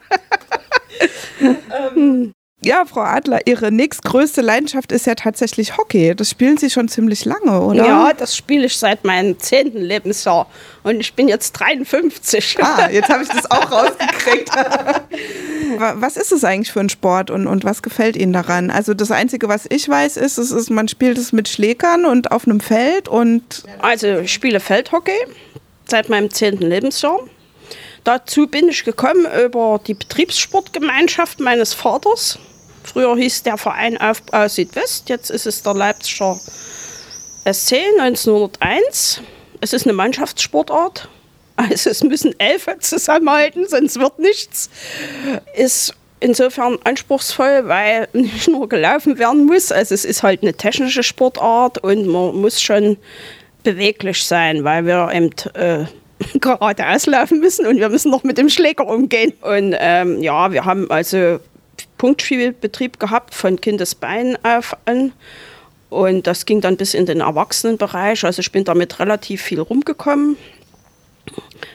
ähm, 1.94 2.32
ja, 2.64 2.84
Frau 2.84 3.00
Adler, 3.00 3.46
Ihre 3.46 3.72
nächstgrößte 3.72 4.40
Leidenschaft 4.40 4.92
ist 4.92 5.06
ja 5.06 5.14
tatsächlich 5.14 5.76
Hockey. 5.76 6.14
Das 6.14 6.30
spielen 6.30 6.58
Sie 6.58 6.70
schon 6.70 6.88
ziemlich 6.88 7.24
lange, 7.24 7.60
oder? 7.60 7.84
Ja, 7.84 8.12
das 8.12 8.36
spiele 8.36 8.66
ich 8.66 8.76
seit 8.76 9.04
meinem 9.04 9.38
zehnten 9.38 9.80
Lebensjahr. 9.80 10.46
Und 10.82 11.00
ich 11.00 11.14
bin 11.14 11.28
jetzt 11.28 11.52
53. 11.52 12.58
Ah, 12.60 12.88
jetzt 12.92 13.08
habe 13.08 13.24
ich 13.24 13.28
das 13.28 13.50
auch 13.50 13.70
rausgekriegt. 13.70 14.50
was 15.94 16.16
ist 16.16 16.32
es 16.32 16.44
eigentlich 16.44 16.72
für 16.72 16.80
ein 16.80 16.88
Sport 16.88 17.30
und, 17.30 17.46
und 17.46 17.64
was 17.64 17.82
gefällt 17.82 18.16
Ihnen 18.16 18.32
daran? 18.32 18.70
Also 18.70 18.94
das 18.94 19.10
Einzige, 19.10 19.48
was 19.48 19.66
ich 19.68 19.88
weiß, 19.88 20.16
ist, 20.16 20.38
es 20.38 20.50
ist, 20.50 20.70
man 20.70 20.88
spielt 20.88 21.18
es 21.18 21.32
mit 21.32 21.48
Schlägern 21.48 22.04
und 22.04 22.30
auf 22.30 22.46
einem 22.46 22.60
Feld 22.60 23.08
und... 23.08 23.64
Also 23.80 24.18
ich 24.18 24.32
spiele 24.32 24.60
Feldhockey 24.60 25.18
seit 25.86 26.08
meinem 26.08 26.30
zehnten 26.30 26.64
Lebensjahr. 26.64 27.18
Dazu 28.04 28.46
bin 28.46 28.68
ich 28.68 28.84
gekommen 28.84 29.26
über 29.44 29.80
die 29.86 29.94
Betriebssportgemeinschaft 29.94 31.40
meines 31.40 31.72
Vaters. 31.72 32.38
Früher 32.84 33.16
hieß 33.16 33.42
der 33.44 33.56
Verein 33.56 33.96
Aufbau 33.98 34.48
Südwest, 34.48 35.08
jetzt 35.08 35.30
ist 35.30 35.46
es 35.46 35.62
der 35.62 35.74
Leipziger 35.74 36.36
SC 37.50 37.74
1901. 37.98 39.20
Es 39.60 39.72
ist 39.72 39.86
eine 39.86 39.92
Mannschaftssportart. 39.92 41.08
Also 41.56 41.90
es 41.90 42.02
müssen 42.02 42.38
elf 42.38 42.66
zusammenhalten, 42.80 43.66
sonst 43.68 43.98
wird 43.98 44.18
nichts. 44.18 44.70
Ist 45.54 45.94
insofern 46.20 46.78
anspruchsvoll, 46.84 47.68
weil 47.68 48.08
nicht 48.12 48.48
nur 48.48 48.68
gelaufen 48.68 49.18
werden 49.18 49.44
muss. 49.46 49.72
Also 49.72 49.94
es 49.94 50.04
ist 50.04 50.22
halt 50.22 50.42
eine 50.42 50.54
technische 50.54 51.02
Sportart 51.02 51.78
und 51.78 52.06
man 52.06 52.36
muss 52.36 52.60
schon 52.60 52.96
beweglich 53.62 54.24
sein, 54.24 54.64
weil 54.64 54.86
wir 54.86 55.10
eben 55.12 55.30
äh, 55.54 55.84
geradeaus 56.38 57.06
laufen 57.06 57.40
müssen 57.40 57.66
und 57.66 57.78
wir 57.78 57.88
müssen 57.88 58.10
noch 58.10 58.24
mit 58.24 58.38
dem 58.38 58.48
Schläger 58.48 58.86
umgehen. 58.86 59.32
Und 59.40 59.74
ähm, 59.78 60.22
ja, 60.22 60.52
wir 60.52 60.64
haben 60.64 60.90
also 60.90 61.40
Punktspielbetrieb 62.02 62.98
gehabt 62.98 63.32
von 63.32 63.60
Kindesbein 63.60 64.36
auf 64.42 64.76
an. 64.86 65.12
Und 65.88 66.26
das 66.26 66.46
ging 66.46 66.60
dann 66.60 66.76
bis 66.76 66.94
in 66.94 67.06
den 67.06 67.20
Erwachsenenbereich. 67.20 68.24
Also 68.24 68.40
ich 68.40 68.50
bin 68.50 68.64
damit 68.64 68.98
relativ 68.98 69.40
viel 69.40 69.60
rumgekommen. 69.60 70.36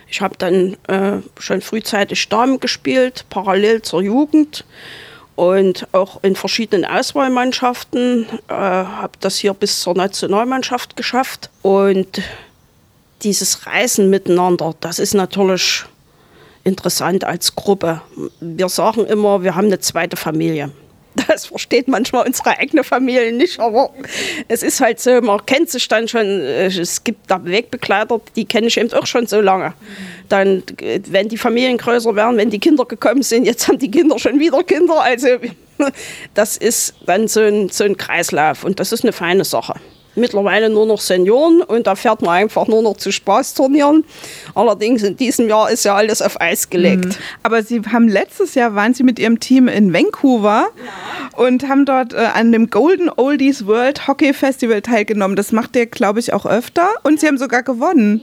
Ich 0.10 0.20
habe 0.20 0.36
dann 0.38 0.76
äh, 0.90 1.22
schon 1.40 1.62
frühzeitig 1.62 2.28
Damen 2.28 2.60
gespielt, 2.60 3.24
parallel 3.30 3.84
zur 3.84 4.02
Jugend 4.02 4.66
und 5.38 5.88
auch 5.94 6.22
in 6.26 6.36
verschiedenen 6.36 6.84
Auswahlmannschaften. 6.84 8.26
Äh, 8.50 8.54
habe 8.54 9.14
das 9.22 9.38
hier 9.38 9.54
bis 9.54 9.80
zur 9.80 9.96
Nationalmannschaft 9.96 10.98
geschafft. 10.98 11.50
Und 11.62 12.22
dieses 13.22 13.66
Reisen 13.66 14.10
miteinander, 14.10 14.76
das 14.82 15.00
ist 15.00 15.14
natürlich 15.14 15.86
interessant 16.68 17.24
als 17.24 17.56
Gruppe. 17.56 18.02
Wir 18.42 18.70
sagen 18.70 19.06
immer, 19.06 19.42
wir 19.42 19.56
haben 19.56 19.68
eine 19.68 19.80
zweite 19.80 20.18
Familie. 20.18 20.72
Das 21.28 21.48
versteht 21.48 21.88
manchmal 21.88 22.28
unsere 22.28 22.60
eigene 22.60 22.84
Familie 22.84 23.32
nicht, 23.32 23.60
aber 23.60 23.90
es 24.48 24.62
ist 24.62 24.82
halt 24.82 25.00
so, 25.00 25.20
man 25.20 25.44
kennt 25.48 25.68
sich 25.68 25.88
dann 25.88 26.08
schon, 26.08 26.26
äh, 26.26 26.68
es 26.68 27.04
gibt 27.04 27.32
da 27.32 27.44
Wegbegleiter, 27.44 28.22
die 28.36 28.46
kenne 28.46 28.68
ich 28.68 28.78
eben 28.78 28.94
auch 28.94 29.08
schon 29.08 29.26
so 29.26 29.42
lange. 29.42 29.74
Dann, 30.30 30.62
äh, 30.80 31.00
wenn 31.08 31.28
die 31.28 31.40
Familien 31.40 31.80
größer 31.80 32.16
werden, 32.16 32.38
wenn 32.38 32.52
die 32.52 32.60
Kinder 32.60 32.86
gekommen 32.86 33.24
sind, 33.24 33.46
jetzt 33.46 33.68
haben 33.68 33.80
die 33.80 33.90
Kinder 33.90 34.20
schon 34.20 34.40
wieder 34.40 34.62
Kinder, 34.64 35.02
also 35.02 35.28
das 36.36 36.56
ist 36.56 36.94
dann 37.08 37.28
so 37.28 37.40
ein, 37.40 37.70
so 37.70 37.84
ein 37.84 37.98
Kreislauf 37.98 38.64
und 38.64 38.80
das 38.80 38.92
ist 38.92 39.04
eine 39.04 39.14
feine 39.14 39.44
Sache 39.44 39.74
mittlerweile 40.18 40.70
nur 40.70 40.86
noch 40.86 41.00
Senioren 41.00 41.62
und 41.62 41.88
da 41.88 41.96
fährt 41.96 42.22
man 42.22 42.32
einfach 42.32 42.68
nur 42.68 42.82
noch 42.82 42.98
zu 42.98 43.12
Spaßturnieren. 43.12 44.04
Allerdings 44.56 45.04
in 45.04 45.18
diesem 45.18 45.48
Jahr 45.48 45.70
ist 45.70 45.86
ja 45.86 45.96
alles 45.96 46.22
auf 46.22 46.40
Eis 46.42 46.70
gelegt. 46.70 47.06
Mhm. 47.06 47.16
Aber 47.44 47.64
Sie 47.64 47.82
haben 47.92 48.08
letztes 48.08 48.56
Jahr 48.56 48.76
waren 48.76 48.94
Sie 48.94 49.04
mit 49.04 49.20
Ihrem 49.20 49.40
Team 49.40 49.68
in 49.68 49.94
Vancouver 49.94 50.68
ja. 50.76 51.44
und 51.44 51.68
haben 51.68 51.86
dort 51.86 52.14
äh, 52.14 52.18
an 52.18 52.52
dem 52.52 52.70
Golden 52.70 53.10
Oldies 53.10 53.66
World 53.66 54.08
Hockey 54.08 54.34
Festival 54.34 54.82
teilgenommen. 54.82 55.36
Das 55.36 55.52
macht 55.52 55.76
ihr, 55.76 55.86
glaube 55.86 56.20
ich, 56.20 56.34
auch 56.34 56.46
öfter 56.46 56.90
und 57.04 57.20
Sie 57.20 57.28
haben 57.28 57.38
sogar 57.38 57.64
gewonnen. 57.64 58.22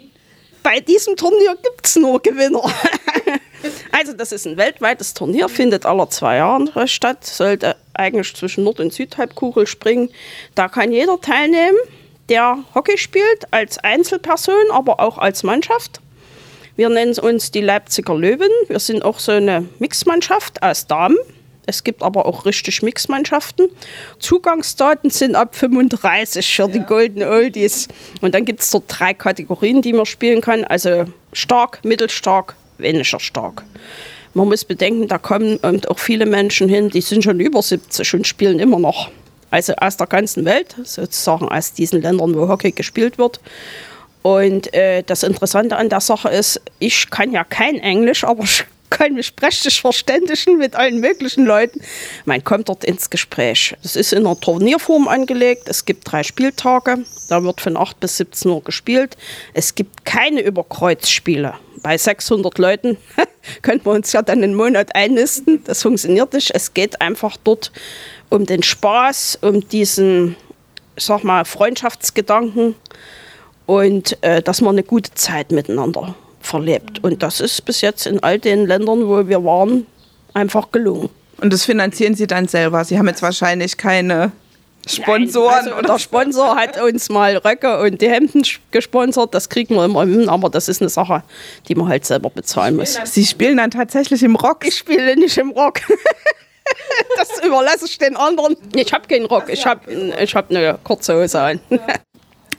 Bei 0.63 0.81
diesem 0.81 1.17
Turnier 1.17 1.57
gibt 1.63 1.87
es 1.87 1.97
nur 1.97 2.21
Gewinner. 2.21 2.63
Also 3.93 4.13
das 4.13 4.33
ist 4.33 4.47
ein 4.47 4.57
weltweites 4.59 5.15
Turnier, 5.15 5.49
findet 5.49 5.87
alle 5.87 6.09
zwei 6.11 6.37
Jahre 6.37 6.87
statt, 6.87 7.25
sollte 7.25 7.77
eigentlich 7.95 8.35
zwischen 8.35 8.65
Nord- 8.65 8.81
und 8.81 8.93
Südhalbkugel 8.93 9.67
springen. 9.67 10.11
Da 10.55 10.69
kann 10.69 10.93
jeder 10.93 11.21
teilnehmen, 11.21 11.79
der 12.29 12.59
Hockey 12.75 12.99
spielt, 12.99 13.53
als 13.53 13.79
Einzelperson, 13.79 14.71
aber 14.71 15.01
auch 15.01 15.19
als 15.19 15.43
Mannschaft. 15.43 16.01
Wir 16.77 16.89
nennen 16.89 17.17
uns 17.19 17.51
die 17.51 17.61
Leipziger 17.61 18.15
Löwen. 18.15 18.51
Wir 18.67 18.81
sind 18.81 19.05
auch 19.05 19.19
so 19.19 19.33
eine 19.33 19.69
Mixmannschaft 19.79 20.63
aus 20.63 20.87
Damen. 20.87 21.17
Es 21.67 21.85
gibt 21.85 22.03
aber 22.03 22.27
auch 22.27 22.45
richtig 22.45 22.83
Mixmannschaften. 22.83 23.69
Zugangsdaten 24.19 25.11
sind 25.11 25.35
ab 25.35 25.55
35 25.55 26.55
für 26.55 26.69
die 26.69 26.79
ja. 26.79 26.85
Golden 26.85 27.23
Oldies. 27.23 27.89
Und 28.21 28.35
dann 28.35 28.45
gibt 28.45 28.61
es 28.61 28.71
dort 28.71 28.85
drei 28.89 29.15
Kategorien, 29.15 29.81
die 29.81 29.93
man 29.93 30.05
spielen 30.05 30.41
kann. 30.41 30.65
Also 30.65 31.07
stark, 31.33 31.81
mittelstark, 31.85 32.55
weniger 32.79 33.21
stark. 33.21 33.63
Man 34.35 34.49
muss 34.49 34.65
bedenken, 34.65 35.07
da 35.07 35.19
kommen 35.19 35.61
auch 35.63 35.99
viele 35.99 36.27
Menschen 36.27 36.69
hin, 36.69 36.91
die 36.91 37.01
sind 37.01 37.23
schon 37.23 37.39
über 37.39 37.63
70 37.63 38.15
und 38.15 38.27
spielen 38.27 38.59
immer 38.59 38.81
noch. 38.81 39.11
Also 39.51 39.75
aus 39.77 39.97
der 39.97 40.09
ganzen 40.09 40.45
Welt, 40.45 40.75
sozusagen 40.83 41.49
aus 41.49 41.73
diesen 41.73 42.03
Ländern, 42.03 42.35
wo 42.35 42.49
Hockey 42.49 42.73
gespielt 42.73 43.19
wird. 43.19 43.41
Und 44.23 44.75
äh, 44.75 45.05
das 45.05 45.23
Interessante 45.23 45.77
an 45.77 45.89
der 45.89 46.01
Sache 46.01 46.31
ist, 46.31 46.61
ich 46.81 47.11
kann 47.11 47.31
ja 47.31 47.45
kein 47.45 47.77
Englisch, 47.77 48.25
aber 48.25 48.43
ich 48.43 48.65
kann 48.91 49.15
mich 49.15 49.37
prächtig 49.37 49.81
verständigen 49.81 50.59
mit 50.59 50.75
allen 50.75 51.01
möglichen 51.01 51.45
Leuten. 51.45 51.81
Man 52.25 52.43
kommt 52.43 52.69
dort 52.69 52.85
ins 52.85 53.11
Gespräch. 53.11 53.77
Es 53.83 53.97
ist 53.97 54.13
in 54.13 54.27
einer 54.27 54.39
Turnierform 54.39 55.09
angelegt. 55.09 55.69
Es 55.69 55.85
gibt 55.85 56.11
drei 56.11 56.23
Spieltage. 56.23 57.05
Da 57.29 57.43
wird 57.43 57.61
von 57.61 57.77
8 57.77 58.01
bis 58.01 58.17
17 58.19 58.51
Uhr 58.51 58.63
gespielt. 58.63 59.17
Es 59.53 59.75
gibt 59.75 60.05
keine 60.05 60.41
Überkreuzspiele 60.41 61.55
bei 61.83 61.99
600 61.99 62.59
Leuten 62.59 62.97
könnten 63.63 63.87
wir 63.87 63.93
uns 63.93 64.13
ja 64.13 64.23
dann 64.23 64.43
einen 64.43 64.55
Monat 64.55 64.95
einnisten. 64.95 65.63
Das 65.65 65.83
funktioniert 65.83 66.33
nicht. 66.33 66.53
Es 66.55 66.75
geht 66.75 67.01
einfach 67.01 67.37
dort 67.43 67.73
um 68.31 68.47
den 68.47 68.63
Spaß, 68.63 69.39
um 69.43 69.67
diesen, 69.69 70.37
sag 70.97 71.25
mal, 71.25 71.45
Freundschaftsgedanken 71.45 72.75
und 73.67 74.23
äh, 74.23 74.43
dass 74.43 74.61
man 74.61 74.75
eine 74.75 74.83
gute 74.83 75.15
Zeit 75.15 75.53
miteinander 75.53 76.15
verlebt. 76.41 77.03
Und 77.03 77.23
das 77.23 77.41
ist 77.41 77.65
bis 77.65 77.81
jetzt 77.81 78.07
in 78.07 78.23
all 78.23 78.39
den 78.39 78.67
Ländern, 78.67 79.07
wo 79.09 79.27
wir 79.27 79.45
waren, 79.45 79.87
einfach 80.35 80.71
gelungen. 80.71 81.09
Und 81.41 81.53
das 81.53 81.65
finanzieren 81.65 82.15
Sie 82.15 82.27
dann 82.27 82.49
selber? 82.49 82.85
Sie 82.85 82.99
haben 82.99 83.09
jetzt 83.09 83.23
wahrscheinlich 83.23 83.77
keine 83.77 84.33
Sponsoren. 84.87 85.65
Nein, 85.65 85.73
also 85.75 85.87
der 85.87 85.99
Sponsor 85.99 86.57
hat 86.57 86.81
uns 86.81 87.09
mal 87.09 87.37
Röcke 87.37 87.81
und 87.81 88.01
die 88.01 88.09
Hemden 88.09 88.43
gesponsert. 88.71 89.35
Das 89.35 89.49
kriegen 89.49 89.75
wir 89.75 89.85
immer 89.85 90.05
hin, 90.05 90.29
aber 90.29 90.51
das 90.51 90.69
ist 90.69 90.81
eine 90.81 90.91
Sache, 90.91 91.23
die 91.69 91.75
man 91.75 91.89
halt 91.89 92.05
selber 92.05 92.31
bezahlen 92.31 92.77
muss. 92.77 92.99
Sie 93.05 93.25
spielen 93.25 93.57
dann 93.57 93.71
tatsächlich 93.71 94.23
im 94.23 94.37
Rock? 94.37 94.67
Ich 94.67 94.77
spiele 94.77 95.17
nicht 95.17 95.37
im 95.39 95.51
Rock. 95.51 95.81
das 97.17 97.45
überlasse 97.45 97.87
ich 97.87 97.99
den 97.99 98.17
anderen. 98.17 98.57
Ich 98.75 98.93
habe 98.93 99.07
keinen 99.07 99.27
Rock, 99.27 99.45
ich 99.49 99.65
habe 99.67 99.93
ich 100.21 100.35
hab 100.35 100.51
eine 100.51 100.79
kurze 100.83 101.15
Hose 101.21 101.41
an. 101.41 101.61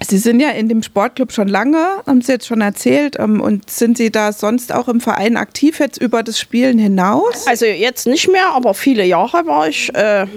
Sie 0.07 0.17
sind 0.17 0.39
ja 0.39 0.49
in 0.49 0.69
dem 0.69 0.83
Sportclub 0.83 1.31
schon 1.31 1.47
lange, 1.47 2.01
haben 2.05 2.21
Sie 2.21 2.33
jetzt 2.33 2.47
schon 2.47 2.61
erzählt. 2.61 3.17
Ähm, 3.19 3.41
und 3.41 3.69
sind 3.69 3.97
Sie 3.97 4.11
da 4.11 4.33
sonst 4.33 4.73
auch 4.73 4.87
im 4.87 5.01
Verein 5.01 5.37
aktiv 5.37 5.79
jetzt 5.79 6.01
über 6.01 6.21
das 6.21 6.39
Spielen 6.39 6.77
hinaus? 6.77 7.47
Also 7.47 7.65
jetzt 7.65 8.05
nicht 8.05 8.29
mehr, 8.29 8.49
aber 8.53 8.73
viele 8.73 9.05
Jahre 9.05 9.45
war 9.47 9.67
ich 9.67 9.93
äh, 9.95 10.27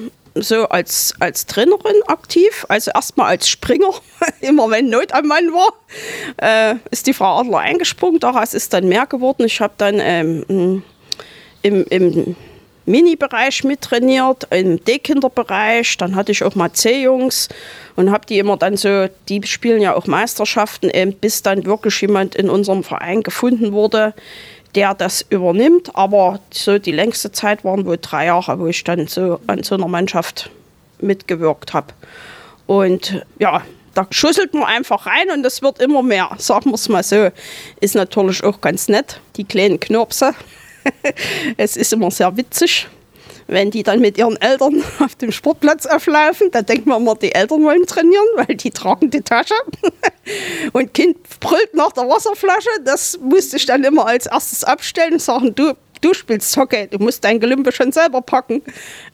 so 0.43 0.69
als, 0.69 1.15
als 1.21 1.47
Trainerin 1.47 2.03
aktiv. 2.07 2.65
Also 2.69 2.91
erstmal 2.95 3.29
als 3.29 3.49
Springer, 3.49 3.93
immer 4.41 4.71
wenn 4.71 4.91
Not 4.91 5.13
am 5.13 5.27
Mann 5.27 5.53
war, 5.53 5.73
äh, 6.37 6.77
ist 6.91 7.07
die 7.07 7.15
Frau 7.15 7.41
Adler 7.41 7.59
eingesprungen. 7.59 8.21
Daraus 8.21 8.55
ist 8.55 8.73
dann 8.73 8.89
mehr 8.89 9.07
geworden. 9.07 9.45
Ich 9.45 9.61
habe 9.61 9.75
dann 9.77 10.01
ähm, 10.01 10.83
im, 11.63 11.85
im 11.85 12.37
Mini-Bereich 12.89 13.65
mittrainiert, 13.65 14.49
im 14.51 14.83
D-Kinderbereich. 14.83 15.97
Dann 15.99 16.17
hatte 16.17 16.33
ich 16.33 16.43
auch 16.43 16.55
mal 16.55 16.73
C-Jungs 16.73 17.49
und 17.97 18.11
habe 18.11 18.27
die 18.27 18.39
immer 18.39 18.57
dann 18.57 18.77
so, 18.77 19.09
die 19.29 19.43
spielen 19.45 19.83
ja 19.83 19.95
auch 19.95 20.07
Meisterschaften, 20.07 20.89
eben, 20.91 21.13
bis 21.13 21.43
dann 21.43 21.67
wirklich 21.67 22.01
jemand 22.01 22.35
in 22.35 22.49
unserem 22.49 22.83
Verein 22.83 23.23
gefunden 23.23 23.73
wurde, 23.73 24.15
der 24.75 24.95
das 24.95 25.25
übernimmt. 25.29 25.95
Aber 25.95 26.41
so 26.51 26.79
die 26.79 26.93
längste 26.93 27.33
Zeit 27.33 27.65
waren 27.65 27.87
wohl 27.87 27.99
drei 28.01 28.27
Jahre, 28.27 28.59
wo 28.59 28.67
ich 28.67 28.85
dann 28.85 29.07
so 29.07 29.41
an 29.47 29.63
so 29.63 29.75
einer 29.75 29.89
Mannschaft 29.89 30.51
mitgewirkt 31.01 31.75
habe. 31.75 31.93
Und 32.67 33.25
ja, 33.39 33.63
da 33.95 34.07
schüsselt 34.11 34.55
man 34.55 34.65
einfach 34.65 35.07
rein 35.07 35.31
und 35.33 35.45
es 35.45 35.63
wird 35.63 35.81
immer 35.81 36.03
mehr, 36.03 36.31
sagen 36.39 36.71
wir 36.71 36.75
es 36.75 36.89
mal 36.89 37.03
so. 37.03 37.31
Ist 37.81 37.95
natürlich 37.95 38.45
auch 38.45 38.61
ganz 38.61 38.89
nett, 38.89 39.21
die 39.37 39.45
kleinen 39.45 39.81
Knirpse. 39.81 40.35
es 41.57 41.77
ist 41.77 41.93
immer 41.93 42.11
sehr 42.11 42.37
witzig, 42.37 42.87
wenn 43.49 43.71
die 43.71 43.83
dann 43.83 44.01
mit 44.01 44.17
ihren 44.17 44.41
Eltern 44.41 44.85
auf 45.01 45.15
dem 45.17 45.33
Sportplatz 45.33 45.87
auflaufen. 45.87 46.51
Da 46.53 46.63
denkt 46.63 46.87
man 46.87 47.03
immer, 47.03 47.17
die 47.17 47.35
Eltern 47.35 47.65
wollen 47.65 47.87
trainieren, 47.87 48.27
weil 48.37 48.55
die 48.55 48.71
tragen 48.71 49.11
die 49.11 49.23
Tasche. 49.23 49.55
Und 50.73 50.95
Kind 50.95 51.17
brüllt 51.41 51.75
nach 51.75 51.93
der 51.93 52.05
Wasserflasche. 52.05 52.69
Das 52.85 53.19
musste 53.21 53.57
ich 53.57 53.67
dann 53.67 53.83
immer 53.83 54.07
als 54.07 54.27
erstes 54.27 54.63
abstellen 54.63 55.15
und 55.15 55.23
sagen, 55.23 55.55
du, 55.55 55.73
du 56.03 56.13
spielst 56.13 56.55
Hockey, 56.59 56.87
du 56.87 56.99
musst 56.99 57.25
dein 57.25 57.41
Gelümpe 57.41 57.73
schon 57.73 57.93
selber 57.93 58.21
packen. 58.21 58.63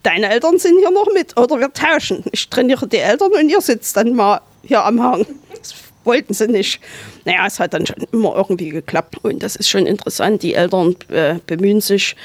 Deine 0.03 0.29
Eltern 0.29 0.59
sind 0.59 0.79
hier 0.79 0.91
noch 0.91 1.07
mit 1.15 1.39
oder 1.39 1.61
wir 1.61 1.73
tauschen. 1.73 2.25
Ich 2.33 2.51
trainiere 2.51 2.89
die 2.89 2.99
Eltern 2.99 3.31
und 3.31 3.49
ihr 3.49 3.61
sitzt 3.61 3.97
dann 3.97 4.15
mal 4.15 4.41
hier 4.65 4.85
am 4.85 5.01
Hang. 5.01 5.25
Das 5.57 5.75
wollten 6.03 6.35
sie 6.35 6.49
nicht. 6.49 6.81
Naja, 7.25 7.47
es 7.47 7.61
hat 7.61 7.75
dann 7.75 7.87
schon 7.87 8.05
immer 8.11 8.35
irgendwie 8.35 8.71
geklappt 8.71 9.19
und 9.23 9.41
das 9.43 9.55
ist 9.55 9.69
schon 9.69 9.87
interessant. 9.87 10.43
Die 10.43 10.55
Eltern 10.55 10.97
äh, 11.11 11.37
bemühen 11.47 11.81
sich, 11.81 12.17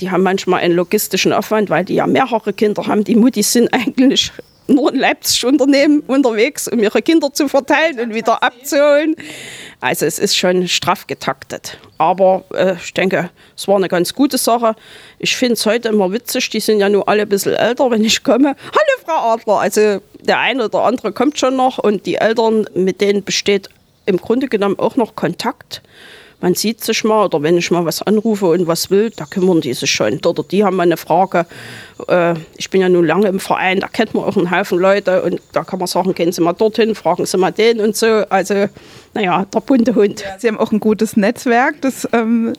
die 0.00 0.10
haben 0.10 0.22
manchmal 0.22 0.60
einen 0.60 0.74
logistischen 0.74 1.32
Aufwand, 1.32 1.70
weil 1.70 1.84
die 1.84 1.94
ja 1.94 2.06
mehrere 2.06 2.52
Kinder 2.52 2.86
haben. 2.86 3.04
Die 3.04 3.16
Muttis 3.16 3.52
sind 3.52 3.68
eigentlich 3.72 4.32
nur 4.68 4.92
in 4.92 5.00
Leipzig 5.00 5.44
Unternehmen 5.46 6.00
unterwegs, 6.00 6.68
um 6.68 6.78
ihre 6.80 7.00
Kinder 7.00 7.32
zu 7.32 7.48
verteilen 7.48 7.98
und 8.00 8.14
wieder 8.14 8.42
abzuholen. 8.42 9.16
Also 9.80 10.04
es 10.04 10.18
ist 10.18 10.36
schon 10.36 10.68
straff 10.68 11.06
getaktet. 11.06 11.78
Aber 11.96 12.44
äh, 12.52 12.74
ich 12.74 12.92
denke, 12.92 13.30
es 13.56 13.66
war 13.66 13.76
eine 13.76 13.88
ganz 13.88 14.12
gute 14.12 14.36
Sache. 14.36 14.76
Ich 15.18 15.34
finde 15.36 15.54
es 15.54 15.64
heute 15.64 15.88
immer 15.88 16.12
witzig, 16.12 16.50
die 16.50 16.60
sind 16.60 16.80
ja 16.80 16.88
nur 16.90 17.08
alle 17.08 17.22
ein 17.22 17.28
bisschen 17.28 17.54
älter, 17.54 17.90
wenn 17.90 18.04
ich 18.04 18.22
komme. 18.22 18.56
Hallo 18.66 19.04
Frau 19.04 19.32
Adler. 19.32 19.60
Also 19.60 20.02
der 20.20 20.38
eine 20.38 20.66
oder 20.66 20.82
andere 20.82 21.12
kommt 21.12 21.38
schon 21.38 21.56
noch 21.56 21.78
und 21.78 22.04
die 22.04 22.16
Eltern, 22.16 22.66
mit 22.74 23.00
denen 23.00 23.24
besteht 23.24 23.70
im 24.04 24.18
Grunde 24.18 24.48
genommen 24.48 24.78
auch 24.78 24.96
noch 24.96 25.16
Kontakt 25.16 25.82
man 26.40 26.54
sieht 26.54 26.82
sich 26.82 27.04
mal 27.04 27.24
oder 27.24 27.42
wenn 27.42 27.58
ich 27.58 27.70
mal 27.70 27.84
was 27.84 28.02
anrufe 28.02 28.46
und 28.46 28.66
was 28.66 28.90
will, 28.90 29.10
da 29.10 29.24
kümmern 29.24 29.60
die 29.60 29.74
sich 29.74 29.90
schon. 29.90 30.20
Oder 30.24 30.42
die 30.44 30.64
haben 30.64 30.76
mal 30.76 30.84
eine 30.84 30.96
Frage. 30.96 31.46
Äh, 32.06 32.34
ich 32.56 32.70
bin 32.70 32.80
ja 32.80 32.88
nun 32.88 33.06
lange 33.06 33.28
im 33.28 33.40
Verein, 33.40 33.80
da 33.80 33.88
kennt 33.88 34.14
man 34.14 34.24
auch 34.24 34.36
einen 34.36 34.50
Haufen 34.50 34.78
Leute 34.78 35.22
und 35.22 35.40
da 35.52 35.64
kann 35.64 35.78
man 35.78 35.88
sagen, 35.88 36.14
gehen 36.14 36.32
Sie 36.32 36.40
mal 36.40 36.52
dorthin, 36.52 36.94
fragen 36.94 37.26
Sie 37.26 37.36
mal 37.36 37.50
den 37.50 37.80
und 37.80 37.96
so. 37.96 38.24
Also, 38.28 38.68
naja, 39.14 39.44
der 39.46 39.60
bunte 39.60 39.94
Hund. 39.94 40.24
Sie 40.38 40.48
haben 40.48 40.58
auch 40.58 40.72
ein 40.72 40.80
gutes 40.80 41.16
Netzwerk, 41.16 41.80
das, 41.80 42.08
ähm, 42.12 42.52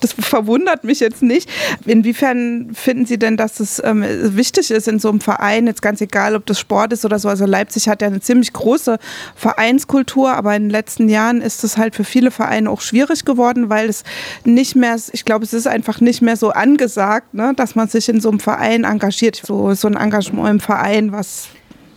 das 0.00 0.12
verwundert 0.12 0.84
mich 0.84 1.00
jetzt 1.00 1.22
nicht. 1.22 1.50
Inwiefern 1.84 2.70
finden 2.74 3.06
Sie 3.06 3.18
denn, 3.18 3.36
dass 3.36 3.60
es 3.60 3.82
ähm, 3.84 4.04
wichtig 4.36 4.70
ist 4.70 4.88
in 4.88 4.98
so 4.98 5.08
einem 5.08 5.20
Verein, 5.20 5.66
jetzt 5.66 5.82
ganz 5.82 6.00
egal, 6.00 6.36
ob 6.36 6.46
das 6.46 6.58
Sport 6.58 6.92
ist 6.92 7.04
oder 7.04 7.18
so. 7.18 7.28
Also 7.28 7.44
Leipzig 7.46 7.88
hat 7.88 8.02
ja 8.02 8.08
eine 8.08 8.20
ziemlich 8.20 8.52
große 8.52 8.98
Vereinskultur, 9.34 10.32
aber 10.32 10.54
in 10.56 10.64
den 10.64 10.70
letzten 10.70 11.08
Jahren 11.08 11.40
ist 11.40 11.64
es 11.64 11.76
halt 11.76 11.94
für 11.94 12.04
viele 12.04 12.30
Vereine 12.30 12.70
auch 12.70 12.80
schwierig 12.80 13.24
geworden, 13.24 13.68
weil 13.68 13.88
es 13.88 14.04
nicht 14.44 14.76
mehr, 14.76 14.96
ich 15.12 15.24
glaube, 15.24 15.44
es 15.44 15.52
ist 15.52 15.66
einfach 15.66 16.00
nicht 16.00 16.22
mehr 16.22 16.36
so 16.36 16.50
angesagt, 16.50 17.34
ne, 17.34 17.52
dass 17.56 17.74
man 17.74 17.88
sich 17.88 18.08
in 18.08 18.20
so 18.20 18.28
einem 18.28 18.40
Verein 18.40 18.84
engagiert. 18.84 19.42
So, 19.44 19.74
so 19.74 19.88
ein 19.88 19.96
Engagement 19.96 20.48
im 20.48 20.60
Verein, 20.60 21.12
was, 21.12 21.48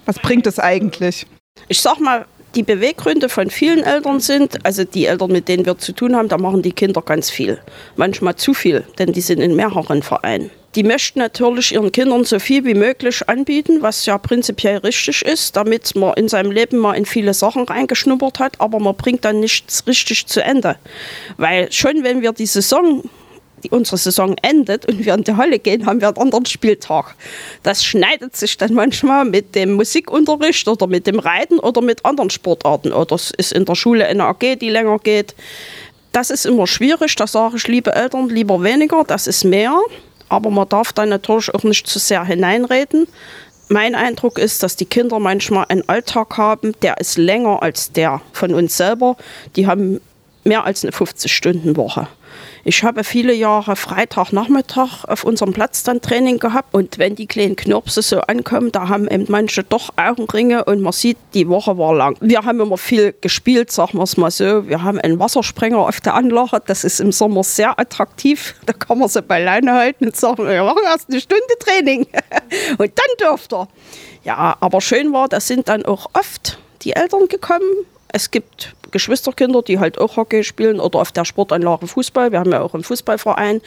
was 0.05 0.19
bringt 0.19 0.47
es 0.47 0.59
eigentlich? 0.59 1.27
Ich 1.67 1.81
sag 1.81 1.99
mal, 1.99 2.25
die 2.55 2.63
Beweggründe 2.63 3.29
von 3.29 3.49
vielen 3.49 3.83
Eltern 3.83 4.19
sind, 4.19 4.65
also 4.65 4.83
die 4.83 5.05
Eltern, 5.05 5.31
mit 5.31 5.47
denen 5.47 5.65
wir 5.65 5.77
zu 5.77 5.91
tun 5.91 6.15
haben, 6.15 6.29
da 6.29 6.37
machen 6.37 6.61
die 6.61 6.71
Kinder 6.71 7.01
ganz 7.01 7.29
viel. 7.29 7.59
Manchmal 7.95 8.35
zu 8.35 8.53
viel, 8.53 8.83
denn 8.97 9.13
die 9.13 9.21
sind 9.21 9.39
in 9.39 9.55
mehreren 9.55 10.01
Vereinen. 10.01 10.49
Die 10.75 10.83
möchten 10.83 11.19
natürlich 11.19 11.73
ihren 11.73 11.91
Kindern 11.91 12.25
so 12.25 12.37
viel 12.37 12.63
wie 12.63 12.75
möglich 12.75 13.27
anbieten, 13.27 13.81
was 13.81 14.05
ja 14.05 14.19
prinzipiell 14.19 14.77
richtig 14.77 15.23
ist, 15.23 15.55
damit 15.55 15.95
man 15.95 16.13
in 16.13 16.27
seinem 16.27 16.51
Leben 16.51 16.77
mal 16.77 16.93
in 16.93 17.05
viele 17.05 17.33
Sachen 17.33 17.63
reingeschnuppert 17.63 18.39
hat, 18.39 18.61
aber 18.61 18.79
man 18.79 18.95
bringt 18.95 19.25
dann 19.25 19.39
nichts 19.39 19.87
richtig 19.87 20.27
zu 20.27 20.43
Ende. 20.43 20.75
Weil 21.37 21.71
schon 21.71 22.03
wenn 22.03 22.21
wir 22.21 22.33
die 22.33 22.45
Saison 22.45 23.03
die, 23.59 23.69
unsere 23.69 23.97
Saison 23.97 24.35
endet 24.41 24.85
und 24.85 25.05
wir 25.05 25.13
in 25.13 25.23
die 25.23 25.35
Halle 25.35 25.59
gehen, 25.59 25.85
haben 25.85 26.01
wir 26.01 26.07
einen 26.07 26.17
anderen 26.17 26.45
Spieltag. 26.45 27.15
Das 27.63 27.83
schneidet 27.83 28.35
sich 28.35 28.57
dann 28.57 28.73
manchmal 28.73 29.25
mit 29.25 29.55
dem 29.55 29.73
Musikunterricht 29.73 30.67
oder 30.67 30.87
mit 30.87 31.07
dem 31.07 31.19
Reiten 31.19 31.59
oder 31.59 31.81
mit 31.81 32.05
anderen 32.05 32.29
Sportarten. 32.29 32.93
Oder 32.93 33.15
es 33.15 33.31
ist 33.31 33.53
in 33.53 33.65
der 33.65 33.75
Schule 33.75 34.05
eine 34.05 34.25
AG, 34.25 34.57
die 34.59 34.69
länger 34.69 34.99
geht. 34.99 35.35
Das 36.11 36.29
ist 36.29 36.45
immer 36.45 36.67
schwierig. 36.67 37.15
Da 37.15 37.27
sage 37.27 37.57
ich, 37.57 37.67
liebe 37.67 37.93
Eltern, 37.93 38.29
lieber 38.29 38.63
weniger, 38.63 39.03
das 39.05 39.27
ist 39.27 39.43
mehr. 39.43 39.79
Aber 40.27 40.49
man 40.49 40.69
darf 40.69 40.93
da 40.93 41.05
natürlich 41.05 41.53
auch 41.53 41.63
nicht 41.63 41.87
zu 41.87 41.99
sehr 41.99 42.23
hineinreden. 42.23 43.07
Mein 43.67 43.93
Eindruck 43.93 44.39
ist, 44.39 44.63
dass 44.63 44.75
die 44.75 44.85
Kinder 44.85 45.19
manchmal 45.19 45.65
einen 45.69 45.87
Alltag 45.87 46.37
haben, 46.37 46.73
der 46.81 46.99
ist 46.99 47.17
länger 47.17 47.61
als 47.61 47.91
der 47.91 48.21
von 48.33 48.53
uns 48.55 48.75
selber. 48.75 49.15
Die 49.55 49.67
haben 49.67 50.01
mehr 50.43 50.63
als 50.65 50.83
eine 50.83 50.91
50-Stunden-Woche. 50.91 52.07
Ich 52.63 52.83
habe 52.83 53.03
viele 53.03 53.33
Jahre 53.33 53.75
Freitagnachmittag 53.75 55.05
auf 55.05 55.23
unserem 55.23 55.53
Platz 55.53 55.83
dann 55.83 56.01
Training 56.01 56.39
gehabt 56.39 56.73
und 56.73 56.97
wenn 56.97 57.15
die 57.15 57.27
kleinen 57.27 57.55
Knirpse 57.55 58.01
so 58.01 58.19
ankommen, 58.21 58.71
da 58.71 58.89
haben 58.89 59.07
eben 59.07 59.25
manche 59.29 59.63
doch 59.63 59.91
Augenringe 59.95 60.65
und 60.65 60.81
man 60.81 60.93
sieht, 60.93 61.17
die 61.33 61.47
Woche 61.47 61.77
war 61.77 61.93
lang. 61.95 62.17
Wir 62.21 62.43
haben 62.43 62.59
immer 62.59 62.77
viel 62.77 63.15
gespielt, 63.21 63.71
sagen 63.71 63.97
wir 63.97 64.03
es 64.03 64.17
mal 64.17 64.31
so. 64.31 64.67
Wir 64.67 64.83
haben 64.83 64.99
einen 64.99 65.19
Wassersprenger 65.19 65.79
auf 65.79 66.01
der 66.01 66.15
Anlage, 66.15 66.61
das 66.65 66.83
ist 66.83 66.99
im 66.99 67.11
Sommer 67.11 67.43
sehr 67.43 67.79
attraktiv. 67.79 68.55
Da 68.65 68.73
kann 68.73 68.99
man 68.99 69.07
sie 69.07 69.21
bei 69.21 69.41
Leine 69.43 69.73
halten 69.73 70.05
und 70.05 70.15
sagen, 70.15 70.45
wir 70.47 70.63
machen 70.63 70.83
erst 70.85 71.09
eine 71.09 71.21
Stunde 71.21 71.43
Training 71.59 72.07
und 72.77 72.91
dann 72.95 73.29
dürft 73.29 73.53
ihr. 73.53 73.67
Ja, 74.23 74.57
aber 74.59 74.81
schön 74.81 75.13
war, 75.13 75.29
da 75.29 75.39
sind 75.39 75.69
dann 75.69 75.85
auch 75.85 76.07
oft 76.13 76.59
die 76.81 76.93
Eltern 76.93 77.27
gekommen 77.27 77.85
es 78.11 78.31
gibt 78.31 78.73
Geschwisterkinder, 78.89 79.61
die 79.61 79.79
halt 79.79 79.99
auch 79.99 80.17
Hockey 80.17 80.43
spielen 80.43 80.79
oder 80.79 80.99
auf 80.99 81.11
der 81.11 81.25
Sportanlage 81.25 81.87
Fußball. 81.87 82.31
Wir 82.31 82.39
haben 82.39 82.51
ja 82.51 82.61
auch 82.61 82.73
einen 82.73 82.83
Fußballverein. 82.83 83.61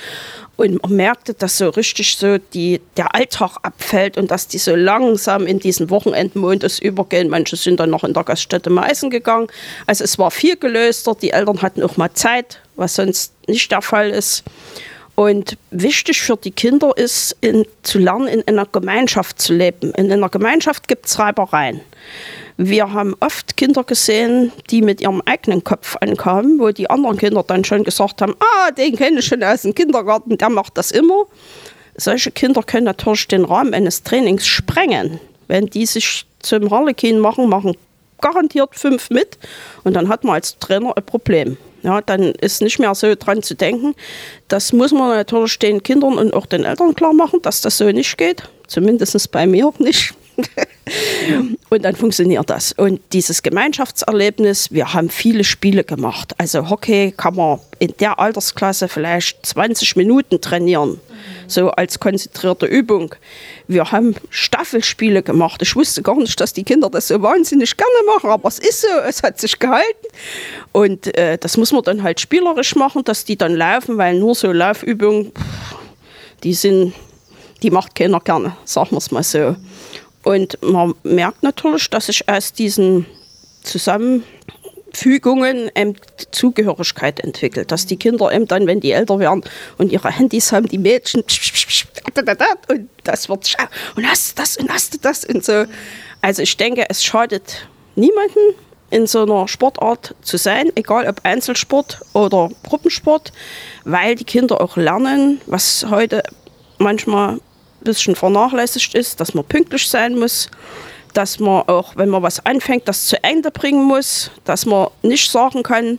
Und 0.57 0.83
man 0.83 0.97
merkte, 0.97 1.35
dass 1.35 1.59
so 1.59 1.69
richtig 1.71 2.17
so 2.17 2.39
die, 2.39 2.81
der 2.97 3.15
Alltag 3.15 3.57
abfällt 3.63 4.19
und 4.19 4.31
dass 4.31 4.49
die 4.49 4.59
so 4.59 4.75
langsam 4.75 5.47
in 5.47 5.59
diesen 5.59 5.91
Wochenendmodus 5.91 6.79
übergehen. 6.79 7.29
Manche 7.29 7.57
sind 7.57 7.81
dann 7.81 7.91
noch 7.91 8.05
in 8.05 8.15
der 8.15 8.25
Gaststätte 8.25 8.71
Meißen 8.71 9.11
gegangen. 9.11 9.49
Also 9.87 10.05
es 10.05 10.19
war 10.19 10.31
viel 10.31 10.57
gelöster. 10.57 11.15
Die 11.15 11.31
Eltern 11.31 11.63
hatten 11.63 11.83
auch 11.83 11.97
mal 11.97 12.13
Zeit, 12.13 12.61
was 12.77 12.97
sonst 12.97 13.33
nicht 13.49 13.71
der 13.73 13.83
Fall 13.83 14.11
ist. 14.11 14.45
Und 15.15 15.59
wichtig 15.71 16.23
für 16.23 16.37
die 16.37 16.53
Kinder 16.53 16.97
ist, 16.97 17.37
in, 17.43 17.67
zu 17.83 17.99
lernen, 17.99 18.29
in 18.29 18.49
einer 18.49 18.67
Gemeinschaft 18.67 19.41
zu 19.41 19.53
leben. 19.53 19.93
In 19.95 20.11
einer 20.11 20.31
Gemeinschaft 20.31 20.89
gibt 20.89 21.07
es 21.07 21.19
Reibereien 21.19 21.83
Wir 22.57 22.93
haben 22.93 23.15
oft 23.21 23.57
Kinder 23.57 23.85
gesehen, 23.85 24.53
die 24.71 24.83
mit 24.83 25.01
ihrem 25.01 25.23
eigenen 25.25 25.65
Kopf 25.65 25.97
ankamen, 26.01 26.59
wo 26.59 26.71
die 26.71 26.91
anderen 26.91 27.17
Kinder 27.17 27.43
dann 27.47 27.65
schon 27.65 27.85
gesagt 27.85 28.23
haben, 28.23 28.35
ah, 28.39 28.71
den 28.71 28.97
kenne 28.97 29.21
ich 29.21 29.27
schon 29.27 29.43
aus 29.43 29.63
dem 29.63 29.75
Kindergarten, 29.75 30.39
der 30.39 30.51
macht 30.51 30.77
das 30.77 30.91
immer. 30.91 31.25
Solche 31.97 32.31
Kinder 32.31 32.63
können 32.63 32.85
natürlich 32.85 33.29
den 33.29 33.45
Rahmen 33.45 33.75
eines 33.75 34.03
Trainings 34.03 34.47
sprengen. 34.47 35.21
Wenn 35.49 35.67
die 35.67 35.87
sich 35.87 36.27
zum 36.41 36.71
Harlekin 36.71 37.19
machen, 37.19 37.49
machen 37.49 37.77
garantiert 38.21 38.71
fünf 38.75 39.11
mit 39.11 39.37
und 39.85 39.95
dann 39.95 40.09
hat 40.09 40.25
man 40.25 40.35
als 40.35 40.59
Trainer 40.59 40.97
ein 40.97 41.05
Problem. 41.05 41.59
Ja, 41.83 42.01
dann 42.01 42.23
ist 42.23 42.63
nicht 42.63 42.79
mehr 42.79 42.95
so 42.95 43.15
dran 43.17 43.43
zu 43.43 43.55
denken. 43.55 43.95
Das 44.47 44.73
muss 44.73 44.93
man 44.93 45.11
natürlich 45.11 45.59
den 45.59 45.83
Kindern 45.83 46.17
und 46.17 46.33
auch 46.33 46.47
den 46.47 46.65
Eltern 46.65 46.95
klar 46.95 47.13
machen, 47.13 47.43
dass 47.43 47.61
das 47.61 47.77
so 47.77 47.91
nicht 47.91 48.17
geht. 48.17 48.45
Zumindest 48.69 49.33
bei 49.33 49.47
mir 49.47 49.73
nicht. 49.79 50.15
und 51.71 51.85
dann 51.85 51.97
funktioniert 51.97 52.49
das. 52.51 52.73
Und 52.73 53.01
dieses 53.13 53.43
Gemeinschaftserlebnis, 53.43 54.73
wir 54.73 54.93
haben 54.93 55.11
viele 55.11 55.45
Spiele 55.45 55.85
gemacht. 55.85 56.35
Also 56.39 56.69
Hockey 56.69 57.13
kann 57.17 57.37
man 57.37 57.61
in 57.79 57.95
der 57.99 58.19
Altersklasse 58.19 58.89
vielleicht 58.89 59.45
20 59.47 59.97
Minuten 59.97 60.41
trainieren, 60.41 61.01
so 61.47 61.71
als 61.71 61.99
konzentrierte 62.01 62.67
Übung. 62.67 63.15
Wir 63.69 63.91
haben 63.91 64.15
Staffelspiele 64.31 65.23
gemacht. 65.23 65.63
Ich 65.63 65.75
wusste 65.77 66.03
gar 66.03 66.17
nicht, 66.17 66.39
dass 66.41 66.53
die 66.53 66.65
Kinder 66.65 66.91
das 66.91 67.09
so 67.09 67.21
wahnsinnig 67.23 67.77
gerne 67.77 68.07
machen, 68.07 68.31
aber 68.31 68.49
es 68.49 68.59
ist 68.59 68.83
so, 68.83 68.89
es 69.07 69.23
hat 69.23 69.41
sich 69.41 69.59
gehalten. 69.59 70.07
Und 70.73 71.17
äh, 71.17 71.39
das 71.39 71.57
muss 71.57 71.73
man 71.73 71.83
dann 71.83 72.03
halt 72.03 72.21
spielerisch 72.21 72.75
machen, 72.77 73.05
dass 73.05 73.25
die 73.25 73.37
dann 73.37 73.55
laufen, 73.55 73.99
weil 73.99 74.19
nur 74.19 74.35
so 74.35 74.53
Laufübungen, 74.53 75.33
die 76.43 76.55
sind, 76.55 76.93
die 77.63 77.71
macht 77.71 77.95
keiner 77.95 78.21
gerne, 78.21 78.57
sagen 78.65 78.91
wir 78.93 78.99
es 78.99 79.11
mal 79.11 79.23
so. 79.23 79.57
Und 80.23 80.59
man 80.63 80.95
merkt 81.03 81.43
natürlich, 81.43 81.91
dass 81.91 82.07
sich 82.07 82.29
aus 82.29 82.53
diesen 82.53 83.07
Zusammenfügungen 83.63 85.71
eben 85.75 85.97
Zugehörigkeit 86.31 87.21
entwickelt. 87.21 87.73
Dass 87.73 87.87
die 87.87 87.97
Kinder 87.97 88.33
eben 88.33 88.47
dann, 88.47 88.67
wenn 88.67 88.81
die 88.81 88.93
älter 88.93 89.19
werden 89.19 89.43
und 89.79 89.93
ihre 89.93 90.11
Handys 90.11 90.53
haben, 90.53 90.69
die 90.69 90.79
Mädchen 90.79 91.23
und 91.23 92.29
das 93.05 93.29
wird 93.29 93.57
und 93.97 94.07
hast 94.07 94.39
das 94.39 94.57
und 94.57 94.73
hast 94.73 94.95
du 94.95 94.99
das 94.99 95.25
und 95.25 95.45
so. 95.45 95.65
Also 96.21 96.43
ich 96.43 96.57
denke, 96.57 96.87
es 96.89 97.05
schadet 97.05 97.67
niemanden 97.97 98.55
in 98.91 99.07
so 99.07 99.23
einer 99.23 99.49
Sportart 99.49 100.15
zu 100.23 100.37
sein, 100.37 100.71
egal 100.75 101.09
ob 101.09 101.21
Einzelsport 101.25 102.01
oder 102.13 102.51
Gruppensport, 102.63 103.33
weil 103.85 104.15
die 104.15 104.25
Kinder 104.25 104.61
auch 104.61 104.77
lernen, 104.77 105.41
was 105.47 105.87
heute 105.89 106.23
manchmal 106.79 107.41
bisschen 107.83 108.17
vernachlässigt 108.17 108.95
ist, 108.95 109.21
dass 109.21 109.35
man 109.35 109.45
pünktlich 109.45 109.89
sein 109.89 110.19
muss, 110.19 110.51
dass 111.15 111.39
man 111.39 111.63
auch, 111.69 111.97
wenn 111.97 112.09
man 112.09 112.23
was 112.23 112.45
anfängt, 112.45 112.89
das 112.89 113.07
zu 113.07 113.23
Ende 113.23 113.51
bringen 113.51 113.85
muss, 113.85 114.31
dass 114.45 114.67
man 114.67 114.89
nicht 115.03 115.31
sagen 115.31 115.63
kann, 115.63 115.99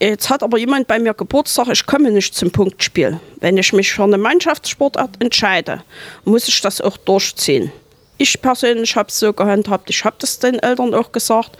jetzt 0.00 0.30
hat 0.30 0.42
aber 0.42 0.58
jemand 0.58 0.86
bei 0.88 0.98
mir 0.98 1.14
Geburtstag, 1.14 1.68
ich 1.68 1.86
komme 1.86 2.10
nicht 2.10 2.34
zum 2.34 2.50
Punktspiel. 2.50 3.18
Wenn 3.40 3.56
ich 3.56 3.72
mich 3.72 3.92
für 3.92 4.04
eine 4.04 4.18
Mannschaftssportart 4.18 5.20
entscheide, 5.20 5.82
muss 6.24 6.48
ich 6.48 6.60
das 6.60 6.80
auch 6.80 6.96
durchziehen. 6.96 7.72
Ich 8.18 8.40
persönlich 8.40 8.94
habe 8.94 9.08
es 9.08 9.18
so 9.18 9.32
gehandhabt, 9.32 9.90
ich 9.90 10.04
habe 10.04 10.16
das 10.18 10.38
den 10.38 10.58
Eltern 10.58 10.94
auch 10.94 11.12
gesagt. 11.12 11.56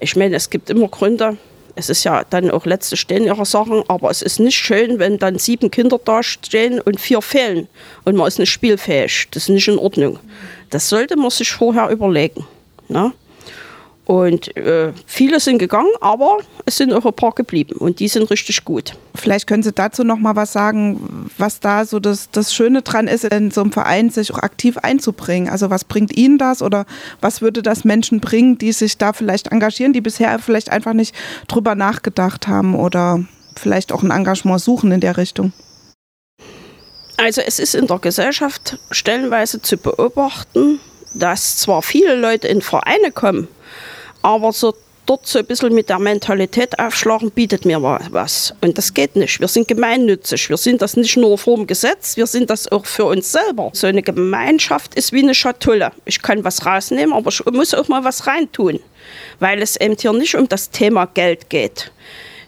Ich 0.00 0.16
meine, 0.16 0.36
es 0.36 0.50
gibt 0.50 0.70
immer 0.70 0.88
Gründe, 0.88 1.36
es 1.74 1.88
ist 1.88 2.04
ja 2.04 2.24
dann 2.28 2.50
auch 2.50 2.66
letzte 2.66 2.96
stehen 2.96 3.24
ihre 3.24 3.46
Sachen, 3.46 3.82
aber 3.88 4.10
es 4.10 4.22
ist 4.22 4.40
nicht 4.40 4.56
schön, 4.56 4.98
wenn 4.98 5.18
dann 5.18 5.38
sieben 5.38 5.70
Kinder 5.70 5.98
da 6.04 6.22
stehen 6.22 6.80
und 6.80 7.00
vier 7.00 7.22
fehlen 7.22 7.68
und 8.04 8.16
man 8.16 8.28
ist 8.28 8.38
nicht 8.38 8.50
spielfähig. 8.50 9.28
Das 9.30 9.44
ist 9.44 9.48
nicht 9.48 9.68
in 9.68 9.78
Ordnung. 9.78 10.18
Das 10.70 10.88
sollte 10.88 11.16
man 11.16 11.30
sich 11.30 11.50
vorher 11.50 11.90
überlegen. 11.90 12.46
Ne? 12.88 13.12
Und 14.12 14.54
äh, 14.58 14.92
viele 15.06 15.40
sind 15.40 15.56
gegangen, 15.56 15.88
aber 16.02 16.36
es 16.66 16.76
sind 16.76 16.92
auch 16.92 17.06
ein 17.06 17.14
paar 17.14 17.32
geblieben 17.32 17.76
und 17.78 17.98
die 17.98 18.08
sind 18.08 18.30
richtig 18.30 18.62
gut. 18.62 18.92
Vielleicht 19.14 19.46
können 19.46 19.62
Sie 19.62 19.72
dazu 19.72 20.04
noch 20.04 20.18
mal 20.18 20.36
was 20.36 20.52
sagen, 20.52 21.30
was 21.38 21.60
da 21.60 21.86
so 21.86 21.98
das, 21.98 22.30
das 22.30 22.52
Schöne 22.52 22.82
dran 22.82 23.08
ist, 23.08 23.24
in 23.24 23.50
so 23.50 23.62
einem 23.62 23.72
Verein 23.72 24.10
sich 24.10 24.30
auch 24.30 24.40
aktiv 24.40 24.76
einzubringen. 24.76 25.48
Also 25.48 25.70
was 25.70 25.84
bringt 25.84 26.14
Ihnen 26.14 26.36
das 26.36 26.60
oder 26.60 26.84
was 27.22 27.40
würde 27.40 27.62
das 27.62 27.84
Menschen 27.84 28.20
bringen, 28.20 28.58
die 28.58 28.72
sich 28.72 28.98
da 28.98 29.14
vielleicht 29.14 29.46
engagieren, 29.46 29.94
die 29.94 30.02
bisher 30.02 30.38
vielleicht 30.40 30.68
einfach 30.68 30.92
nicht 30.92 31.14
drüber 31.48 31.74
nachgedacht 31.74 32.46
haben 32.46 32.74
oder 32.74 33.24
vielleicht 33.56 33.92
auch 33.92 34.02
ein 34.02 34.10
Engagement 34.10 34.60
suchen 34.60 34.92
in 34.92 35.00
der 35.00 35.16
Richtung? 35.16 35.54
Also 37.16 37.40
es 37.40 37.58
ist 37.58 37.74
in 37.74 37.86
der 37.86 37.98
Gesellschaft 37.98 38.78
stellenweise 38.90 39.62
zu 39.62 39.78
beobachten, 39.78 40.80
dass 41.14 41.56
zwar 41.56 41.80
viele 41.80 42.14
Leute 42.14 42.48
in 42.48 42.60
Vereine 42.60 43.10
kommen, 43.10 43.48
aber 44.22 44.52
so 44.52 44.74
dort 45.06 45.26
so 45.26 45.38
ein 45.38 45.46
bisschen 45.46 45.74
mit 45.74 45.88
der 45.88 45.98
Mentalität 45.98 46.78
aufschlagen, 46.78 47.30
bietet 47.30 47.64
mir 47.64 47.82
was. 47.82 48.54
Und 48.60 48.78
das 48.78 48.94
geht 48.94 49.16
nicht. 49.16 49.40
Wir 49.40 49.48
sind 49.48 49.68
gemeinnützig. 49.68 50.48
Wir 50.48 50.56
sind 50.56 50.80
das 50.80 50.96
nicht 50.96 51.16
nur 51.16 51.36
vor 51.38 51.56
dem 51.56 51.66
Gesetz, 51.66 52.16
wir 52.16 52.26
sind 52.26 52.50
das 52.50 52.70
auch 52.70 52.86
für 52.86 53.04
uns 53.04 53.32
selber. 53.32 53.70
So 53.72 53.86
eine 53.86 54.02
Gemeinschaft 54.02 54.94
ist 54.94 55.12
wie 55.12 55.22
eine 55.22 55.34
Schatulle. 55.34 55.92
Ich 56.04 56.22
kann 56.22 56.44
was 56.44 56.64
rausnehmen, 56.64 57.12
aber 57.12 57.30
ich 57.30 57.44
muss 57.46 57.74
auch 57.74 57.88
mal 57.88 58.04
was 58.04 58.26
reintun, 58.26 58.80
weil 59.40 59.60
es 59.60 59.76
eben 59.76 59.96
hier 59.98 60.12
nicht 60.12 60.34
um 60.36 60.48
das 60.48 60.70
Thema 60.70 61.06
Geld 61.06 61.50
geht. 61.50 61.90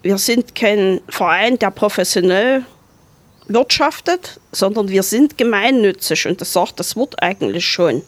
Wir 0.02 0.18
sind 0.18 0.54
kein 0.54 1.00
Verein, 1.08 1.58
der 1.58 1.70
professionell 1.70 2.64
wirtschaftet, 3.48 4.40
sondern 4.52 4.88
wir 4.88 5.02
sind 5.02 5.37
gemeinnützig 5.37 6.26
und 6.26 6.40
das 6.40 6.52
sagt 6.52 6.80
das 6.80 6.96
Wort 6.96 7.22
eigentlich 7.22 7.66
schon 7.66 8.02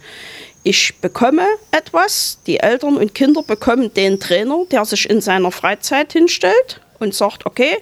ich 0.67 1.01
bekomme 1.01 1.47
etwas, 1.71 2.41
die 2.45 2.59
Eltern 2.59 2.97
und 2.97 3.15
Kinder 3.15 3.45
bekommen 3.45 3.95
den 3.95 4.19
Trainer, 4.19 4.65
der 4.73 4.85
sich 4.85 5.09
in 5.09 5.21
seiner 5.21 5.53
Freizeit 5.53 6.13
hinstellt 6.13 6.81
und 6.99 7.15
sagt, 7.15 7.47
okay, 7.47 7.79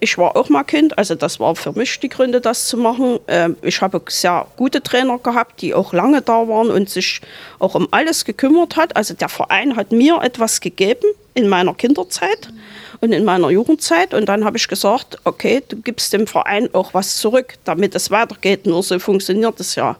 ich 0.00 0.18
war 0.18 0.36
auch 0.36 0.48
mal 0.48 0.64
Kind, 0.64 0.98
also 0.98 1.14
das 1.14 1.38
war 1.38 1.54
für 1.54 1.70
mich 1.70 2.00
die 2.00 2.08
Gründe, 2.08 2.40
das 2.40 2.66
zu 2.66 2.76
machen. 2.76 3.20
Ähm, 3.28 3.56
ich 3.62 3.80
habe 3.80 4.02
sehr 4.08 4.48
gute 4.56 4.82
Trainer 4.82 5.18
gehabt, 5.18 5.62
die 5.62 5.74
auch 5.74 5.92
lange 5.92 6.22
da 6.22 6.48
waren 6.48 6.72
und 6.72 6.90
sich 6.90 7.20
auch 7.60 7.76
um 7.76 7.86
alles 7.92 8.24
gekümmert 8.24 8.74
hat. 8.74 8.96
Also 8.96 9.14
der 9.14 9.28
Verein 9.28 9.76
hat 9.76 9.92
mir 9.92 10.20
etwas 10.20 10.60
gegeben 10.60 11.06
in 11.34 11.46
meiner 11.46 11.74
Kinderzeit 11.74 12.48
und 13.00 13.12
in 13.12 13.24
meiner 13.24 13.50
Jugendzeit 13.50 14.12
und 14.12 14.26
dann 14.26 14.44
habe 14.44 14.56
ich 14.56 14.66
gesagt, 14.66 15.18
okay, 15.22 15.62
du 15.68 15.76
gibst 15.76 16.12
dem 16.12 16.26
Verein 16.26 16.68
auch 16.72 16.94
was 16.94 17.16
zurück, 17.16 17.54
damit 17.62 17.94
es 17.94 18.10
weitergeht. 18.10 18.66
Nur 18.66 18.82
so 18.82 18.98
funktioniert 18.98 19.60
es 19.60 19.76
ja. 19.76 19.96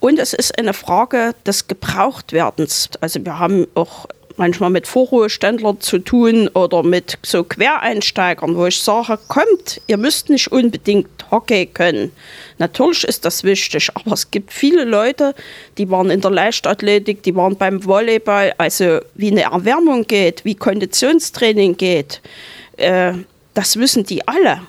Und 0.00 0.18
es 0.18 0.32
ist 0.32 0.58
eine 0.58 0.74
Frage 0.74 1.34
des 1.46 1.68
Gebrauchtwerdens. 1.68 2.90
Also 3.00 3.24
wir 3.24 3.38
haben 3.38 3.66
auch 3.74 4.06
manchmal 4.36 4.70
mit 4.70 4.86
Vorruheständlern 4.86 5.80
zu 5.80 5.98
tun 5.98 6.48
oder 6.48 6.82
mit 6.82 7.18
so 7.22 7.44
Quereinsteigern, 7.44 8.56
wo 8.56 8.66
ich 8.66 8.80
sage, 8.80 9.18
kommt, 9.28 9.80
ihr 9.86 9.96
müsst 9.96 10.28
nicht 10.28 10.52
unbedingt 10.52 11.08
Hockey 11.30 11.66
können. 11.66 12.12
Natürlich 12.58 13.04
ist 13.04 13.24
das 13.24 13.44
wichtig, 13.44 13.90
aber 13.94 14.12
es 14.12 14.30
gibt 14.30 14.52
viele 14.52 14.84
Leute, 14.84 15.34
die 15.78 15.90
waren 15.90 16.10
in 16.10 16.20
der 16.20 16.30
Leichtathletik, 16.30 17.22
die 17.22 17.34
waren 17.34 17.56
beim 17.56 17.84
Volleyball, 17.84 18.52
also 18.58 19.00
wie 19.14 19.30
eine 19.30 19.42
Erwärmung 19.42 20.06
geht, 20.06 20.44
wie 20.44 20.54
Konditionstraining 20.54 21.76
geht, 21.76 22.20
äh, 22.76 23.12
das 23.54 23.76
wissen 23.76 24.04
die 24.04 24.26
alle. 24.28 24.60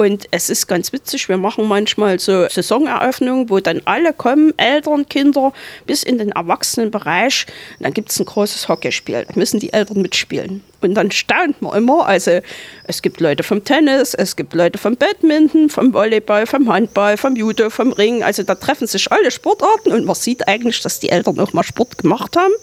Und 0.00 0.28
es 0.30 0.48
ist 0.48 0.66
ganz 0.66 0.94
witzig, 0.94 1.28
wir 1.28 1.36
machen 1.36 1.68
manchmal 1.68 2.18
so 2.18 2.48
Saisoneröffnungen, 2.48 3.50
wo 3.50 3.60
dann 3.60 3.82
alle 3.84 4.14
kommen, 4.14 4.54
Eltern, 4.56 5.06
Kinder, 5.06 5.52
bis 5.84 6.04
in 6.04 6.16
den 6.16 6.32
Erwachsenenbereich. 6.32 7.44
Und 7.76 7.84
dann 7.84 7.92
gibt 7.92 8.10
es 8.10 8.18
ein 8.18 8.24
großes 8.24 8.66
Hockeyspiel. 8.70 9.26
Da 9.28 9.34
müssen 9.34 9.60
die 9.60 9.74
Eltern 9.74 10.00
mitspielen. 10.00 10.64
Und 10.80 10.94
dann 10.94 11.10
staunt 11.10 11.60
man 11.60 11.76
immer. 11.76 12.06
Also 12.06 12.40
es 12.84 13.02
gibt 13.02 13.20
Leute 13.20 13.42
vom 13.42 13.62
Tennis, 13.62 14.14
es 14.14 14.36
gibt 14.36 14.54
Leute 14.54 14.78
vom 14.78 14.96
Badminton, 14.96 15.68
vom 15.68 15.92
Volleyball, 15.92 16.46
vom 16.46 16.72
Handball, 16.72 17.18
vom 17.18 17.36
Judo, 17.36 17.68
vom 17.68 17.92
Ring. 17.92 18.22
Also 18.22 18.42
da 18.42 18.54
treffen 18.54 18.86
sich 18.86 19.12
alle 19.12 19.30
Sportarten 19.30 19.92
und 19.92 20.06
man 20.06 20.14
sieht 20.16 20.48
eigentlich, 20.48 20.80
dass 20.80 21.00
die 21.00 21.10
Eltern 21.10 21.38
auch 21.38 21.52
mal 21.52 21.62
Sport 21.62 21.98
gemacht 21.98 22.38
haben 22.38 22.54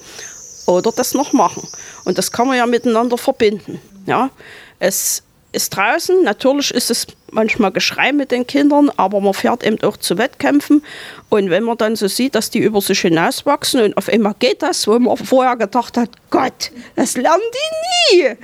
oder 0.66 0.92
das 0.92 1.14
noch 1.14 1.34
machen. 1.34 1.68
Und 2.04 2.18
das 2.18 2.32
kann 2.32 2.48
man 2.48 2.58
ja 2.58 2.66
miteinander 2.66 3.20
verbinden. 3.20 3.80
Ja, 4.08 4.32
es 4.80 5.22
ist 5.52 5.76
draußen. 5.76 6.24
Natürlich 6.24 6.72
ist 6.72 6.92
es 6.92 7.08
manchmal 7.32 7.72
Geschrei 7.72 8.12
mit 8.12 8.32
den 8.32 8.48
Kindern, 8.48 8.92
aber 8.98 9.20
man 9.20 9.34
fährt 9.34 9.64
eben 9.64 9.82
auch 9.84 9.98
zu 9.98 10.18
Wettkämpfen. 10.18 10.84
Und 11.30 11.50
wenn 11.50 11.64
man 11.64 11.78
dann 11.78 11.96
so 11.96 12.08
sieht, 12.08 12.36
dass 12.36 12.50
die 12.50 12.60
über 12.60 12.82
sich 12.82 13.02
hinauswachsen 13.02 13.82
und 13.82 13.98
auf 13.98 14.10
einmal 14.10 14.36
geht 14.40 14.62
das, 14.62 14.88
wo 14.88 14.98
man 14.98 15.18
vorher 15.18 15.56
gedacht 15.56 15.98
hat, 15.98 16.10
Gott, 16.30 16.72
das 16.96 17.18
lernen 17.18 17.42
die 17.54 18.18
nie. 18.18 18.36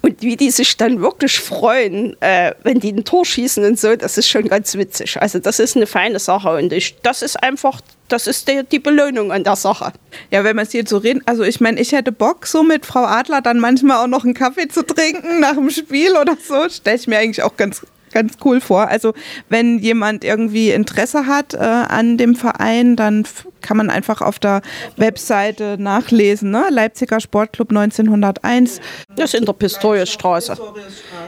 Und 0.00 0.22
wie 0.22 0.36
die 0.36 0.50
sich 0.50 0.76
dann 0.76 1.00
wirklich 1.00 1.38
freuen, 1.38 2.16
äh, 2.20 2.54
wenn 2.62 2.80
die 2.80 2.92
ein 2.92 3.04
Tor 3.04 3.24
schießen 3.24 3.64
und 3.64 3.78
so, 3.78 3.96
das 3.96 4.18
ist 4.18 4.28
schon 4.28 4.48
ganz 4.48 4.74
witzig. 4.74 5.20
Also 5.20 5.38
das 5.38 5.58
ist 5.58 5.76
eine 5.76 5.86
feine 5.86 6.18
Sache 6.18 6.56
und 6.56 6.72
ich, 6.72 6.96
das 7.02 7.22
ist 7.22 7.42
einfach 7.42 7.80
das 8.12 8.26
ist 8.26 8.46
die, 8.46 8.62
die 8.70 8.78
Belohnung 8.78 9.32
an 9.32 9.42
der 9.42 9.56
Sache. 9.56 9.92
Ja, 10.30 10.44
wenn 10.44 10.54
man 10.54 10.66
es 10.66 10.72
jetzt 10.74 10.90
so 10.90 10.98
reden, 10.98 11.22
also 11.24 11.44
ich 11.44 11.60
meine, 11.60 11.80
ich 11.80 11.92
hätte 11.92 12.12
Bock, 12.12 12.46
so 12.46 12.62
mit 12.62 12.84
Frau 12.84 13.04
Adler 13.04 13.40
dann 13.40 13.58
manchmal 13.58 14.04
auch 14.04 14.06
noch 14.06 14.24
einen 14.24 14.34
Kaffee 14.34 14.68
zu 14.68 14.84
trinken 14.84 15.40
nach 15.40 15.54
dem 15.54 15.70
Spiel 15.70 16.14
oder 16.16 16.36
so. 16.36 16.68
Stelle 16.68 16.96
ich 16.96 17.06
mir 17.06 17.18
eigentlich 17.18 17.42
auch 17.42 17.56
ganz 17.56 17.82
ganz 18.12 18.34
cool 18.44 18.60
vor. 18.60 18.88
Also 18.88 19.12
wenn 19.48 19.78
jemand 19.78 20.24
irgendwie 20.24 20.70
Interesse 20.70 21.26
hat 21.26 21.54
äh, 21.54 21.58
an 21.58 22.16
dem 22.18 22.34
Verein, 22.34 22.96
dann 22.96 23.24
kann 23.60 23.76
man 23.76 23.90
einfach 23.90 24.20
auf 24.20 24.38
der 24.38 24.62
Webseite 24.96 25.76
nachlesen. 25.78 26.50
Ne? 26.50 26.64
Leipziger 26.70 27.20
Sportclub 27.20 27.70
1901. 27.70 28.80
Das 29.14 29.32
ist 29.32 29.40
in 29.40 29.46
der 29.46 29.52
Pistoriusstraße. 29.52 30.56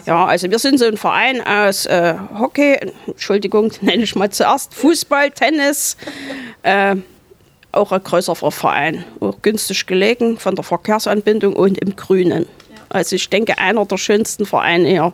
Ja, 0.06 0.26
also 0.26 0.50
wir 0.50 0.58
sind 0.58 0.78
so 0.78 0.84
ein 0.84 0.96
Verein 0.96 1.40
aus 1.46 1.86
äh, 1.86 2.14
Hockey, 2.38 2.78
Entschuldigung, 3.06 3.72
nenne 3.80 4.02
ich 4.02 4.14
mal 4.14 4.30
zuerst 4.30 4.74
Fußball, 4.74 5.30
Tennis. 5.30 5.96
Äh, 6.62 6.96
auch 7.72 7.92
ein 7.92 8.02
größerer 8.02 8.52
Verein, 8.52 9.04
auch 9.20 9.40
günstig 9.42 9.86
gelegen 9.86 10.38
von 10.38 10.54
der 10.54 10.64
Verkehrsanbindung 10.64 11.54
und 11.54 11.78
im 11.78 11.96
Grünen. 11.96 12.46
Also 12.88 13.16
ich 13.16 13.28
denke, 13.28 13.58
einer 13.58 13.84
der 13.84 13.98
schönsten 13.98 14.46
Vereine 14.46 14.88
hier. 14.88 15.12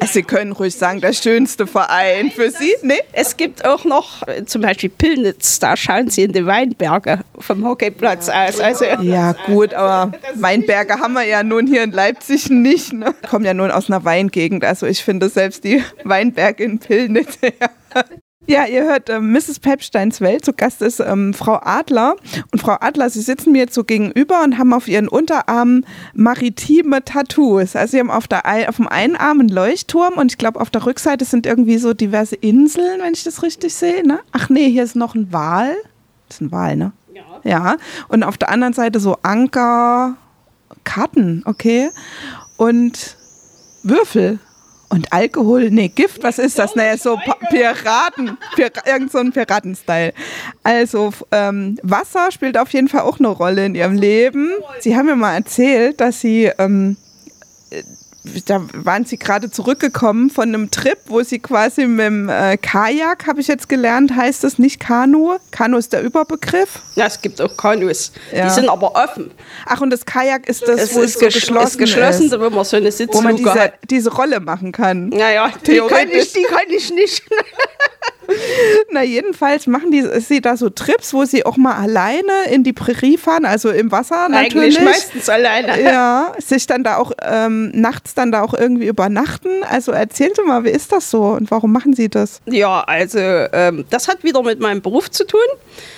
Also 0.00 0.14
Sie 0.14 0.22
können 0.22 0.52
ruhig 0.52 0.74
sagen, 0.74 1.00
der 1.00 1.12
schönste 1.12 1.66
Verein 1.66 2.30
für 2.30 2.50
Sie? 2.50 2.74
Nee? 2.82 3.00
Es 3.12 3.36
gibt 3.36 3.64
auch 3.64 3.84
noch 3.84 4.26
äh, 4.26 4.44
zum 4.44 4.62
Beispiel 4.62 4.90
Pillnitz, 4.90 5.58
da 5.58 5.76
schauen 5.76 6.10
Sie 6.10 6.22
in 6.22 6.32
die 6.32 6.44
Weinberge 6.44 7.20
vom 7.38 7.64
Hockeyplatz 7.64 8.28
aus. 8.28 8.60
Also 8.60 8.84
ja 8.84 9.32
gut, 9.46 9.72
aber 9.74 10.12
Weinberge 10.34 10.98
haben 10.98 11.14
wir 11.14 11.24
ja 11.24 11.42
nun 11.42 11.66
hier 11.66 11.84
in 11.84 11.92
Leipzig 11.92 12.50
nicht. 12.50 12.92
Ne? 12.92 13.14
Ich 13.22 13.28
komme 13.28 13.46
ja 13.46 13.54
nun 13.54 13.70
aus 13.70 13.88
einer 13.88 14.04
Weingegend, 14.04 14.64
also 14.64 14.86
ich 14.86 15.02
finde 15.02 15.28
selbst 15.28 15.64
die 15.64 15.82
Weinberge 16.04 16.64
in 16.64 16.78
Pillnitz. 16.78 17.38
Ja. 17.94 18.04
Ja, 18.46 18.66
ihr 18.66 18.82
hört 18.82 19.08
äh, 19.08 19.20
Mrs. 19.20 19.60
Pepsteins 19.60 20.20
Welt. 20.20 20.44
Zu 20.44 20.52
Gast 20.52 20.82
ist 20.82 20.98
ähm, 20.98 21.32
Frau 21.32 21.60
Adler. 21.62 22.16
Und 22.50 22.60
Frau 22.60 22.76
Adler, 22.80 23.08
Sie 23.08 23.20
sitzen 23.20 23.52
mir 23.52 23.60
jetzt 23.60 23.74
so 23.74 23.84
gegenüber 23.84 24.42
und 24.42 24.58
haben 24.58 24.72
auf 24.72 24.88
Ihren 24.88 25.06
Unterarmen 25.06 25.86
maritime 26.14 27.04
Tattoos. 27.04 27.76
Also 27.76 27.92
Sie 27.92 28.00
haben 28.00 28.10
auf, 28.10 28.26
der, 28.26 28.42
auf 28.68 28.76
dem 28.76 28.88
einen 28.88 29.14
Arm 29.14 29.40
einen 29.40 29.48
Leuchtturm 29.48 30.14
und 30.14 30.32
ich 30.32 30.38
glaube 30.38 30.60
auf 30.60 30.70
der 30.70 30.84
Rückseite 30.84 31.24
sind 31.24 31.46
irgendwie 31.46 31.78
so 31.78 31.94
diverse 31.94 32.34
Inseln, 32.34 33.00
wenn 33.00 33.14
ich 33.14 33.22
das 33.22 33.42
richtig 33.42 33.74
sehe. 33.74 34.06
Ne? 34.06 34.18
Ach 34.32 34.48
nee, 34.48 34.68
hier 34.70 34.82
ist 34.82 34.96
noch 34.96 35.14
ein 35.14 35.32
Wal. 35.32 35.76
Das 36.28 36.36
ist 36.36 36.40
ein 36.40 36.52
Wal, 36.52 36.76
ne? 36.76 36.92
Ja. 37.14 37.22
Ja. 37.44 37.76
Und 38.08 38.24
auf 38.24 38.38
der 38.38 38.50
anderen 38.50 38.72
Seite 38.72 38.98
so 38.98 39.18
Anker, 39.22 40.16
Karten, 40.82 41.42
okay. 41.44 41.90
Und 42.56 43.16
Würfel. 43.84 44.40
Und 44.92 45.10
Alkohol, 45.10 45.70
nee, 45.70 45.88
Gift, 45.88 46.22
was 46.22 46.38
ist 46.38 46.58
das? 46.58 46.74
Naja, 46.74 46.98
so 46.98 47.18
Piraten, 47.48 48.36
Pir 48.54 48.70
irgend 48.84 49.10
so 49.10 49.18
ein 49.20 49.32
Piratenstyle. 49.32 50.12
Also 50.62 51.14
ähm, 51.30 51.78
Wasser 51.82 52.30
spielt 52.30 52.58
auf 52.58 52.68
jeden 52.74 52.88
Fall 52.88 53.00
auch 53.00 53.18
eine 53.18 53.28
Rolle 53.28 53.64
in 53.64 53.74
ihrem 53.74 53.94
Leben. 53.94 54.50
Sie 54.80 54.94
haben 54.94 55.06
mir 55.06 55.16
mal 55.16 55.34
erzählt, 55.34 55.98
dass 56.02 56.20
sie 56.20 56.50
ähm, 56.58 56.98
da 58.46 58.64
waren 58.72 59.04
sie 59.04 59.18
gerade 59.18 59.50
zurückgekommen 59.50 60.30
von 60.30 60.48
einem 60.48 60.70
Trip, 60.70 60.98
wo 61.06 61.22
sie 61.22 61.40
quasi 61.40 61.86
mit 61.86 62.06
dem 62.06 62.28
äh, 62.28 62.56
Kajak, 62.56 63.26
habe 63.26 63.40
ich 63.40 63.48
jetzt 63.48 63.68
gelernt, 63.68 64.14
heißt 64.14 64.44
das 64.44 64.58
nicht 64.58 64.78
Kanu. 64.78 65.38
Kanu 65.50 65.76
ist 65.76 65.92
der 65.92 66.02
Überbegriff. 66.02 66.80
Ja, 66.94 67.06
es 67.06 67.20
gibt 67.20 67.40
auch 67.40 67.56
Kanus. 67.56 68.12
Ja. 68.32 68.44
Die 68.44 68.50
sind 68.50 68.68
aber 68.68 68.94
offen. 68.94 69.32
Ach, 69.66 69.80
und 69.80 69.90
das 69.90 70.06
Kajak 70.06 70.48
ist 70.48 70.62
das, 70.62 70.80
es 70.80 70.94
wo 70.94 71.00
ist 71.00 71.16
es 71.16 71.20
so 71.20 71.26
geschlossen 71.26 71.66
ist. 71.66 71.78
geschlossen, 71.78 72.26
ist. 72.26 72.38
wo 72.38 72.50
man 72.50 72.64
so 72.64 72.76
eine 72.76 72.92
Sitzluke 72.92 73.18
Wo 73.18 73.22
man 73.22 73.36
diese, 73.36 73.72
diese 73.90 74.12
Rolle 74.12 74.38
machen 74.38 74.70
kann. 74.70 75.08
Naja, 75.08 75.52
die 75.66 75.78
kann 75.78 76.08
ich, 76.08 76.32
die 76.32 76.44
kann 76.44 76.66
ich 76.68 76.92
nicht. 76.92 77.24
Na, 78.90 79.02
jedenfalls 79.02 79.66
machen 79.66 79.90
die, 79.90 80.02
sie 80.20 80.40
da 80.40 80.56
so 80.56 80.68
Trips, 80.70 81.14
wo 81.14 81.24
sie 81.24 81.44
auch 81.46 81.56
mal 81.56 81.74
alleine 81.74 82.32
in 82.50 82.64
die 82.64 82.72
Prärie 82.72 83.16
fahren, 83.16 83.44
also 83.44 83.70
im 83.70 83.90
Wasser 83.90 84.28
natürlich. 84.28 84.78
Eigentlich 84.78 84.84
meistens 84.84 85.28
alleine. 85.28 85.80
Ja, 85.82 86.32
sich 86.38 86.66
dann 86.66 86.84
da 86.84 86.96
auch 86.96 87.12
ähm, 87.22 87.70
nachts 87.74 88.14
dann 88.14 88.32
da 88.32 88.42
auch 88.42 88.54
irgendwie 88.54 88.86
übernachten. 88.86 89.62
Also 89.68 89.92
erzählen 89.92 90.32
Sie 90.36 90.42
mal, 90.42 90.64
wie 90.64 90.70
ist 90.70 90.92
das 90.92 91.10
so 91.10 91.22
und 91.22 91.50
warum 91.50 91.72
machen 91.72 91.94
Sie 91.94 92.08
das? 92.08 92.40
Ja, 92.46 92.82
also 92.82 93.18
ähm, 93.18 93.84
das 93.90 94.08
hat 94.08 94.24
wieder 94.24 94.42
mit 94.42 94.60
meinem 94.60 94.82
Beruf 94.82 95.10
zu 95.10 95.26
tun. 95.26 95.40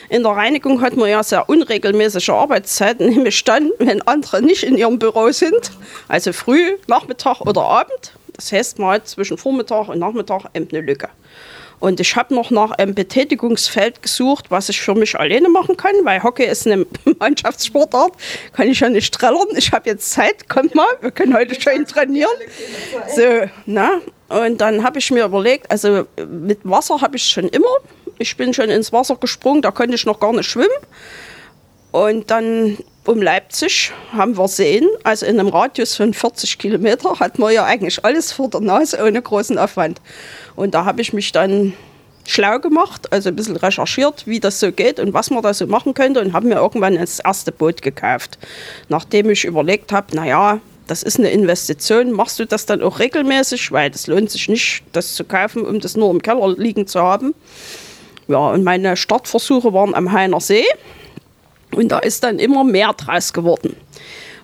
In 0.08 0.22
der 0.22 0.32
Reinigung 0.32 0.80
hat 0.80 0.96
man 0.96 1.08
ja 1.08 1.22
sehr 1.22 1.48
unregelmäßige 1.48 2.30
Arbeitszeiten, 2.30 3.08
nämlich 3.10 3.42
dann, 3.44 3.70
wenn 3.78 4.02
andere 4.02 4.42
nicht 4.42 4.62
in 4.62 4.76
ihrem 4.76 4.98
Büro 4.98 5.30
sind, 5.30 5.72
also 6.08 6.32
früh, 6.32 6.76
Nachmittag 6.86 7.40
oder 7.40 7.62
Abend. 7.62 8.12
Das 8.34 8.52
heißt, 8.52 8.78
man 8.78 8.94
hat 8.94 9.08
zwischen 9.08 9.38
Vormittag 9.38 9.88
und 9.88 9.98
Nachmittag 9.98 10.46
eben 10.54 10.68
eine 10.70 10.80
Lücke. 10.80 11.08
Und 11.84 12.00
ich 12.00 12.16
habe 12.16 12.34
noch 12.34 12.50
nach 12.50 12.70
einem 12.70 12.94
Betätigungsfeld 12.94 14.00
gesucht, 14.00 14.46
was 14.50 14.70
ich 14.70 14.80
für 14.80 14.94
mich 14.94 15.20
alleine 15.20 15.50
machen 15.50 15.76
kann, 15.76 15.92
weil 16.04 16.22
Hockey 16.22 16.46
ist 16.46 16.66
eine 16.66 16.86
Mannschaftssportart. 17.18 18.14
Kann 18.54 18.68
ich 18.68 18.80
ja 18.80 18.88
nicht 18.88 19.12
trällern. 19.12 19.48
Ich 19.54 19.70
habe 19.70 19.90
jetzt 19.90 20.10
Zeit, 20.10 20.48
kommt 20.48 20.74
mal, 20.74 20.88
wir 21.02 21.10
können 21.10 21.34
heute 21.34 21.60
schön 21.60 21.84
trainieren. 21.84 22.32
So, 23.14 23.50
na? 23.66 24.00
Und 24.30 24.62
dann 24.62 24.82
habe 24.82 24.98
ich 24.98 25.10
mir 25.10 25.26
überlegt, 25.26 25.70
also 25.70 26.06
mit 26.26 26.60
Wasser 26.64 27.02
habe 27.02 27.16
ich 27.16 27.24
schon 27.24 27.50
immer. 27.50 27.76
Ich 28.16 28.34
bin 28.38 28.54
schon 28.54 28.70
ins 28.70 28.90
Wasser 28.90 29.16
gesprungen, 29.16 29.60
da 29.60 29.70
konnte 29.70 29.94
ich 29.94 30.06
noch 30.06 30.18
gar 30.18 30.32
nicht 30.32 30.48
schwimmen. 30.48 30.70
Und 31.90 32.30
dann 32.30 32.78
um 33.06 33.20
Leipzig 33.20 33.92
haben 34.12 34.36
wir 34.36 34.48
Seen, 34.48 34.88
also 35.02 35.26
in 35.26 35.38
einem 35.38 35.48
Radius 35.48 35.96
von 35.96 36.14
40 36.14 36.58
Kilometer 36.58 37.18
hat 37.20 37.38
man 37.38 37.52
ja 37.52 37.64
eigentlich 37.64 38.04
alles 38.04 38.32
vor 38.32 38.48
der 38.48 38.60
Nase 38.60 38.98
ohne 39.04 39.20
großen 39.20 39.58
Aufwand. 39.58 40.00
Und 40.56 40.74
da 40.74 40.84
habe 40.84 41.02
ich 41.02 41.12
mich 41.12 41.32
dann 41.32 41.74
schlau 42.26 42.58
gemacht, 42.58 43.12
also 43.12 43.28
ein 43.28 43.36
bisschen 43.36 43.56
recherchiert, 43.56 44.26
wie 44.26 44.40
das 44.40 44.58
so 44.58 44.72
geht 44.72 44.98
und 44.98 45.12
was 45.12 45.30
man 45.30 45.42
da 45.42 45.52
so 45.52 45.66
machen 45.66 45.92
könnte 45.92 46.20
und 46.20 46.32
habe 46.32 46.46
mir 46.46 46.56
irgendwann 46.56 46.94
das 46.94 47.20
erste 47.20 47.52
Boot 47.52 47.82
gekauft. 47.82 48.38
Nachdem 48.88 49.28
ich 49.28 49.44
überlegt 49.44 49.92
habe, 49.92 50.16
naja, 50.16 50.60
das 50.86 51.02
ist 51.02 51.18
eine 51.18 51.30
Investition, 51.30 52.12
machst 52.12 52.38
du 52.38 52.46
das 52.46 52.66
dann 52.66 52.82
auch 52.82 52.98
regelmäßig, 52.98 53.72
weil 53.72 53.90
das 53.90 54.06
lohnt 54.06 54.30
sich 54.30 54.48
nicht, 54.48 54.82
das 54.92 55.14
zu 55.14 55.24
kaufen, 55.24 55.64
um 55.66 55.80
das 55.80 55.96
nur 55.96 56.10
im 56.10 56.22
Keller 56.22 56.54
liegen 56.56 56.86
zu 56.86 57.00
haben. 57.00 57.34
Ja, 58.28 58.50
und 58.50 58.64
meine 58.64 58.96
Startversuche 58.96 59.74
waren 59.74 59.94
am 59.94 60.12
Heiner 60.12 60.40
See 60.40 60.64
und 61.74 61.88
da 61.88 61.98
ist 61.98 62.24
dann 62.24 62.38
immer 62.38 62.64
mehr 62.64 62.92
draus 62.92 63.32
geworden. 63.32 63.76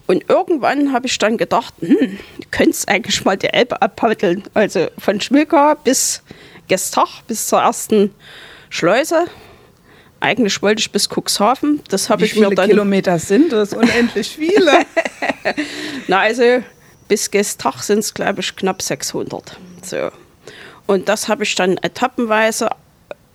Und 0.07 0.29
irgendwann 0.29 0.93
habe 0.93 1.07
ich 1.07 1.19
dann 1.19 1.39
gedacht, 1.39 1.73
hm, 1.81 2.19
du 2.41 2.49
könntest 2.51 2.89
eigentlich 2.89 3.25
mal 3.25 3.37
die 3.37 3.47
Elbe 3.47 3.81
abpaddeln. 3.81 4.43
Also 4.55 4.89
von 4.99 5.21
Schmilka 5.21 5.75
bis 5.75 6.23
Gestach, 6.67 7.23
bis 7.23 7.47
zur 7.47 7.61
ersten 7.61 8.13
Schleuse. 8.71 9.27
Eigentlich 10.19 10.61
wollte 10.63 10.81
ich 10.81 10.91
bis 10.91 11.09
Cuxhaven. 11.09 11.81
Das 11.89 12.11
habe 12.11 12.25
ich 12.25 12.35
mir 12.35 12.43
dann. 12.43 12.51
Wie 12.51 12.57
viele 12.57 12.69
Kilometer 12.69 13.19
sind 13.19 13.53
das? 13.53 13.73
Unendlich 13.73 14.31
viele. 14.31 14.73
Na, 16.09 16.21
also 16.21 16.63
bis 17.09 17.31
Gestach 17.31 17.83
sind 17.83 18.01
es, 18.01 18.13
glaube 18.13 18.41
ich, 18.41 18.57
knapp 18.57 18.83
600. 18.83 19.57
So. 19.83 20.11
Und 20.87 21.09
das 21.09 21.29
habe 21.29 21.45
ich 21.45 21.55
dann 21.55 21.77
etappenweise 21.79 22.69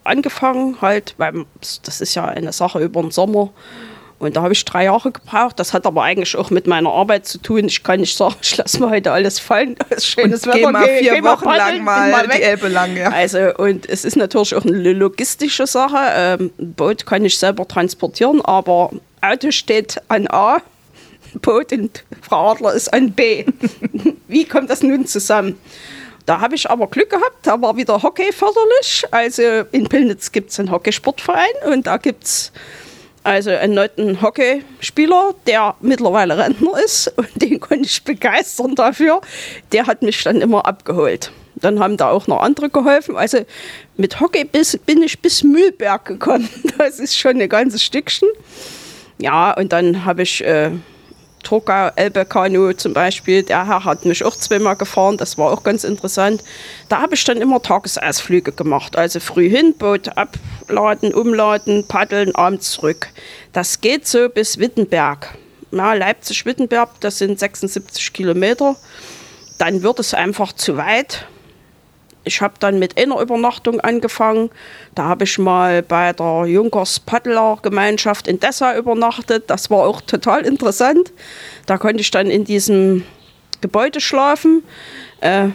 angefangen, 0.06 0.78
halt, 0.82 1.16
weil 1.18 1.46
das 1.84 2.02
ist 2.02 2.16
ja 2.16 2.26
eine 2.26 2.54
Sache 2.54 2.80
über 2.80 3.02
den 3.02 3.12
Sommer. 3.12 3.52
Und 4.18 4.38
da 4.38 4.44
habe 4.44 4.54
ich 4.54 4.64
drei 4.64 4.86
Jahre 4.86 5.12
gebraucht. 5.12 5.60
Das 5.60 5.74
hat 5.74 5.86
aber 5.86 6.04
eigentlich 6.04 6.38
auch 6.38 6.50
mit 6.50 6.68
meiner 6.68 6.90
Arbeit 6.90 7.26
zu 7.26 7.38
tun. 7.38 7.66
Ich 7.66 7.84
kann 7.84 8.00
nicht 8.00 8.16
sagen, 8.16 8.36
ich 8.42 8.56
lasse 8.58 8.80
mir 8.80 8.90
heute 8.90 9.12
alles 9.12 9.40
fallen. 9.40 9.76
Das 9.90 10.00
ist 10.00 10.08
schönes 10.08 10.44
und 10.44 10.54
Wetter. 10.54 10.68
Geh 10.68 10.72
mal 10.72 10.88
vier 10.88 11.14
geh 11.16 11.24
Wochen 11.24 11.46
mal 11.46 11.58
lang 11.58 11.84
mal, 11.84 12.12
mal 12.12 12.28
die 12.28 12.42
Elbe 12.42 12.68
lang. 12.70 12.96
Ja. 12.96 13.10
Also, 13.10 13.54
und 13.58 13.88
es 13.88 14.06
ist 14.06 14.16
natürlich 14.16 14.56
auch 14.56 14.66
eine 14.66 14.94
logistische 14.94 15.68
Sache. 15.68 15.98
Ähm, 16.16 16.52
ein 16.60 16.74
Boot 16.74 17.06
kann 17.06 17.26
ich 17.26 17.38
selber 17.38 17.68
transportieren, 17.68 18.42
aber 18.44 18.92
Auto 19.22 19.52
steht 19.52 20.02
an 20.08 20.28
A, 20.30 20.58
Boot 21.42 21.72
und 21.74 22.04
Frau 22.22 22.52
Adler 22.52 22.74
ist 22.74 22.94
an 22.94 23.12
B. 23.12 23.46
Wie 24.28 24.46
kommt 24.46 24.70
das 24.70 24.82
nun 24.82 25.06
zusammen? 25.06 25.58
Da 26.26 26.42
habe 26.42 26.56
ich 26.56 26.70
aber 26.70 26.88
Glück 26.88 27.12
gehabt, 27.12 27.38
da 27.44 27.62
war 27.62 27.78
wieder 27.78 28.02
Hockey 28.02 28.32
förderlich. 28.32 29.06
Also 29.12 29.44
in 29.72 29.88
Pillnitz 29.88 30.32
gibt 30.32 30.50
es 30.50 30.60
einen 30.60 30.72
Hockeysportverein 30.72 31.72
und 31.72 31.86
da 31.86 31.98
gibt 31.98 32.24
es 32.24 32.52
also 33.24 33.52
einen 33.52 33.74
neuen 33.74 34.22
Hockeyspieler, 34.22 35.34
der 35.48 35.76
mittlerweile 35.82 36.38
Rentner 36.38 36.80
ist 36.84 37.08
und 37.18 37.30
den 37.36 37.60
konnte 37.60 37.86
ich 37.86 38.04
begeistern 38.04 38.76
dafür. 38.76 39.22
Der 39.72 39.88
hat 39.88 40.02
mich 40.02 40.24
dann 40.24 40.42
immer 40.42 40.66
abgeholt. 40.66 41.32
Dann 41.56 41.80
haben 41.80 41.98
da 41.98 42.10
auch 42.10 42.28
noch 42.28 42.42
andere 42.42 42.70
geholfen. 42.70 43.16
Also 43.16 43.46
mit 43.98 44.20
Hockey 44.20 44.46
bis, 44.46 44.78
bin 44.78 45.02
ich 45.02 45.20
bis 45.22 45.44
Mühlberg 45.44 46.06
gekommen. 46.06 46.50
Das 46.78 47.00
ist 47.00 47.18
schon 47.18 47.40
ein 47.40 47.50
ganzes 47.50 47.82
Stückchen. 47.82 48.28
Ja, 49.18 49.54
und 49.54 49.72
dann 49.72 50.04
habe 50.04 50.24
ich 50.24 50.44
äh, 50.44 50.72
Torgau 51.46 51.92
Elbe 51.96 52.26
Kanu 52.26 52.74
zum 52.74 52.94
Beispiel, 52.94 53.44
der 53.44 53.68
Herr 53.68 53.86
hat 53.86 54.04
mich 54.04 54.26
auch 54.26 54.36
zweimal 54.36 54.76
gefahren, 54.76 55.16
das 55.16 55.38
war 55.38 55.52
auch 55.52 55.64
ganz 55.64 55.86
interessant. 55.86 56.44
Da 56.90 57.00
habe 57.00 57.16
ich 57.16 57.24
dann 57.24 57.38
immer 57.38 57.62
Tagesausflüge 57.62 58.52
gemacht, 58.52 58.98
also 58.98 59.22
früh 59.22 59.50
hin, 59.50 59.74
Boot 59.78 60.10
abladen, 60.18 61.14
umladen, 61.14 61.86
paddeln, 61.88 62.36
abends 62.36 62.72
zurück. 62.72 63.08
Das 63.54 63.80
geht 63.80 64.08
so 64.08 64.28
bis 64.28 64.60
Wittenberg. 64.60 65.38
Ja, 65.72 65.94
Leipzig-Wittenberg, 65.94 66.90
das 67.00 67.20
sind 67.20 67.40
76 67.40 68.12
Kilometer. 68.12 68.76
Dann 69.58 69.84
wird 69.84 70.00
es 70.00 70.14
einfach 70.14 70.52
zu 70.52 70.78
weit 70.78 71.28
ich 72.26 72.42
habe 72.42 72.56
dann 72.60 72.80
mit 72.80 72.98
einer 72.98 73.20
Übernachtung 73.22 73.80
angefangen. 73.80 74.50
Da 74.96 75.04
habe 75.04 75.24
ich 75.24 75.38
mal 75.38 75.82
bei 75.82 76.12
der 76.12 76.46
Junkers 76.48 77.00
Paddler 77.00 77.58
Gemeinschaft 77.62 78.28
in 78.28 78.40
Dessau 78.40 78.76
übernachtet. 78.76 79.50
Das 79.50 79.70
war 79.70 79.88
auch 79.88 80.02
total 80.02 80.42
interessant. 80.46 81.14
Da 81.66 81.78
konnte 81.78 82.02
ich 82.02 82.12
dann 82.12 82.28
in 82.28 82.44
diesem 82.44 83.06
Gebäude 83.62 84.02
schlafen. 84.02 84.64
Äh, 85.22 85.50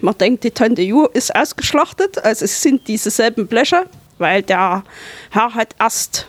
Man 0.00 0.18
denkt, 0.18 0.44
die 0.44 0.50
Tante 0.50 0.82
Ju 0.82 1.06
ist 1.06 1.34
ausgeschlachtet. 1.34 2.22
Also 2.22 2.44
es 2.44 2.60
sind 2.60 2.86
dieselben 2.86 3.46
Bleche, 3.46 3.86
weil 4.18 4.42
der 4.42 4.84
Herr 5.30 5.54
hat 5.54 5.74
erst 5.78 6.28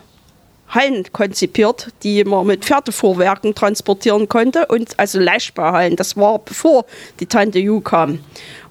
Hallen 0.75 1.11
konzipiert, 1.13 1.87
die 2.03 2.23
man 2.23 2.45
mit 2.45 2.65
Pferdefuhrwerken 2.65 3.55
transportieren 3.55 4.27
konnte 4.29 4.65
und 4.67 4.99
also 4.99 5.19
Leichtbauhallen. 5.19 5.95
Das 5.95 6.17
war 6.17 6.39
bevor 6.39 6.85
die 7.19 7.25
Tante 7.25 7.59
Ju 7.59 7.79
kam. 7.81 8.19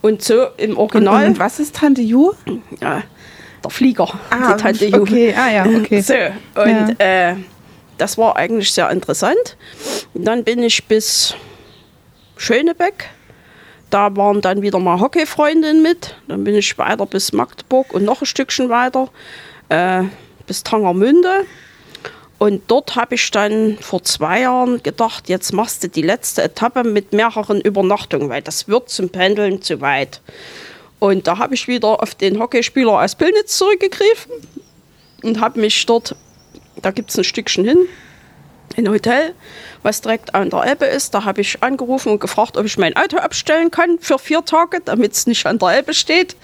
Und 0.02 0.22
so 0.22 0.46
im 0.58 0.76
Original. 0.76 1.24
Und, 1.24 1.30
und 1.30 1.38
was 1.38 1.58
ist 1.58 1.76
Tante 1.76 2.02
Ju? 2.02 2.32
Ja, 2.80 3.02
der 3.62 3.70
Flieger, 3.70 4.06
Ah, 4.30 4.52
die 4.52 4.62
Tante 4.62 4.84
Ju. 4.86 5.00
okay, 5.00 5.34
ah 5.34 5.50
ja, 5.50 5.64
okay. 5.64 6.00
So, 6.02 6.14
und 6.60 7.00
äh, 7.00 7.36
das 7.96 8.18
war 8.18 8.36
eigentlich 8.36 8.70
sehr 8.72 8.90
interessant. 8.90 9.56
Und 10.12 10.24
dann 10.24 10.44
bin 10.44 10.62
ich 10.62 10.84
bis 10.84 11.34
Schönebeck. 12.36 13.08
Da 13.90 14.14
waren 14.16 14.40
dann 14.40 14.60
wieder 14.60 14.78
mal 14.80 14.98
Hockeyfreundinnen 15.00 15.82
mit. 15.82 16.16
Dann 16.28 16.44
bin 16.44 16.56
ich 16.56 16.76
weiter 16.78 17.06
bis 17.06 17.32
Magdeburg 17.32 17.94
und 17.94 18.04
noch 18.04 18.20
ein 18.22 18.26
Stückchen 18.26 18.68
weiter 18.68 19.08
äh, 19.68 20.02
bis 20.46 20.62
Tangermünde. 20.64 21.46
Und 22.44 22.64
dort 22.66 22.94
habe 22.94 23.14
ich 23.14 23.30
dann 23.30 23.78
vor 23.80 24.02
zwei 24.02 24.42
Jahren 24.42 24.82
gedacht, 24.82 25.30
jetzt 25.30 25.54
machst 25.54 25.82
du 25.82 25.88
die 25.88 26.02
letzte 26.02 26.42
Etappe 26.42 26.84
mit 26.84 27.14
mehreren 27.14 27.58
Übernachtungen, 27.58 28.28
weil 28.28 28.42
das 28.42 28.68
wird 28.68 28.90
zum 28.90 29.08
Pendeln 29.08 29.62
zu 29.62 29.80
weit. 29.80 30.20
Und 30.98 31.26
da 31.26 31.38
habe 31.38 31.54
ich 31.54 31.68
wieder 31.68 32.02
auf 32.02 32.14
den 32.14 32.38
Hockeyspieler 32.38 33.00
aus 33.02 33.14
Pillnitz 33.14 33.56
zurückgegriffen 33.56 34.32
und 35.22 35.40
habe 35.40 35.58
mich 35.58 35.86
dort, 35.86 36.16
da 36.82 36.90
gibt 36.90 37.08
es 37.08 37.16
ein 37.16 37.24
Stückchen 37.24 37.64
hin, 37.64 37.78
ein 38.76 38.90
Hotel, 38.90 39.32
was 39.82 40.02
direkt 40.02 40.34
an 40.34 40.50
der 40.50 40.64
Elbe 40.64 40.84
ist. 40.84 41.14
Da 41.14 41.24
habe 41.24 41.40
ich 41.40 41.62
angerufen 41.62 42.12
und 42.12 42.20
gefragt, 42.20 42.58
ob 42.58 42.66
ich 42.66 42.76
mein 42.76 42.94
Auto 42.94 43.16
abstellen 43.16 43.70
kann 43.70 43.98
für 44.00 44.18
vier 44.18 44.44
Tage, 44.44 44.82
damit 44.84 45.12
es 45.12 45.26
nicht 45.26 45.46
an 45.46 45.58
der 45.58 45.70
Elbe 45.70 45.94
steht. 45.94 46.36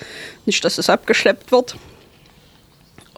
Nicht, 0.46 0.64
dass 0.64 0.78
es 0.78 0.88
abgeschleppt 0.88 1.52
wird. 1.52 1.76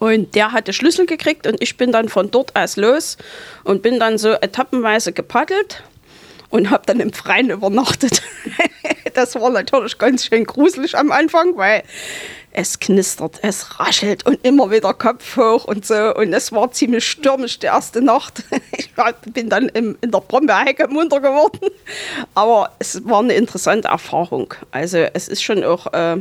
Und 0.03 0.35
der 0.35 0.51
hatte 0.51 0.73
Schlüssel 0.73 1.07
gekriegt 1.07 1.47
und 1.47 1.63
ich 1.63 1.77
bin 1.77 1.93
dann 1.93 2.09
von 2.09 2.29
dort 2.29 2.57
aus 2.57 2.75
los 2.75 3.17
und 3.63 3.83
bin 3.83 4.01
dann 4.01 4.19
so 4.19 4.33
etappenweise 4.33 5.13
gepaddelt 5.13 5.85
und 6.51 6.71
habe 6.71 6.83
dann 6.87 6.99
im 6.99 7.13
Freien 7.13 7.51
übernachtet. 7.51 8.21
das 9.15 9.37
war 9.37 9.51
natürlich 9.51 9.97
ganz 9.99 10.27
schön 10.27 10.43
gruselig 10.43 10.99
am 10.99 11.13
Anfang, 11.13 11.57
weil 11.57 11.85
es 12.51 12.81
knistert, 12.81 13.39
es 13.43 13.79
raschelt 13.79 14.27
und 14.27 14.45
immer 14.45 14.73
wieder 14.73 14.93
Kopf 14.93 15.37
hoch 15.37 15.67
und 15.67 15.87
so. 15.87 16.13
Und 16.17 16.33
es 16.33 16.51
war 16.51 16.73
ziemlich 16.73 17.09
stürmisch 17.09 17.61
die 17.61 17.67
erste 17.67 18.03
Nacht. 18.03 18.43
Ich 18.77 19.33
bin 19.33 19.49
dann 19.49 19.69
im, 19.69 19.97
in 20.01 20.11
der 20.11 20.21
Brombeerhecke 20.21 20.89
munter 20.89 21.21
geworden. 21.21 21.61
Aber 22.35 22.73
es 22.81 23.07
war 23.09 23.21
eine 23.21 23.35
interessante 23.35 23.87
Erfahrung. 23.87 24.53
Also 24.73 24.99
es 24.99 25.29
ist 25.29 25.43
schon 25.45 25.63
auch 25.63 25.93
äh, 25.93 26.17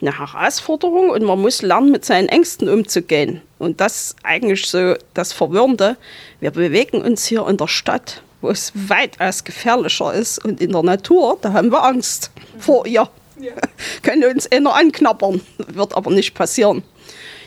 eine 0.00 0.18
Herausforderung 0.18 1.10
und 1.10 1.22
man 1.24 1.40
muss 1.40 1.62
lernen, 1.62 1.90
mit 1.90 2.04
seinen 2.04 2.28
Ängsten 2.28 2.68
umzugehen. 2.68 3.42
Und 3.58 3.80
das 3.80 4.00
ist 4.00 4.16
eigentlich 4.22 4.66
so 4.66 4.94
das 5.14 5.32
Verwirrende. 5.32 5.96
Wir 6.40 6.50
bewegen 6.50 7.02
uns 7.02 7.26
hier 7.26 7.46
in 7.46 7.56
der 7.56 7.68
Stadt, 7.68 8.22
wo 8.40 8.48
es 8.48 8.72
weitaus 8.74 9.44
gefährlicher 9.44 10.14
ist. 10.14 10.44
Und 10.44 10.60
in 10.60 10.72
der 10.72 10.82
Natur, 10.82 11.38
da 11.40 11.52
haben 11.52 11.70
wir 11.70 11.84
Angst 11.84 12.30
vor 12.58 12.86
ihr. 12.86 13.08
Können 14.02 14.24
uns 14.24 14.50
einer 14.50 14.74
anknabbern, 14.74 15.40
wird 15.68 15.96
aber 15.96 16.10
nicht 16.10 16.34
passieren. 16.34 16.82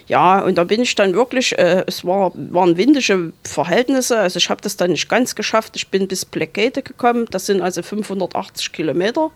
Ja, 0.08 0.40
und 0.40 0.58
da 0.58 0.66
bin 0.66 0.82
ich 0.82 0.96
dann 0.96 1.14
wirklich, 1.14 1.58
äh, 1.58 1.84
es 1.88 2.04
war, 2.04 2.32
waren 2.36 2.76
windige 2.78 3.32
Verhältnisse, 3.44 4.20
also 4.20 4.38
ich 4.38 4.50
habe 4.50 4.62
das 4.62 4.76
dann 4.76 4.92
nicht 4.92 5.08
ganz 5.08 5.34
geschafft. 5.34 5.76
Ich 5.76 5.88
bin 5.88 6.08
bis 6.08 6.26
Plekete 6.26 6.82
gekommen, 6.82 7.26
das 7.32 7.46
sind 7.46 7.62
also 7.62 7.82
580 7.82 8.72
Kilometer. 8.74 9.32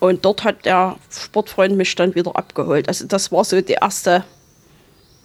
Und 0.00 0.24
dort 0.24 0.44
hat 0.44 0.64
der 0.64 0.96
Sportfreund 1.10 1.76
mich 1.76 1.94
dann 1.96 2.14
wieder 2.14 2.36
abgeholt. 2.36 2.88
Also 2.88 3.06
das 3.06 3.32
war 3.32 3.44
so 3.44 3.60
die 3.60 3.72
erste 3.80 4.24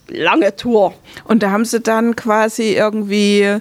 lange 0.07 0.55
Tour. 0.55 0.93
Und 1.25 1.43
da 1.43 1.51
haben 1.51 1.65
sie 1.65 1.79
dann 1.79 2.15
quasi 2.15 2.73
irgendwie 2.75 3.57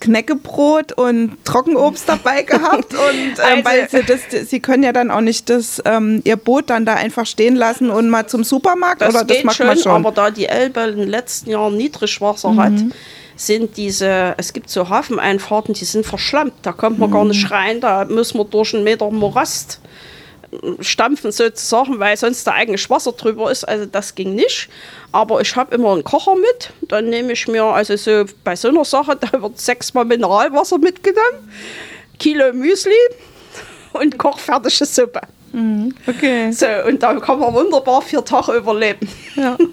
Knäckebrot 0.00 0.92
und 0.92 1.42
Trockenobst 1.44 2.08
dabei 2.08 2.42
gehabt 2.42 2.92
und 2.92 2.98
ähm, 3.00 3.34
Also- 3.38 3.64
weil 3.64 3.88
sie 3.88 4.02
das, 4.02 4.50
sie 4.50 4.60
können 4.60 4.82
ja 4.82 4.92
dann 4.92 5.10
auch 5.10 5.22
nicht 5.22 5.48
das 5.48 5.80
ähm, 5.86 6.20
ihr 6.24 6.36
Boot 6.36 6.68
dann 6.68 6.84
da 6.84 6.94
einfach 6.94 7.24
stehen 7.26 7.56
lassen 7.56 7.88
und 7.90 8.10
mal 8.10 8.26
zum 8.26 8.44
Supermarkt 8.44 9.00
Das 9.00 9.14
oder 9.14 9.24
das 9.24 9.42
macht 9.44 9.56
schon, 9.56 9.66
man 9.66 9.78
schon. 9.78 9.92
aber 9.92 10.12
da 10.12 10.30
die 10.30 10.46
Elbe 10.46 10.80
in 10.80 10.98
den 10.98 11.08
letzten 11.08 11.50
Jahren 11.50 11.76
Niedrigwasser 11.78 12.54
hat, 12.56 12.74
sind 13.36 13.76
diese, 13.78 14.34
es 14.36 14.52
gibt 14.52 14.68
so 14.68 14.88
Hafeneinfahrten, 14.88 15.74
die 15.74 15.84
sind 15.86 16.04
verschlammt. 16.06 16.52
Da 16.62 16.72
kommt 16.72 16.98
man 16.98 17.10
gar 17.10 17.24
nicht 17.24 17.50
rein, 17.50 17.80
da 17.80 18.04
muss 18.04 18.34
man 18.34 18.48
durch 18.50 18.74
einen 18.74 18.84
Meter 18.84 19.10
Morast 19.10 19.80
äh, 19.82 19.88
stampfen 20.80 21.32
sozusagen, 21.32 21.98
weil 21.98 22.16
sonst 22.16 22.46
da 22.46 22.52
eigentlich 22.52 22.88
Wasser 22.90 23.12
drüber 23.12 23.50
ist. 23.50 23.64
Also 23.64 23.86
das 23.86 24.14
ging 24.14 24.34
nicht. 24.34 24.68
Aber 25.12 25.40
ich 25.40 25.56
habe 25.56 25.74
immer 25.74 25.92
einen 25.92 26.04
Kocher 26.04 26.34
mit. 26.34 26.70
Dann 26.82 27.08
nehme 27.08 27.32
ich 27.32 27.48
mir, 27.48 27.64
also 27.64 27.96
so 27.96 28.24
bei 28.44 28.56
so 28.56 28.68
einer 28.68 28.84
Sache, 28.84 29.16
da 29.20 29.40
wird 29.40 29.58
sechsmal 29.58 30.04
Mineralwasser 30.04 30.78
mitgenommen, 30.78 31.50
Kilo 32.18 32.52
Müsli 32.52 32.92
und 33.92 34.18
kochfertige 34.18 34.84
Suppe. 34.84 35.20
okay. 36.06 36.50
So, 36.52 36.66
und 36.86 37.02
da 37.02 37.14
kann 37.14 37.38
man 37.38 37.54
wunderbar 37.54 38.02
vier 38.02 38.24
Tage 38.24 38.52
überleben. 38.52 39.08
Ja. 39.34 39.56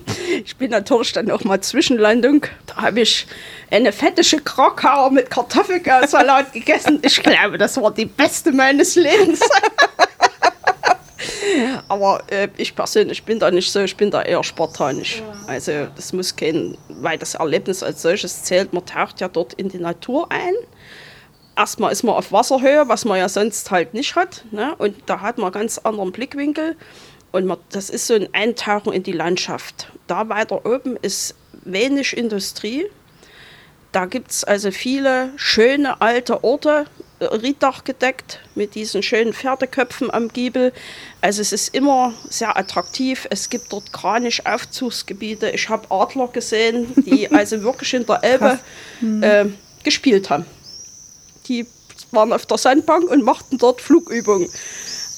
Ich 0.46 0.56
bin 0.58 0.72
natürlich 0.72 1.12
dann 1.12 1.30
auch 1.30 1.44
mal 1.44 1.62
Zwischenlandung. 1.62 2.46
Da 2.66 2.78
habe 2.78 3.02
ich 3.02 3.28
eine 3.70 3.92
fettige 3.92 4.42
Krakauer 4.42 5.12
mit 5.12 5.30
Kartoffelsalat 5.30 6.54
gegessen. 6.54 7.00
Ich 7.04 7.22
glaube, 7.22 7.58
das 7.58 7.80
war 7.80 7.92
die 7.92 8.06
beste 8.06 8.52
meines 8.52 8.96
Lebens. 8.96 9.42
Aber 11.88 12.24
äh, 12.28 12.48
ich 12.58 12.76
persönlich 12.76 13.24
bin 13.24 13.40
da 13.40 13.52
nicht 13.52 13.72
so, 13.72 13.82
ich 13.82 13.96
bin 13.96 14.12
da 14.12 14.22
eher 14.22 14.44
spartanisch. 14.44 15.22
Also 15.48 15.88
das 15.96 16.14
muss 16.14 16.36
kein, 16.36 16.78
weil 16.90 17.18
das 17.18 17.36
Erlebnis 17.36 17.84
als 17.84 18.02
solches 18.02 18.44
zählt, 18.44 18.74
man 18.74 18.86
taucht 18.86 19.22
ja 19.22 19.28
dort 19.28 19.54
in 19.54 19.70
die 19.70 19.78
Natur 19.78 20.32
ein. 20.32 20.54
Erstmal 21.56 21.92
ist 21.92 22.04
man 22.04 22.16
auf 22.16 22.32
Wasserhöhe, 22.32 22.88
was 22.88 23.06
man 23.06 23.20
ja 23.20 23.30
sonst 23.30 23.70
halt 23.70 23.94
nicht 23.94 24.16
hat. 24.16 24.44
Ne? 24.52 24.76
Und 24.78 24.96
da 25.06 25.22
hat 25.22 25.38
man 25.38 25.46
einen 25.46 25.54
ganz 25.54 25.78
anderen 25.78 26.12
Blickwinkel. 26.12 26.76
Und 27.32 27.46
man, 27.46 27.58
das 27.72 27.90
ist 27.90 28.08
so 28.08 28.14
ein 28.14 28.30
Eintauchen 28.34 28.94
in 28.94 29.04
die 29.04 29.12
Landschaft. 29.12 29.92
Da 30.08 30.30
weiter 30.30 30.66
oben 30.66 30.98
ist 30.98 31.36
wenig 31.64 32.16
Industrie. 32.16 32.86
Da 33.92 34.06
gibt 34.06 34.32
es 34.32 34.44
also 34.44 34.72
viele 34.72 35.32
schöne 35.36 36.02
alte 36.02 36.44
Orte, 36.44 36.86
Rieddach 37.20 37.84
gedeckt, 37.84 38.40
mit 38.56 38.76
diesen 38.76 39.04
schönen 39.04 39.34
Pferdeköpfen 39.34 40.12
am 40.12 40.28
Giebel. 40.30 40.74
Also 41.22 41.42
es 41.42 41.52
ist 41.52 41.74
immer 41.74 42.14
sehr 42.30 42.58
attraktiv. 42.58 43.28
Es 43.30 43.50
gibt 43.50 43.72
dort 43.72 43.94
Kranich-Aufzugsgebiete. 43.94 45.50
Ich 45.50 45.70
habe 45.70 45.90
Adler 45.90 46.28
gesehen, 46.28 46.94
die 47.06 47.32
also 47.32 47.64
wirklich 47.64 47.94
in 47.94 48.06
der 48.06 48.24
Elbe 48.24 48.60
äh, 49.22 49.46
gespielt 49.84 50.30
haben. 50.30 50.46
Die 51.48 51.66
waren 52.12 52.34
auf 52.34 52.46
der 52.46 52.58
Sandbank 52.58 53.10
und 53.10 53.24
machten 53.24 53.58
dort 53.58 53.82
Flugübungen. 53.82 54.50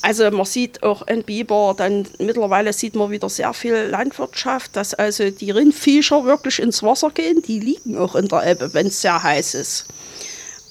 Also 0.01 0.29
man 0.29 0.45
sieht 0.45 0.83
auch 0.83 1.01
ein 1.01 1.23
Biber, 1.23 1.73
dann 1.75 2.07
mittlerweile 2.19 2.73
sieht 2.73 2.95
man 2.95 3.09
wieder 3.09 3.27
sehr 3.27 3.53
viel 3.53 3.73
Landwirtschaft, 3.73 4.75
dass 4.75 4.93
also 4.93 5.31
die 5.31 5.49
Rindviecher 5.49 6.25
wirklich 6.25 6.59
ins 6.59 6.83
Wasser 6.83 7.09
gehen, 7.09 7.41
die 7.41 7.59
liegen 7.59 7.97
auch 7.97 8.13
in 8.13 8.27
der 8.27 8.43
Elbe, 8.43 8.71
wenn 8.75 8.85
es 8.85 9.01
sehr 9.01 9.23
heiß 9.23 9.55
ist. 9.55 9.85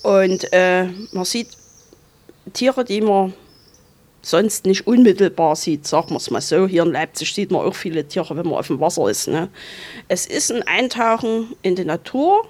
Und 0.05 0.53
äh, 0.53 0.85
man 1.13 1.25
sieht 1.25 1.49
Tiere, 2.53 2.85
die 2.85 3.01
man 3.01 3.33
sonst 4.21 4.67
nicht 4.67 4.87
unmittelbar 4.87 5.57
sieht, 5.57 5.87
sagen 5.87 6.11
wir 6.11 6.17
es 6.19 6.31
mal 6.31 6.43
so. 6.43 6.67
Hier 6.67 6.83
in 6.83 6.93
Leipzig 6.93 7.33
sieht 7.33 7.51
man 7.51 7.63
auch 7.63 7.75
viele 7.75 8.07
Tiere, 8.07 8.37
wenn 8.37 8.47
man 8.47 8.59
auf 8.59 8.67
dem 8.67 8.81
Wasser 8.81 9.09
ist. 9.09 9.29
Ne? 9.29 9.49
Es 10.09 10.27
ist 10.27 10.53
ein 10.53 10.63
Eintauchen 10.65 11.57
in 11.63 11.75
die 11.75 11.87
Natur 11.87 12.47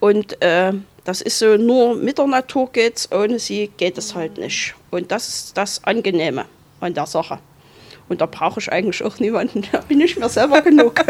und 0.00 0.42
äh, 0.42 0.72
das 1.04 1.20
ist 1.20 1.38
so, 1.38 1.56
nur 1.56 1.94
mit 1.94 2.18
der 2.18 2.26
Natur 2.26 2.68
geht's, 2.72 3.10
ohne 3.12 3.38
sie 3.38 3.70
geht 3.76 3.96
es 3.96 4.16
halt 4.16 4.36
nicht. 4.36 4.74
Und 4.90 5.12
das 5.12 5.28
ist 5.28 5.56
das 5.56 5.84
Angenehme 5.84 6.46
an 6.80 6.92
der 6.92 7.06
Sache. 7.06 7.38
Und 8.08 8.20
da 8.20 8.26
brauche 8.26 8.60
ich 8.60 8.70
eigentlich 8.70 9.02
auch 9.02 9.18
niemanden, 9.18 9.62
da 9.72 9.80
bin 9.80 10.00
ich 10.00 10.18
mir 10.18 10.28
selber 10.28 10.60
genug. 10.62 10.94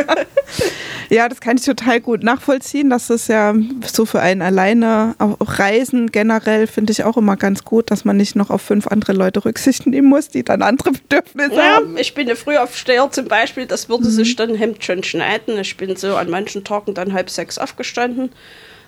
Ja, 1.10 1.28
das 1.28 1.40
kann 1.40 1.58
ich 1.58 1.64
total 1.64 2.00
gut 2.00 2.22
nachvollziehen. 2.22 2.88
Das 2.88 3.10
ist 3.10 3.28
ja 3.28 3.54
so 3.86 4.06
für 4.06 4.20
einen 4.20 4.40
alleine, 4.40 5.14
auch 5.18 5.36
Reisen 5.58 6.10
generell 6.10 6.66
finde 6.66 6.92
ich 6.92 7.04
auch 7.04 7.18
immer 7.18 7.36
ganz 7.36 7.62
gut, 7.62 7.90
dass 7.90 8.06
man 8.06 8.16
nicht 8.16 8.36
noch 8.36 8.48
auf 8.48 8.62
fünf 8.62 8.86
andere 8.86 9.12
Leute 9.12 9.44
Rücksicht 9.44 9.86
nehmen 9.86 10.08
muss, 10.08 10.30
die 10.30 10.42
dann 10.44 10.62
andere 10.62 10.92
Bedürfnisse 10.92 11.56
Ja, 11.56 11.74
haben. 11.74 11.98
ich 11.98 12.14
bin 12.14 12.26
eine 12.26 12.36
Frühaufsteher 12.36 13.10
zum 13.10 13.28
Beispiel, 13.28 13.66
das 13.66 13.90
würde 13.90 14.08
sich 14.08 14.34
dann 14.36 14.54
Hemd 14.54 14.82
schon 14.82 15.04
schneiden. 15.04 15.58
Ich 15.58 15.76
bin 15.76 15.94
so 15.94 16.16
an 16.16 16.30
manchen 16.30 16.64
Tagen 16.64 16.94
dann 16.94 17.12
halb 17.12 17.28
sechs 17.28 17.58
aufgestanden, 17.58 18.30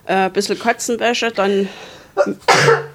äh, 0.06 0.14
ein 0.14 0.32
bisschen 0.32 0.58
Katzenwäsche, 0.58 1.30
dann, 1.32 1.68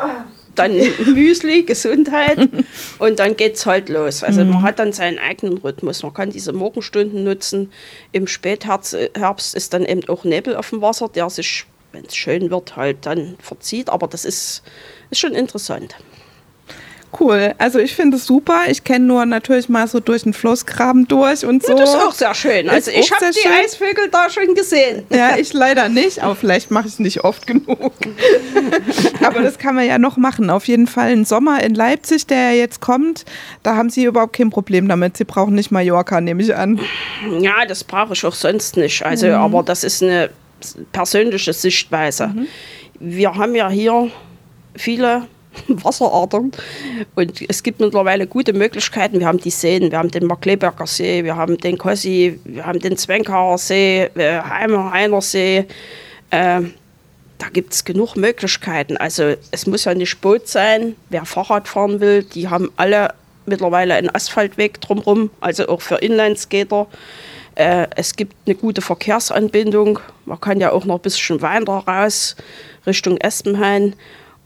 dann 0.61 0.75
Müsli, 1.13 1.63
Gesundheit 1.63 2.49
und 2.99 3.19
dann 3.19 3.35
geht's 3.35 3.65
halt 3.65 3.89
los. 3.89 4.23
Also 4.23 4.45
man 4.45 4.61
hat 4.61 4.79
dann 4.79 4.93
seinen 4.93 5.19
eigenen 5.19 5.57
Rhythmus. 5.57 6.03
Man 6.03 6.13
kann 6.13 6.29
diese 6.29 6.53
Morgenstunden 6.53 7.23
nutzen. 7.23 7.71
Im 8.11 8.27
Spätherbst 8.27 8.95
Herbst 9.15 9.55
ist 9.55 9.73
dann 9.73 9.85
eben 9.85 10.07
auch 10.09 10.23
Nebel 10.23 10.55
auf 10.55 10.69
dem 10.69 10.81
Wasser, 10.81 11.09
der 11.09 11.29
sich, 11.29 11.65
wenn 11.91 12.05
es 12.05 12.15
schön 12.15 12.49
wird, 12.51 12.75
halt 12.75 13.05
dann 13.05 13.35
verzieht. 13.39 13.89
Aber 13.89 14.07
das 14.07 14.25
ist, 14.25 14.63
ist 15.09 15.19
schon 15.19 15.33
interessant. 15.33 15.95
Cool. 17.19 17.53
Also 17.57 17.79
ich 17.79 17.93
finde 17.93 18.17
es 18.17 18.25
super. 18.25 18.61
Ich 18.69 18.83
kenne 18.83 19.05
nur 19.05 19.25
natürlich 19.25 19.67
mal 19.67 19.87
so 19.87 19.99
durch 19.99 20.23
den 20.23 20.33
Flussgraben 20.33 21.07
durch 21.07 21.45
und 21.45 21.63
so. 21.63 21.75
Das 21.75 21.89
ist 21.89 21.95
auch 21.95 22.13
sehr 22.13 22.33
schön. 22.33 22.69
Also 22.69 22.89
Ist 22.91 22.97
ich 22.97 23.11
habe 23.11 23.25
die 23.31 23.39
schön. 23.39 23.51
Eisvögel 23.51 24.09
da 24.09 24.29
schon 24.29 24.55
gesehen. 24.55 25.03
Ja, 25.09 25.35
ich 25.37 25.51
leider 25.53 25.89
nicht, 25.89 26.23
aber 26.23 26.35
vielleicht 26.35 26.71
mache 26.71 26.87
ich 26.87 26.93
es 26.93 26.99
nicht 26.99 27.23
oft 27.23 27.47
genug. 27.47 27.93
aber 29.23 29.41
das 29.41 29.57
kann 29.57 29.75
man 29.75 29.85
ja 29.85 29.97
noch 29.97 30.17
machen. 30.17 30.49
Auf 30.49 30.67
jeden 30.67 30.87
Fall 30.87 31.11
ein 31.11 31.25
Sommer 31.25 31.61
in 31.63 31.75
Leipzig, 31.75 32.27
der 32.27 32.51
ja 32.51 32.57
jetzt 32.57 32.79
kommt, 32.81 33.25
da 33.63 33.75
haben 33.75 33.89
Sie 33.89 34.05
überhaupt 34.05 34.33
kein 34.33 34.49
Problem 34.49 34.87
damit. 34.87 35.17
Sie 35.17 35.25
brauchen 35.25 35.55
nicht 35.55 35.71
Mallorca, 35.71 36.21
nehme 36.21 36.41
ich 36.41 36.55
an. 36.55 36.79
Ja, 37.39 37.65
das 37.67 37.83
brauche 37.83 38.13
ich 38.13 38.25
auch 38.25 38.33
sonst 38.33 38.77
nicht. 38.77 39.05
Also, 39.05 39.27
aber 39.31 39.63
das 39.63 39.83
ist 39.83 40.01
eine 40.01 40.29
persönliche 40.91 41.53
Sichtweise. 41.53 42.33
Wir 42.99 43.35
haben 43.35 43.55
ja 43.55 43.69
hier 43.69 44.11
viele 44.75 45.23
Wasserarten 45.67 46.51
und 47.15 47.49
es 47.49 47.63
gibt 47.63 47.79
mittlerweile 47.79 48.27
gute 48.27 48.53
Möglichkeiten. 48.53 49.19
Wir 49.19 49.27
haben 49.27 49.39
die 49.39 49.49
Seen, 49.49 49.91
wir 49.91 49.97
haben 49.97 50.11
den 50.11 50.25
Markleberger 50.25 50.87
See, 50.87 51.23
wir 51.23 51.35
haben 51.35 51.57
den 51.57 51.77
Kossi, 51.77 52.39
wir 52.45 52.65
haben 52.65 52.79
den 52.79 52.97
Zwenkaer 52.97 53.57
See, 53.57 54.09
äh, 54.15 54.41
Heimer 54.41 54.91
Heiner 54.91 55.21
See. 55.21 55.65
Äh, 56.29 56.61
da 57.41 57.49
gibt 57.51 57.73
es 57.73 57.83
genug 57.83 58.15
Möglichkeiten. 58.15 58.97
Also 58.97 59.33
es 59.49 59.65
muss 59.65 59.85
ja 59.85 59.95
nicht 59.95 60.21
Boot 60.21 60.47
sein. 60.47 60.95
Wer 61.09 61.25
Fahrrad 61.25 61.67
fahren 61.67 61.99
will, 61.99 62.23
die 62.23 62.47
haben 62.47 62.71
alle 62.77 63.15
mittlerweile 63.47 63.95
einen 63.95 64.13
Asphaltweg 64.13 64.79
drumherum, 64.79 65.31
also 65.41 65.67
auch 65.67 65.81
für 65.81 65.95
Inlineskater. 65.95 66.87
Äh, 67.55 67.87
es 67.95 68.15
gibt 68.15 68.35
eine 68.45 68.55
gute 68.55 68.81
Verkehrsanbindung. 68.81 69.99
Man 70.25 70.39
kann 70.39 70.59
ja 70.59 70.71
auch 70.71 70.85
noch 70.85 70.99
ein 70.99 71.01
bisschen 71.01 71.41
weiter 71.41 71.73
raus 71.73 72.35
Richtung 72.85 73.17
Espenhain. 73.17 73.95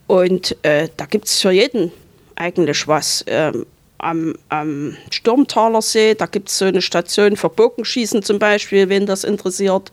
Und 0.06 0.56
äh, 0.62 0.88
da 0.96 1.06
gibt 1.06 1.26
es 1.26 1.40
für 1.40 1.50
jeden 1.50 1.92
eigentlich 2.36 2.86
was. 2.86 3.24
Ähm, 3.26 3.66
am, 3.98 4.34
am 4.50 4.96
Sturmtaler 5.10 5.82
See, 5.82 6.14
da 6.14 6.26
gibt 6.26 6.48
es 6.48 6.58
so 6.58 6.66
eine 6.66 6.82
Station 6.82 7.36
für 7.36 7.48
Bogenschießen 7.48 8.22
zum 8.22 8.38
Beispiel, 8.38 8.88
wen 8.88 9.06
das 9.06 9.24
interessiert. 9.24 9.90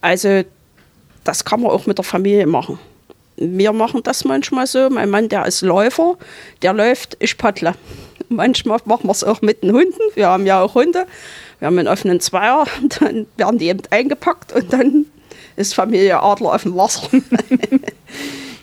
Also 0.00 0.42
das 1.24 1.44
kann 1.44 1.60
man 1.60 1.70
auch 1.70 1.86
mit 1.86 1.98
der 1.98 2.04
Familie 2.04 2.46
machen. 2.46 2.78
Wir 3.36 3.72
machen 3.72 4.02
das 4.02 4.24
manchmal 4.24 4.66
so. 4.66 4.88
Mein 4.88 5.10
Mann, 5.10 5.28
der 5.28 5.44
ist 5.44 5.60
Läufer, 5.60 6.16
der 6.62 6.72
läuft, 6.72 7.16
ich 7.20 7.36
paddle. 7.36 7.74
Manchmal 8.28 8.80
machen 8.86 9.06
wir 9.06 9.12
es 9.12 9.22
auch 9.22 9.42
mit 9.42 9.62
den 9.62 9.72
Hunden. 9.72 10.00
Wir 10.14 10.28
haben 10.28 10.46
ja 10.46 10.62
auch 10.62 10.74
Hunde. 10.74 11.06
Wir 11.58 11.66
haben 11.66 11.78
einen 11.78 11.88
offenen 11.88 12.20
Zweier, 12.20 12.66
dann 13.00 13.26
werden 13.36 13.58
die 13.58 13.68
eben 13.68 13.82
eingepackt 13.90 14.52
und 14.52 14.72
dann 14.72 15.06
ist 15.56 15.74
Familie 15.74 16.20
Adler 16.20 16.54
auf 16.54 16.62
dem 16.62 16.76
Wasser. 16.76 17.08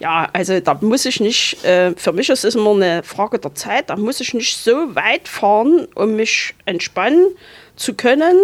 ja, 0.04 0.28
also 0.34 0.60
da 0.60 0.78
muss 0.82 1.06
ich 1.06 1.22
nicht, 1.22 1.64
äh, 1.64 1.94
für 1.96 2.12
mich 2.12 2.30
ist 2.30 2.44
es 2.44 2.56
immer 2.56 2.72
eine 2.72 3.04
Frage 3.04 3.40
der 3.40 3.56
Zeit, 3.56 3.90
da 3.90 3.96
muss 3.96 4.20
ich 4.20 4.34
nicht 4.34 4.58
so 4.58 4.94
weit 4.96 5.30
fahren, 5.30 5.88
um 5.96 6.18
mich 6.18 6.54
entspannen 6.66 7.28
zu 7.78 7.94
können. 7.94 8.38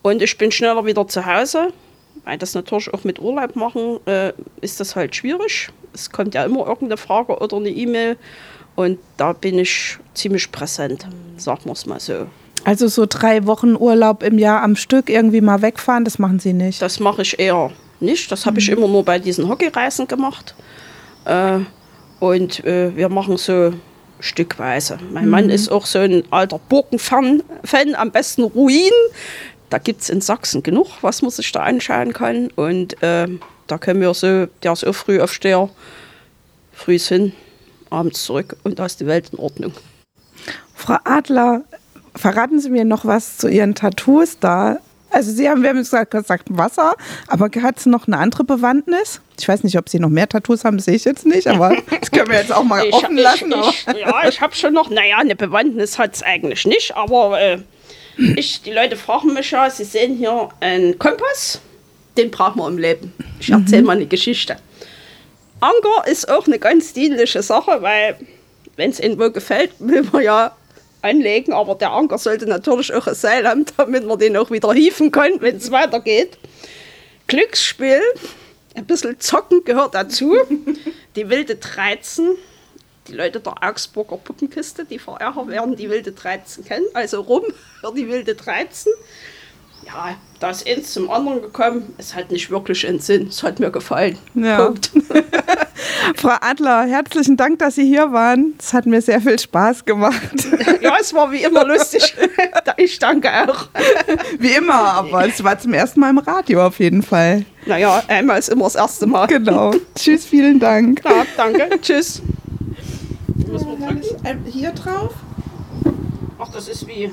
Und 0.00 0.22
ich 0.22 0.38
bin 0.38 0.50
schneller 0.50 0.86
wieder 0.86 1.06
zu 1.06 1.26
Hause. 1.26 1.68
Weil 2.24 2.38
das 2.38 2.54
natürlich 2.54 2.92
auch 2.94 3.04
mit 3.04 3.18
Urlaub 3.18 3.56
machen, 3.56 3.98
äh, 4.06 4.32
ist 4.62 4.80
das 4.80 4.96
halt 4.96 5.14
schwierig. 5.14 5.68
Es 5.92 6.10
kommt 6.10 6.34
ja 6.34 6.44
immer 6.44 6.60
irgendeine 6.60 6.96
Frage 6.96 7.36
oder 7.36 7.58
eine 7.58 7.68
E-Mail. 7.68 8.16
Und 8.74 8.98
da 9.18 9.34
bin 9.34 9.58
ich 9.58 9.98
ziemlich 10.14 10.50
präsent, 10.50 11.06
sagen 11.36 11.62
wir 11.64 11.72
es 11.72 11.84
mal 11.84 12.00
so. 12.00 12.26
Also 12.64 12.88
so 12.88 13.04
drei 13.06 13.46
Wochen 13.46 13.76
Urlaub 13.76 14.22
im 14.22 14.38
Jahr 14.38 14.62
am 14.62 14.76
Stück 14.76 15.10
irgendwie 15.10 15.42
mal 15.42 15.60
wegfahren, 15.60 16.06
das 16.06 16.18
machen 16.18 16.38
Sie 16.38 16.54
nicht. 16.54 16.80
Das 16.80 17.00
mache 17.00 17.20
ich 17.22 17.38
eher 17.38 17.70
nicht. 18.00 18.30
Das 18.32 18.46
habe 18.46 18.58
ich 18.60 18.68
immer 18.68 18.88
nur 18.88 19.04
bei 19.04 19.18
diesen 19.18 19.48
Hockeyreisen 19.48 20.08
gemacht. 20.08 20.54
Äh, 21.24 21.60
und 22.18 22.64
äh, 22.64 22.94
wir 22.96 23.08
machen 23.08 23.36
so 23.36 23.72
stückweise. 24.20 24.98
Mein 25.12 25.28
Mann 25.28 25.50
ist 25.50 25.70
auch 25.70 25.86
so 25.86 25.98
ein 25.98 26.24
alter 26.30 26.58
Burgenfan, 26.58 27.42
Fan, 27.64 27.94
am 27.94 28.10
besten 28.10 28.42
Ruin. 28.42 28.92
Da 29.70 29.78
gibt 29.78 30.02
es 30.02 30.10
in 30.10 30.20
Sachsen 30.20 30.62
genug, 30.62 30.88
was 31.00 31.22
man 31.22 31.30
sich 31.30 31.50
da 31.52 31.60
anschauen 31.60 32.12
kann. 32.12 32.48
Und 32.56 33.02
äh, 33.02 33.28
da 33.66 33.78
können 33.78 34.00
wir 34.00 34.12
so, 34.14 34.46
der 34.62 34.72
ist 34.72 34.84
auch 34.84 34.92
früh 34.92 35.20
aufsteher, 35.20 35.70
früh 36.72 36.98
hin, 36.98 37.32
abends 37.88 38.24
zurück 38.24 38.56
und 38.64 38.78
da 38.78 38.86
ist 38.86 39.00
die 39.00 39.06
Welt 39.06 39.30
in 39.32 39.38
Ordnung. 39.38 39.72
Frau 40.74 40.96
Adler, 41.04 41.62
verraten 42.16 42.60
Sie 42.60 42.70
mir 42.70 42.84
noch 42.84 43.04
was 43.04 43.38
zu 43.38 43.48
Ihren 43.48 43.74
Tattoos 43.74 44.38
da? 44.38 44.78
Also 45.10 45.32
Sie 45.32 45.48
haben, 45.48 45.62
wir 45.62 45.70
haben 45.70 45.76
jetzt 45.78 45.90
gesagt, 45.90 46.10
gesagt 46.12 46.46
Wasser, 46.50 46.94
aber 47.26 47.48
hat 47.62 47.78
es 47.78 47.86
noch 47.86 48.06
eine 48.06 48.18
andere 48.18 48.44
Bewandtnis? 48.44 49.20
Ich 49.38 49.48
weiß 49.48 49.64
nicht, 49.64 49.76
ob 49.78 49.88
Sie 49.88 49.98
noch 49.98 50.08
mehr 50.08 50.28
Tattoos 50.28 50.64
haben, 50.64 50.78
sehe 50.78 50.94
ich 50.94 51.04
jetzt 51.04 51.26
nicht, 51.26 51.46
aber 51.48 51.76
das 52.00 52.10
können 52.10 52.28
wir 52.28 52.38
jetzt 52.38 52.52
auch 52.52 52.62
mal 52.64 52.84
Ich- 52.86 52.94
offen 52.94 53.16
ich- 53.18 53.22
lassen. 53.24 53.52
aber- 53.52 53.68
Ich, 53.68 53.86
ja, 53.86 54.28
ich 54.28 54.40
habe 54.40 54.54
schon 54.54 54.72
noch, 54.74 54.88
naja, 54.90 55.18
eine 55.18 55.34
Bewandtnis 55.36 55.98
hat 55.98 56.14
es 56.14 56.22
eigentlich 56.22 56.64
nicht, 56.66 56.96
aber 56.96 57.40
äh, 57.40 57.58
ich, 58.36 58.62
die 58.62 58.72
Leute 58.72 58.96
fragen 58.96 59.32
mich 59.34 59.50
ja, 59.50 59.68
sie 59.70 59.84
sehen 59.84 60.14
hier 60.16 60.48
einen 60.60 60.98
Kompass, 60.98 61.60
den 62.16 62.30
brauchen 62.30 62.58
wir 62.60 62.68
im 62.68 62.78
Leben. 62.78 63.12
Ich 63.40 63.50
erzähle 63.50 63.82
mal 63.82 63.96
eine 63.96 64.06
Geschichte. 64.06 64.56
Anker 65.60 66.06
ist 66.06 66.28
auch 66.30 66.46
eine 66.46 66.58
ganz 66.58 66.92
dienliche 66.92 67.42
Sache, 67.42 67.78
weil 67.82 68.16
wenn 68.76 68.90
es 68.90 69.00
ihnen 69.00 69.18
wo 69.18 69.30
gefällt, 69.30 69.72
will 69.78 70.06
man 70.12 70.22
ja 70.22 70.52
anlegen, 71.02 71.52
aber 71.52 71.74
der 71.74 71.92
Anker 71.92 72.18
sollte 72.18 72.46
natürlich 72.46 72.92
auch 72.92 73.06
ein 73.06 73.14
Seil 73.14 73.46
haben, 73.46 73.64
damit 73.76 74.04
man 74.06 74.18
den 74.18 74.36
auch 74.36 74.50
wieder 74.50 74.72
hieven 74.72 75.10
kann, 75.10 75.40
wenn 75.40 75.56
es 75.56 75.70
weitergeht. 75.70 76.38
Glücksspiel, 77.26 78.02
ein 78.74 78.86
bisschen 78.86 79.18
Zocken 79.20 79.64
gehört 79.64 79.94
dazu. 79.94 80.36
Die 81.16 81.28
wilde 81.28 81.56
13, 81.56 82.36
die 83.08 83.12
Leute 83.12 83.40
der 83.40 83.54
Augsburger 83.62 84.16
Puppenkiste, 84.16 84.84
die 84.84 84.98
Verehrer 84.98 85.46
werden 85.48 85.76
die 85.76 85.90
wilde 85.90 86.12
13 86.12 86.64
kennen, 86.64 86.86
also 86.94 87.20
rum 87.20 87.44
für 87.80 87.92
die 87.94 88.08
wilde 88.08 88.34
13. 88.34 88.92
Ja, 89.86 90.14
da 90.38 90.50
ist 90.50 90.66
eins 90.66 90.92
zum 90.92 91.10
anderen 91.10 91.42
gekommen. 91.42 91.94
Es 91.98 92.14
hat 92.14 92.30
nicht 92.30 92.50
wirklich 92.50 92.86
einen 92.86 93.00
Sinn. 93.00 93.28
Es 93.28 93.42
hat 93.42 93.58
mir 93.58 93.70
gefallen. 93.70 94.18
Ja. 94.34 94.66
Punkt. 94.66 94.90
Frau 96.16 96.36
Adler, 96.40 96.84
herzlichen 96.84 97.36
Dank, 97.36 97.58
dass 97.58 97.74
Sie 97.74 97.86
hier 97.86 98.12
waren. 98.12 98.54
Es 98.58 98.72
hat 98.72 98.86
mir 98.86 99.00
sehr 99.00 99.20
viel 99.20 99.38
Spaß 99.38 99.84
gemacht. 99.84 100.20
Ja, 100.80 100.96
es 100.98 101.12
war 101.12 101.30
wie 101.30 101.42
immer 101.42 101.64
lustig. 101.64 102.14
ich 102.78 102.98
danke 102.98 103.28
auch. 103.30 103.68
Wie 104.38 104.52
immer, 104.52 104.72
aber 104.72 105.28
es 105.28 105.44
war 105.44 105.58
zum 105.58 105.74
ersten 105.74 106.00
Mal 106.00 106.08
im 106.10 106.18
Radio 106.18 106.66
auf 106.66 106.78
jeden 106.78 107.02
Fall. 107.02 107.44
Naja, 107.66 108.02
einmal 108.08 108.38
ist 108.38 108.48
immer 108.48 108.64
das 108.64 108.76
erste 108.76 109.06
Mal. 109.06 109.26
Genau. 109.26 109.72
Tschüss, 109.94 110.24
vielen 110.24 110.58
Dank. 110.58 111.02
Ja, 111.04 111.26
danke. 111.36 111.68
Tschüss. 111.82 112.22
Hier 114.46 114.70
drauf? 114.70 115.12
Ach, 116.38 116.48
das 116.50 116.68
ist 116.68 116.86
wie. 116.88 117.10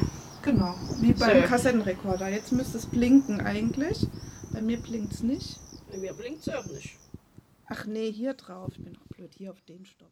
Genau, 0.47 0.75
wie 1.01 1.11
beim 1.11 1.41
So. 1.41 1.47
Kassettenrekorder. 1.47 2.29
Jetzt 2.29 2.53
müsste 2.53 2.77
es 2.77 2.85
blinken 2.85 3.41
eigentlich. 3.41 4.07
Bei 4.53 4.61
mir 4.61 4.77
blinkt 4.77 5.13
es 5.13 5.21
nicht. 5.21 5.59
Mir 5.93 6.13
blinkt 6.13 6.47
es 6.47 6.53
auch 6.53 6.65
nicht. 6.67 6.95
Ach 7.67 7.85
nee, 7.85 8.09
hier 8.13 8.33
drauf. 8.33 8.71
Ich 8.71 8.81
bin 8.81 8.93
noch 8.93 9.07
blöd. 9.15 9.33
Hier 9.37 9.51
auf 9.51 9.61
den 9.63 9.85
Stopp. 9.85 10.07